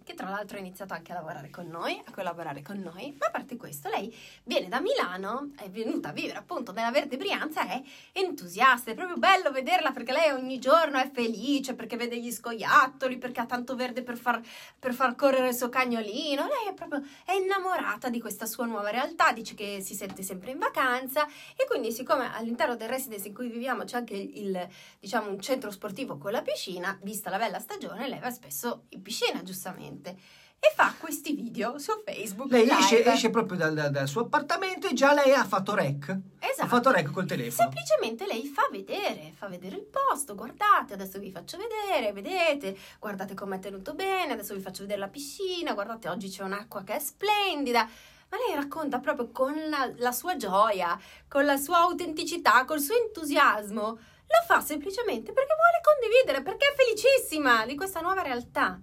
Che 0.09 0.15
tra 0.15 0.29
l'altro 0.29 0.57
ha 0.57 0.59
iniziato 0.59 0.95
anche 0.95 1.11
a 1.11 1.15
lavorare 1.15 1.51
con 1.51 1.67
noi, 1.67 2.01
a 2.03 2.11
collaborare 2.11 2.63
con 2.63 2.79
noi. 2.79 3.15
Ma 3.19 3.27
a 3.27 3.29
parte 3.29 3.57
questo, 3.57 3.89
lei 3.89 4.11
viene 4.43 4.67
da 4.67 4.79
Milano, 4.79 5.51
è 5.55 5.69
venuta 5.69 6.09
a 6.09 6.11
vivere 6.11 6.39
appunto 6.39 6.71
nella 6.71 6.89
Verde 6.89 7.15
Brianza, 7.15 7.67
è 7.67 7.79
entusiasta, 8.13 8.89
è 8.89 8.95
proprio 8.95 9.17
bello 9.17 9.51
vederla 9.51 9.91
perché 9.91 10.11
lei 10.11 10.31
ogni 10.31 10.57
giorno 10.57 10.97
è 10.97 11.11
felice, 11.11 11.75
perché 11.75 11.95
vede 11.95 12.19
gli 12.19 12.31
scoiattoli, 12.31 13.19
perché 13.19 13.41
ha 13.41 13.45
tanto 13.45 13.75
verde 13.75 14.01
per 14.01 14.17
far, 14.17 14.41
per 14.79 14.95
far 14.95 15.13
correre 15.13 15.49
il 15.49 15.53
suo 15.53 15.69
cagnolino. 15.69 16.41
Lei 16.47 16.69
è 16.69 16.73
proprio 16.73 17.03
è 17.23 17.33
innamorata 17.33 18.09
di 18.09 18.19
questa 18.19 18.47
sua 18.47 18.65
nuova 18.65 18.89
realtà, 18.89 19.31
dice 19.31 19.53
che 19.53 19.79
si 19.79 19.93
sente 19.93 20.23
sempre 20.23 20.49
in 20.49 20.57
vacanza 20.57 21.27
e 21.55 21.67
quindi 21.67 21.91
siccome 21.91 22.33
all'interno 22.33 22.75
del 22.75 22.89
residence 22.89 23.27
in 23.27 23.35
cui 23.35 23.47
viviamo 23.47 23.83
c'è 23.83 23.97
anche 23.97 24.15
il, 24.15 24.67
diciamo 24.99 25.29
un 25.29 25.39
centro 25.39 25.69
sportivo 25.69 26.17
con 26.17 26.31
la 26.31 26.41
piscina, 26.41 26.97
vista 27.03 27.29
la 27.29 27.37
bella 27.37 27.59
stagione, 27.59 28.07
lei 28.07 28.19
va 28.19 28.31
spesso 28.31 28.85
in 28.89 29.03
piscina 29.03 29.43
giustamente 29.43 29.97
e 30.07 30.73
fa 30.75 30.93
questi 30.99 31.33
video 31.33 31.79
su 31.79 31.91
Facebook. 32.03 32.51
Lei 32.51 32.69
esce, 32.69 33.05
esce 33.05 33.29
proprio 33.29 33.57
dal, 33.57 33.73
dal- 33.73 33.91
dal 33.91 34.07
suo 34.07 34.21
appartamento 34.21 34.87
e 34.87 34.93
già 34.93 35.13
lei 35.13 35.33
ha 35.33 35.45
fatto 35.45 35.73
rec. 35.73 36.17
Esatto. 36.39 36.61
Ha 36.61 36.67
fatto 36.67 36.91
rec 36.91 37.11
col 37.11 37.25
telefono. 37.25 37.69
Semplicemente 37.71 38.25
lei 38.25 38.45
fa 38.45 38.67
vedere, 38.69 39.31
fa 39.33 39.47
vedere 39.47 39.77
il 39.77 39.85
posto, 39.85 40.35
guardate, 40.35 40.93
adesso 40.93 41.17
vi 41.17 41.31
faccio 41.31 41.57
vedere, 41.57 42.11
vedete, 42.11 42.77
guardate 42.99 43.33
com'è 43.33 43.59
tenuto 43.59 43.93
bene, 43.93 44.33
adesso 44.33 44.53
vi 44.53 44.59
faccio 44.59 44.81
vedere 44.81 44.99
la 44.99 45.07
piscina, 45.07 45.73
guardate 45.73 46.09
oggi 46.09 46.29
c'è 46.29 46.43
un'acqua 46.43 46.83
che 46.83 46.95
è 46.95 46.99
splendida. 46.99 47.89
Ma 48.31 48.37
lei 48.45 48.55
racconta 48.55 48.99
proprio 48.99 49.31
con 49.31 49.55
la, 49.69 49.91
la 49.95 50.11
sua 50.11 50.35
gioia, 50.35 50.99
con 51.27 51.45
la 51.45 51.57
sua 51.57 51.79
autenticità, 51.79 52.63
col 52.65 52.79
suo 52.79 52.95
entusiasmo. 52.95 53.83
Lo 53.83 54.45
fa 54.45 54.61
semplicemente 54.61 55.31
perché 55.31 55.55
vuole 55.55 55.81
condividere, 55.81 56.43
perché 56.43 56.67
è 56.67 56.75
felicissima 56.75 57.65
di 57.65 57.75
questa 57.75 58.01
nuova 58.01 58.21
realtà. 58.21 58.79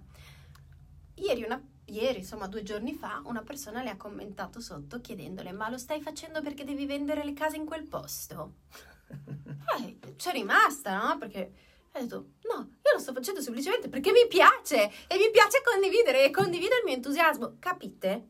Ieri, 1.19 1.43
una, 1.43 1.61
ieri, 1.85 2.19
insomma 2.19 2.47
due 2.47 2.63
giorni 2.63 2.93
fa, 2.93 3.21
una 3.25 3.41
persona 3.41 3.81
le 3.81 3.89
ha 3.89 3.97
commentato 3.97 4.59
sotto 4.59 5.01
chiedendole 5.01 5.51
ma 5.51 5.69
lo 5.69 5.77
stai 5.77 6.01
facendo 6.01 6.41
perché 6.41 6.63
devi 6.63 6.85
vendere 6.85 7.23
le 7.23 7.33
case 7.33 7.57
in 7.57 7.65
quel 7.65 7.87
posto? 7.87 8.53
Eh, 9.79 9.99
c'è 10.15 10.31
rimasta, 10.31 10.97
no? 10.97 11.17
Perché 11.17 11.51
ha 11.91 11.99
detto 11.99 12.31
no, 12.49 12.55
io 12.55 12.93
lo 12.93 12.99
sto 12.99 13.11
facendo 13.11 13.41
semplicemente 13.41 13.89
perché 13.89 14.11
mi 14.11 14.25
piace 14.27 14.89
e 15.07 15.17
mi 15.17 15.29
piace 15.29 15.61
condividere 15.61 16.23
e 16.23 16.31
condivido 16.31 16.73
il 16.77 16.83
mio 16.85 16.93
entusiasmo. 16.93 17.57
Capite? 17.59 18.29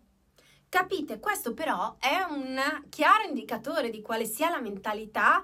Capite? 0.68 1.20
Questo 1.20 1.54
però 1.54 1.96
è 2.00 2.26
un 2.30 2.60
chiaro 2.90 3.28
indicatore 3.28 3.92
di 3.92 4.02
quale 4.02 4.26
sia 4.26 4.50
la 4.50 4.60
mentalità 4.60 5.44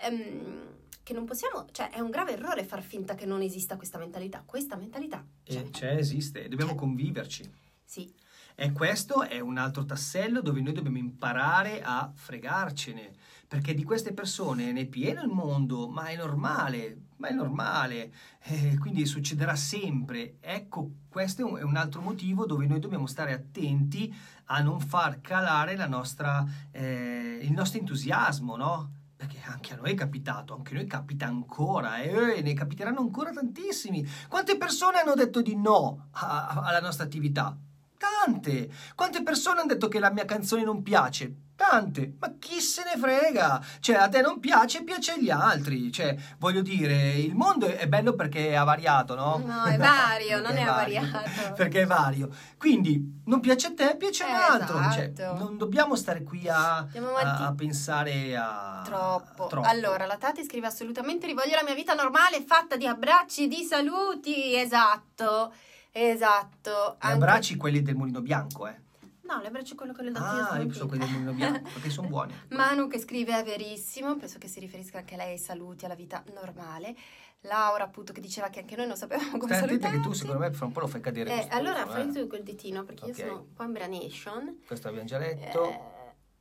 ehm, 0.00 0.81
che 1.02 1.12
non 1.12 1.24
possiamo, 1.24 1.66
cioè 1.72 1.90
è 1.90 2.00
un 2.00 2.10
grave 2.10 2.32
errore 2.32 2.64
far 2.64 2.82
finta 2.82 3.14
che 3.14 3.26
non 3.26 3.42
esista 3.42 3.76
questa 3.76 3.98
mentalità. 3.98 4.42
Questa 4.44 4.76
mentalità 4.76 5.24
c'è. 5.44 5.58
Eh, 5.58 5.70
c'è, 5.70 5.96
esiste, 5.96 6.48
dobbiamo 6.48 6.72
C'è. 6.72 6.78
conviverci. 6.78 7.50
Sì. 7.84 8.12
E 8.54 8.72
questo 8.72 9.22
è 9.22 9.40
un 9.40 9.56
altro 9.56 9.84
tassello 9.84 10.40
dove 10.40 10.60
noi 10.60 10.72
dobbiamo 10.72 10.98
imparare 10.98 11.80
a 11.82 12.10
fregarcene, 12.14 13.12
perché 13.48 13.74
di 13.74 13.82
queste 13.82 14.12
persone 14.12 14.72
ne 14.72 14.82
è 14.82 14.86
pieno 14.86 15.22
il 15.22 15.28
mondo, 15.28 15.88
ma 15.88 16.06
è 16.06 16.16
normale, 16.16 17.06
ma 17.16 17.28
è 17.28 17.32
normale, 17.32 18.12
eh, 18.44 18.76
quindi 18.78 19.06
succederà 19.06 19.56
sempre. 19.56 20.36
Ecco, 20.40 20.90
questo 21.08 21.40
è 21.42 21.44
un, 21.44 21.58
è 21.58 21.62
un, 21.62 21.76
altro 21.76 22.02
motivo 22.02 22.46
dove 22.46 22.66
noi 22.66 22.78
dobbiamo 22.78 23.06
stare 23.06 23.32
attenti 23.32 24.14
a 24.46 24.60
non 24.60 24.80
far 24.80 25.20
calare 25.20 25.74
nostra, 25.86 26.44
eh, 26.70 27.38
il 27.42 27.52
nostro 27.52 27.78
entusiasmo, 27.78 28.56
no? 28.56 29.00
Perché 29.22 29.38
anche 29.46 29.74
a 29.74 29.76
noi 29.76 29.92
è 29.92 29.94
capitato, 29.94 30.52
anche 30.52 30.72
a 30.72 30.78
noi 30.78 30.86
capita 30.88 31.26
ancora, 31.26 31.98
e 31.98 32.38
eh, 32.38 32.42
ne 32.42 32.54
capiteranno 32.54 32.98
ancora 32.98 33.30
tantissimi. 33.30 34.04
Quante 34.28 34.56
persone 34.56 34.98
hanno 34.98 35.14
detto 35.14 35.42
di 35.42 35.54
no 35.54 36.08
a, 36.10 36.48
a, 36.48 36.62
alla 36.62 36.80
nostra 36.80 37.04
attività? 37.04 37.56
Tante! 37.96 38.68
Quante 38.96 39.22
persone 39.22 39.60
hanno 39.60 39.68
detto 39.68 39.86
che 39.86 40.00
la 40.00 40.10
mia 40.10 40.24
canzone 40.24 40.64
non 40.64 40.82
piace? 40.82 41.36
Tante! 41.62 42.14
Ma 42.18 42.34
chi 42.40 42.60
se 42.60 42.82
ne 42.82 43.00
frega? 43.00 43.64
Cioè, 43.78 43.94
a 43.94 44.08
te 44.08 44.20
non 44.20 44.40
piace, 44.40 44.82
piace 44.82 45.12
agli 45.12 45.30
altri. 45.30 45.92
Cioè, 45.92 46.16
voglio 46.38 46.60
dire, 46.60 47.12
il 47.12 47.36
mondo 47.36 47.66
è 47.66 47.86
bello 47.86 48.14
perché 48.14 48.48
è 48.48 48.54
avariato, 48.54 49.14
no? 49.14 49.40
No, 49.46 49.64
è 49.64 49.76
vario, 49.76 50.40
non 50.40 50.50
è, 50.58 50.58
è 50.58 50.62
avariato. 50.62 51.20
Perché 51.54 51.82
è 51.82 51.86
vario. 51.86 52.30
Quindi, 52.58 53.22
non 53.26 53.38
piace 53.38 53.68
a 53.68 53.74
te, 53.74 53.96
piace 53.96 54.24
a 54.24 54.26
un 54.26 54.34
eh, 54.34 54.42
altro. 54.42 54.90
Cioè, 54.90 55.12
esatto. 55.14 55.38
non 55.38 55.56
dobbiamo 55.56 55.94
stare 55.94 56.24
qui 56.24 56.48
a, 56.48 56.78
a, 56.78 57.46
a 57.46 57.54
pensare 57.54 58.36
a... 58.36 58.82
Troppo. 58.84 59.46
Troppo. 59.46 59.68
Allora, 59.68 60.04
la 60.04 60.16
Tati 60.16 60.42
scrive 60.42 60.66
assolutamente 60.66 61.26
rivoglio 61.26 61.54
la 61.54 61.62
mia 61.64 61.74
vita 61.74 61.94
normale 61.94 62.42
fatta 62.42 62.76
di 62.76 62.88
abbracci 62.88 63.46
di 63.46 63.62
saluti. 63.62 64.56
Esatto. 64.56 65.52
Esatto. 65.92 66.96
Gli 67.00 67.06
abbracci 67.06 67.56
quelli 67.56 67.82
del 67.82 67.94
mulino 67.94 68.20
bianco, 68.20 68.66
eh. 68.66 68.90
No, 69.22 69.40
le 69.40 69.46
abbraccio 69.46 69.74
quello 69.74 69.92
che 69.92 70.02
le 70.02 70.10
ho 70.10 70.12
dato 70.12 70.24
ah, 70.24 70.36
io. 70.36 70.62
Ah, 70.62 70.62
io 70.62 70.72
so 70.72 70.86
quelli 70.86 71.04
del 71.04 71.12
mulino 71.12 71.32
bianco, 71.32 71.70
perché 71.72 71.90
sono 71.90 72.08
buoni. 72.08 72.34
Manu 72.50 72.88
che 72.88 72.98
scrive 72.98 73.38
è 73.38 73.44
verissimo, 73.44 74.16
penso 74.16 74.38
che 74.38 74.48
si 74.48 74.60
riferisca 74.60 74.98
anche 74.98 75.16
lei 75.16 75.32
ai 75.32 75.38
saluti, 75.38 75.84
alla 75.84 75.94
vita 75.94 76.22
normale. 76.34 76.94
Laura 77.42 77.84
appunto 77.84 78.12
che 78.12 78.20
diceva 78.20 78.48
che 78.48 78.60
anche 78.60 78.76
noi 78.76 78.86
non 78.86 78.96
sapevamo 78.96 79.38
come 79.38 79.54
Stai 79.54 79.66
salutarti. 79.66 79.96
che 79.96 80.02
tu 80.02 80.12
secondo 80.12 80.40
me 80.40 80.52
fra 80.52 80.66
un 80.66 80.70
po' 80.70 80.78
lo 80.78 80.86
fai 80.86 81.00
cadere 81.00 81.42
eh, 81.42 81.48
allora 81.50 81.84
fai 81.88 82.08
eh. 82.08 82.12
tu 82.12 82.28
quel 82.28 82.44
ditino 82.44 82.84
perché 82.84 83.02
okay. 83.02 83.16
io 83.16 83.26
sono 83.26 83.40
un 83.40 83.52
po' 83.52 83.64
in 83.64 83.72
branation. 83.72 84.58
Questo 84.64 84.88
abbiamo 84.88 85.06
già 85.06 85.18
letto. 85.18 85.68
Eh, 85.68 85.80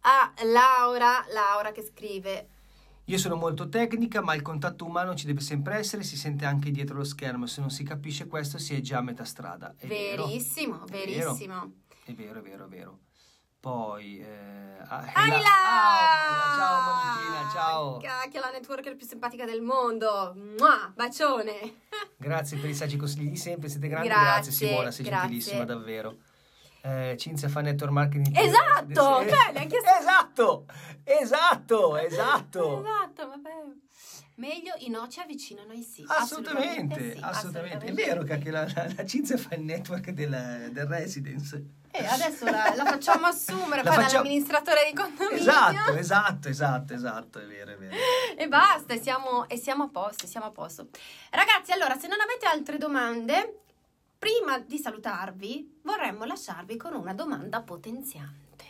ah, 0.01 0.32
Laura, 0.43 1.25
Laura 1.34 1.71
che 1.71 1.82
scrive 1.82 2.49
io 3.05 3.17
sono 3.17 3.36
molto 3.36 3.67
tecnica, 3.67 4.21
ma 4.21 4.36
il 4.36 4.41
contatto 4.41 4.86
umano 4.86 5.15
ci 5.15 5.25
deve 5.25 5.41
sempre 5.41 5.75
essere, 5.75 6.03
si 6.03 6.15
sente 6.15 6.45
anche 6.45 6.71
dietro 6.71 6.95
lo 6.95 7.03
schermo. 7.03 7.45
Se 7.45 7.59
non 7.59 7.69
si 7.69 7.84
capisce 7.84 8.27
questo, 8.27 8.57
si 8.57 8.73
è 8.75 8.79
già 8.79 8.99
a 8.99 9.01
metà 9.01 9.25
strada. 9.25 9.73
È 9.75 9.88
verissimo, 9.88 10.86
vero. 10.86 11.11
verissimo. 11.11 11.73
È 12.03 12.13
vero, 12.13 12.39
è 12.39 12.41
vero, 12.41 12.65
è 12.65 12.67
vero. 12.67 12.99
Poi, 13.59 14.19
eh, 14.19 14.77
ah, 14.87 15.11
Ayla! 15.13 15.37
Ah, 15.37 16.55
ciao 16.57 16.81
Monichina, 16.81 17.49
ciao. 17.51 17.97
Cacchio, 17.97 18.39
la 18.39 18.49
networker 18.49 18.95
più 18.95 19.05
simpatica 19.05 19.45
del 19.45 19.61
mondo. 19.61 20.33
Mua, 20.35 20.91
bacione. 20.95 21.83
Grazie 22.17 22.57
per 22.57 22.69
i 22.69 22.73
saggi 22.73 22.97
consigli 22.97 23.29
di 23.29 23.37
sempre, 23.37 23.69
siete 23.69 23.87
grandi. 23.87 24.07
Grazie, 24.07 24.31
grazie 24.31 24.51
Simona, 24.51 24.91
sei 24.91 25.05
grazie. 25.05 25.21
gentilissima 25.21 25.63
davvero 25.63 26.17
eh, 26.82 27.15
Cinzia 27.17 27.47
fa 27.49 27.61
network 27.61 27.91
marketing. 27.91 28.38
Esatto, 28.38 29.21
eh, 29.21 29.29
cioè, 29.29 29.51
neanche 29.53 29.77
esatto, 29.77 30.65
esatto, 31.03 31.97
esatto. 31.97 32.79
esatto, 32.79 33.27
vabbè. 33.27 33.49
Meglio 34.36 34.73
i 34.77 34.89
no 34.89 35.07
ci 35.07 35.19
avvicinano 35.19 35.71
ai 35.71 35.84
sì. 35.84 36.03
Assolutamente, 36.07 36.95
assolutamente, 36.95 37.15
sì, 37.15 37.19
assolutamente. 37.21 37.86
È 37.86 37.93
vero 37.93 38.23
che 38.23 38.49
la, 38.49 38.65
la, 38.73 38.91
la 38.95 39.05
Cinzia 39.05 39.38
fa 39.38 39.53
il 39.53 39.61
network 39.61 40.09
del, 40.09 40.69
del 40.71 40.86
residence. 40.88 41.63
E 41.91 42.05
adesso 42.05 42.45
la, 42.45 42.73
la 42.75 42.86
facciamo 42.86 43.27
assumere 43.27 43.84
la 43.84 43.91
facciamo... 43.91 44.07
dall'amministratore 44.07 44.89
di 44.89 44.95
condominio. 44.97 45.38
Esatto, 45.38 45.93
esatto, 45.93 46.47
esatto, 46.47 46.93
esatto, 46.93 47.39
è 47.39 47.45
vero, 47.45 47.73
è 47.73 47.77
vero. 47.77 47.95
E 48.36 48.47
basta, 48.47 48.95
siamo, 48.95 49.47
e 49.47 49.57
siamo 49.57 49.84
a 49.84 49.89
posto, 49.89 50.25
siamo 50.25 50.47
a 50.47 50.51
posto. 50.51 50.88
Ragazzi, 51.29 51.73
allora, 51.73 51.99
se 51.99 52.07
non 52.07 52.19
avete 52.19 52.47
altre 52.47 52.77
domande, 52.77 53.59
prima 54.22 54.59
di 54.59 54.78
salutarvi, 54.78 55.80
vorremmo 55.82 56.26
lasciarvi 56.26 56.78
con 56.78 56.93
una 56.93 57.15
domanda 57.15 57.63
potenziante. 57.63 58.65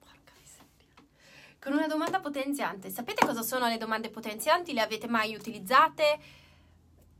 Porca 0.00 0.32
miseria. 0.40 0.92
Con 1.60 1.74
una 1.74 1.86
domanda 1.86 2.18
potenziante. 2.18 2.90
Sapete 2.90 3.24
cosa 3.24 3.42
sono 3.42 3.68
le 3.68 3.78
domande 3.78 4.10
potenzianti? 4.10 4.72
Le 4.72 4.80
avete 4.80 5.06
mai 5.06 5.36
utilizzate? 5.36 6.18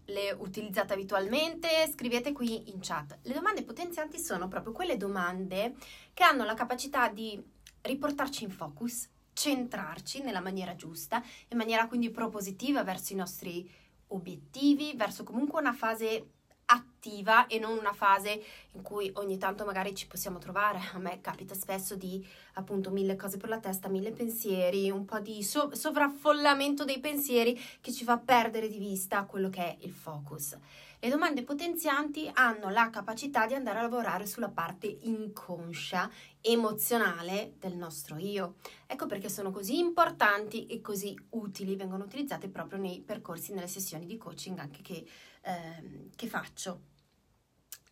Le 0.07 0.33
utilizzate 0.33 0.95
abitualmente? 0.95 1.89
Scrivete 1.93 2.33
qui 2.33 2.69
in 2.73 2.81
chat. 2.81 3.17
Le 3.23 3.35
domande 3.35 3.63
potenzianti 3.63 4.19
sono 4.19 4.49
proprio 4.49 4.73
quelle 4.73 4.97
domande 4.97 5.77
che 6.15 6.25
hanno 6.25 6.43
la 6.43 6.55
capacità 6.55 7.09
di 7.11 7.41
riportarci 7.83 8.43
in 8.43 8.51
focus, 8.51 9.09
centrarci 9.33 10.21
nella 10.21 10.41
maniera 10.41 10.75
giusta, 10.75 11.23
in 11.47 11.57
maniera 11.57 11.87
quindi 11.87 12.11
propositiva 12.11 12.83
verso 12.83 13.13
i 13.13 13.17
nostri 13.17 13.71
obiettivi, 14.09 14.95
verso 14.97 15.23
comunque 15.23 15.61
una 15.61 15.73
fase 15.73 16.31
attiva 16.67 17.47
e 17.47 17.59
non 17.59 17.79
una 17.79 17.93
fase 17.93 18.43
in 18.73 18.83
cui 18.83 19.11
ogni 19.15 19.39
tanto 19.39 19.65
magari 19.65 19.95
ci 19.95 20.07
possiamo 20.07 20.39
trovare. 20.39 20.81
A 20.93 20.99
me 20.99 21.21
capita 21.21 21.55
spesso 21.55 21.95
di 21.95 22.27
appunto 22.55 22.91
mille 22.91 23.17
cose 23.17 23.37
per 23.37 23.49
la 23.49 23.61
testa, 23.61 23.89
mille 23.89 24.13
pensieri, 24.13 24.91
un 24.91 25.05
po' 25.05 25.21
di 25.21 25.43
so- 25.43 25.75
sovraffollamento 25.75 26.85
dei 26.85 27.01
pensieri 27.01 27.59
che 27.81 27.93
ci 27.93 28.05
fa 28.05 28.19
perdere 28.19 28.69
di 28.69 28.79
vista 28.79 29.25
quello 29.25 29.49
che 29.49 29.63
è 29.63 29.77
il 29.81 29.93
focus. 29.93 30.57
Le 30.99 31.11
domande 31.11 31.43
potenzianti 31.45 32.29
hanno 32.33 32.71
la 32.71 32.89
capacità 32.91 33.47
di 33.47 33.55
andare 33.55 33.79
a 33.79 33.83
lavorare 33.83 34.27
sulla 34.27 34.49
parte 34.49 34.87
inconscia, 35.03 36.11
emozionale 36.47 37.55
del 37.59 37.77
nostro 37.77 38.17
io. 38.17 38.57
Ecco 38.87 39.07
perché 39.07 39.29
sono 39.29 39.51
così 39.51 39.79
importanti 39.79 40.67
e 40.67 40.81
così 40.81 41.19
utili, 41.31 41.77
vengono 41.77 42.05
utilizzate 42.05 42.49
proprio 42.49 42.79
nei 42.79 43.01
percorsi, 43.01 43.53
nelle 43.53 43.69
sessioni 43.69 44.07
di 44.07 44.17
coaching 44.17 44.59
anche 44.59 44.83
che 44.83 45.07
eh, 45.47 46.11
che 46.15 46.27
faccio. 46.27 46.81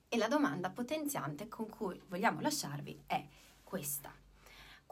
E 0.09 0.17
la 0.17 0.29
domanda 0.29 0.71
potenziante 0.71 1.49
con 1.49 1.69
cui 1.69 2.01
vogliamo 2.09 2.41
lasciarvi 2.41 3.05
è 3.07 3.27
questa. 3.63 4.24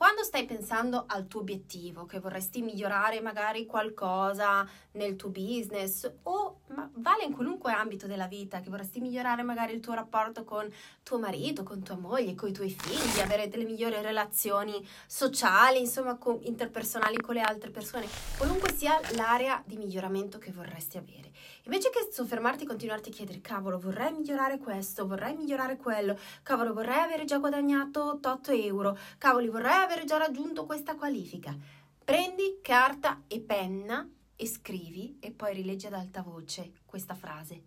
Quando 0.02 0.24
stai 0.24 0.46
pensando 0.46 1.04
al 1.06 1.28
tuo 1.28 1.42
obiettivo, 1.42 2.06
che 2.06 2.18
vorresti 2.18 2.60
migliorare 2.60 3.20
magari 3.20 3.66
qualcosa 3.66 4.68
nel 4.94 5.14
tuo 5.14 5.28
business 5.28 6.10
o 6.24 6.62
vale 6.94 7.22
in 7.22 7.32
qualunque 7.32 7.70
ambito 7.70 8.08
della 8.08 8.26
vita, 8.26 8.58
che 8.58 8.68
vorresti 8.68 8.98
migliorare 8.98 9.44
magari 9.44 9.74
il 9.74 9.80
tuo 9.80 9.94
rapporto 9.94 10.42
con 10.42 10.68
tuo 11.04 11.20
marito, 11.20 11.62
con 11.62 11.84
tua 11.84 11.94
moglie, 11.96 12.34
con 12.34 12.48
i 12.48 12.52
tuoi 12.52 12.70
figli, 12.70 13.20
avere 13.20 13.48
delle 13.48 13.62
migliori 13.62 14.00
relazioni 14.00 14.84
sociali, 15.06 15.78
insomma, 15.78 16.16
con, 16.16 16.40
interpersonali 16.42 17.18
con 17.18 17.34
le 17.34 17.42
altre 17.42 17.70
persone, 17.70 18.08
qualunque 18.36 18.72
sia 18.72 18.98
l'area 19.14 19.62
di 19.64 19.76
miglioramento 19.76 20.38
che 20.38 20.50
vorresti 20.50 20.96
avere. 20.96 21.30
Invece 21.64 21.90
che 21.90 22.08
soffermarti 22.10 22.64
e 22.64 22.66
continuarti 22.66 23.10
a 23.10 23.12
chiedere, 23.12 23.40
cavolo, 23.40 23.78
vorrei 23.78 24.12
migliorare 24.12 24.58
questo, 24.58 25.06
vorrei 25.06 25.36
migliorare 25.36 25.76
quello, 25.76 26.18
cavolo, 26.42 26.72
vorrei 26.72 26.98
avere 26.98 27.24
già 27.24 27.38
guadagnato 27.38 28.18
8 28.20 28.50
euro, 28.50 28.98
cavoli, 29.18 29.48
vorrei 29.48 29.76
avere 29.76 29.91
già 30.04 30.16
raggiunto 30.16 30.66
questa 30.66 30.96
qualifica. 30.96 31.56
Prendi 32.04 32.58
carta 32.60 33.22
e 33.28 33.40
penna 33.40 34.08
e 34.34 34.46
scrivi 34.46 35.18
e 35.20 35.30
poi 35.30 35.54
rileggi 35.54 35.86
ad 35.86 35.92
alta 35.92 36.22
voce 36.22 36.72
questa 36.84 37.14
frase. 37.14 37.64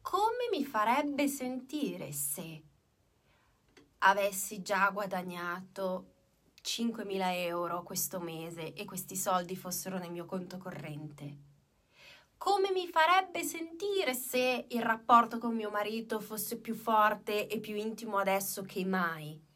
Come 0.00 0.48
mi 0.50 0.64
farebbe 0.64 1.28
sentire 1.28 2.12
se 2.12 2.62
avessi 3.98 4.62
già 4.62 4.90
guadagnato 4.90 6.14
5.000 6.62 7.20
euro 7.34 7.82
questo 7.82 8.18
mese 8.18 8.72
e 8.72 8.84
questi 8.84 9.16
soldi 9.16 9.54
fossero 9.54 9.98
nel 9.98 10.10
mio 10.10 10.24
conto 10.24 10.56
corrente? 10.56 11.46
come 12.38 12.70
mi 12.70 12.86
farebbe 12.86 13.42
sentire 13.42 14.14
se 14.14 14.66
il 14.68 14.80
rapporto 14.80 15.38
con 15.38 15.54
mio 15.54 15.70
marito 15.70 16.20
fosse 16.20 16.56
più 16.58 16.74
forte 16.74 17.48
e 17.48 17.58
più 17.58 17.74
intimo 17.74 18.16
adesso 18.16 18.62
che 18.62 18.84
mai? 18.84 19.47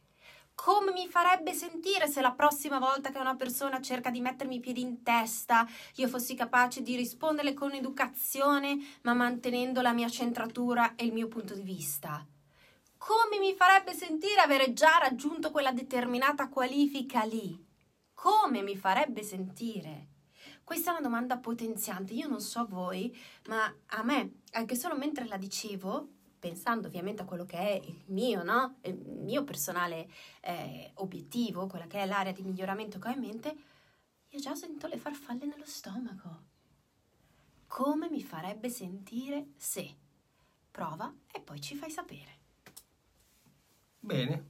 Come 0.54 0.92
mi 0.92 1.08
farebbe 1.08 1.52
sentire 1.54 2.06
se 2.06 2.20
la 2.20 2.32
prossima 2.32 2.78
volta 2.78 3.10
che 3.10 3.18
una 3.18 3.34
persona 3.34 3.80
cerca 3.80 4.10
di 4.10 4.20
mettermi 4.20 4.56
i 4.56 4.60
piedi 4.60 4.80
in 4.80 5.02
testa 5.02 5.66
io 5.96 6.08
fossi 6.08 6.34
capace 6.34 6.82
di 6.82 6.94
risponderle 6.94 7.54
con 7.54 7.72
educazione 7.72 8.78
ma 9.02 9.14
mantenendo 9.14 9.80
la 9.80 9.92
mia 9.92 10.08
centratura 10.08 10.94
e 10.94 11.04
il 11.04 11.12
mio 11.12 11.28
punto 11.28 11.54
di 11.54 11.62
vista? 11.62 12.24
Come 12.96 13.38
mi 13.40 13.54
farebbe 13.54 13.94
sentire 13.94 14.40
avere 14.40 14.72
già 14.72 14.98
raggiunto 14.98 15.50
quella 15.50 15.72
determinata 15.72 16.48
qualifica 16.48 17.24
lì? 17.24 17.58
Come 18.14 18.62
mi 18.62 18.76
farebbe 18.76 19.24
sentire? 19.24 20.06
Questa 20.62 20.90
è 20.90 20.92
una 20.92 21.02
domanda 21.02 21.38
potenziante, 21.38 22.12
io 22.12 22.28
non 22.28 22.40
so 22.40 22.64
voi, 22.68 23.12
ma 23.48 23.64
a 23.86 24.02
me, 24.04 24.42
anche 24.52 24.76
solo 24.76 24.94
mentre 24.96 25.26
la 25.26 25.36
dicevo, 25.36 26.08
pensando 26.42 26.88
ovviamente 26.88 27.22
a 27.22 27.24
quello 27.24 27.44
che 27.44 27.56
è 27.56 27.80
il 27.84 28.02
mio, 28.06 28.42
no? 28.42 28.78
il 28.82 28.96
mio 28.96 29.44
personale 29.44 30.10
eh, 30.40 30.90
obiettivo, 30.94 31.68
quella 31.68 31.86
che 31.86 32.00
è 32.00 32.04
l'area 32.04 32.32
di 32.32 32.42
miglioramento 32.42 32.98
che 32.98 33.08
ho 33.08 33.12
in 33.12 33.20
mente, 33.20 33.56
io 34.28 34.40
già 34.40 34.52
sento 34.56 34.88
le 34.88 34.98
farfalle 34.98 35.46
nello 35.46 35.64
stomaco. 35.64 36.40
Come 37.68 38.10
mi 38.10 38.24
farebbe 38.24 38.70
sentire 38.70 39.50
se? 39.56 39.94
Prova 40.68 41.14
e 41.32 41.40
poi 41.40 41.60
ci 41.60 41.76
fai 41.76 41.90
sapere. 41.90 42.38
Bene. 44.00 44.46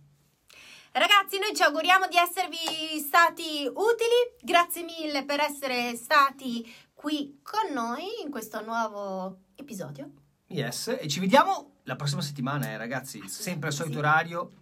Ragazzi, 0.93 1.39
noi 1.39 1.55
ci 1.55 1.63
auguriamo 1.63 2.09
di 2.09 2.17
esservi 2.17 3.01
stati 3.01 3.67
utili. 3.67 4.35
Grazie 4.41 4.83
mille 4.83 5.27
per 5.27 5.41
essere 5.41 5.95
stati 5.97 6.75
qui 6.95 7.41
con 7.43 7.75
noi 7.75 8.23
in 8.25 8.31
questo 8.31 8.65
nuovo 8.65 9.41
episodio. 9.57 10.11
Yes, 10.47 10.97
e 10.99 11.07
ci 11.09 11.21
vediamo 11.21 11.72
la 11.85 11.97
prossima 11.97 12.23
settimana, 12.23 12.67
eh, 12.69 12.77
ragazzi. 12.77 13.27
Sempre 13.29 13.69
al 13.69 13.75
solito 13.75 13.95
Sì. 13.95 13.99
orario, 14.01 14.53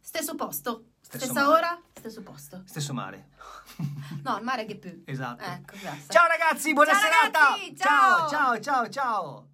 Stesso 0.00 0.34
posto, 0.36 0.84
Stesso 1.00 1.24
stessa 1.26 1.42
mare. 1.46 1.56
ora, 1.56 1.82
stesso 1.92 2.22
posto. 2.22 2.62
stesso 2.66 2.92
mare. 2.94 3.28
No, 4.22 4.36
il 4.38 4.44
mare 4.44 4.64
che 4.66 4.76
più. 4.76 5.02
esatto. 5.06 5.42
Ecco. 5.42 5.74
Ciao 6.08 6.26
ragazzi, 6.28 6.72
buona 6.72 6.92
Ciao, 6.92 7.00
serata. 7.00 7.38
ragazzi, 7.40 7.76
ciao, 7.76 8.28
ciao, 8.28 8.60
ciao. 8.60 8.88
ciao. 8.88 9.48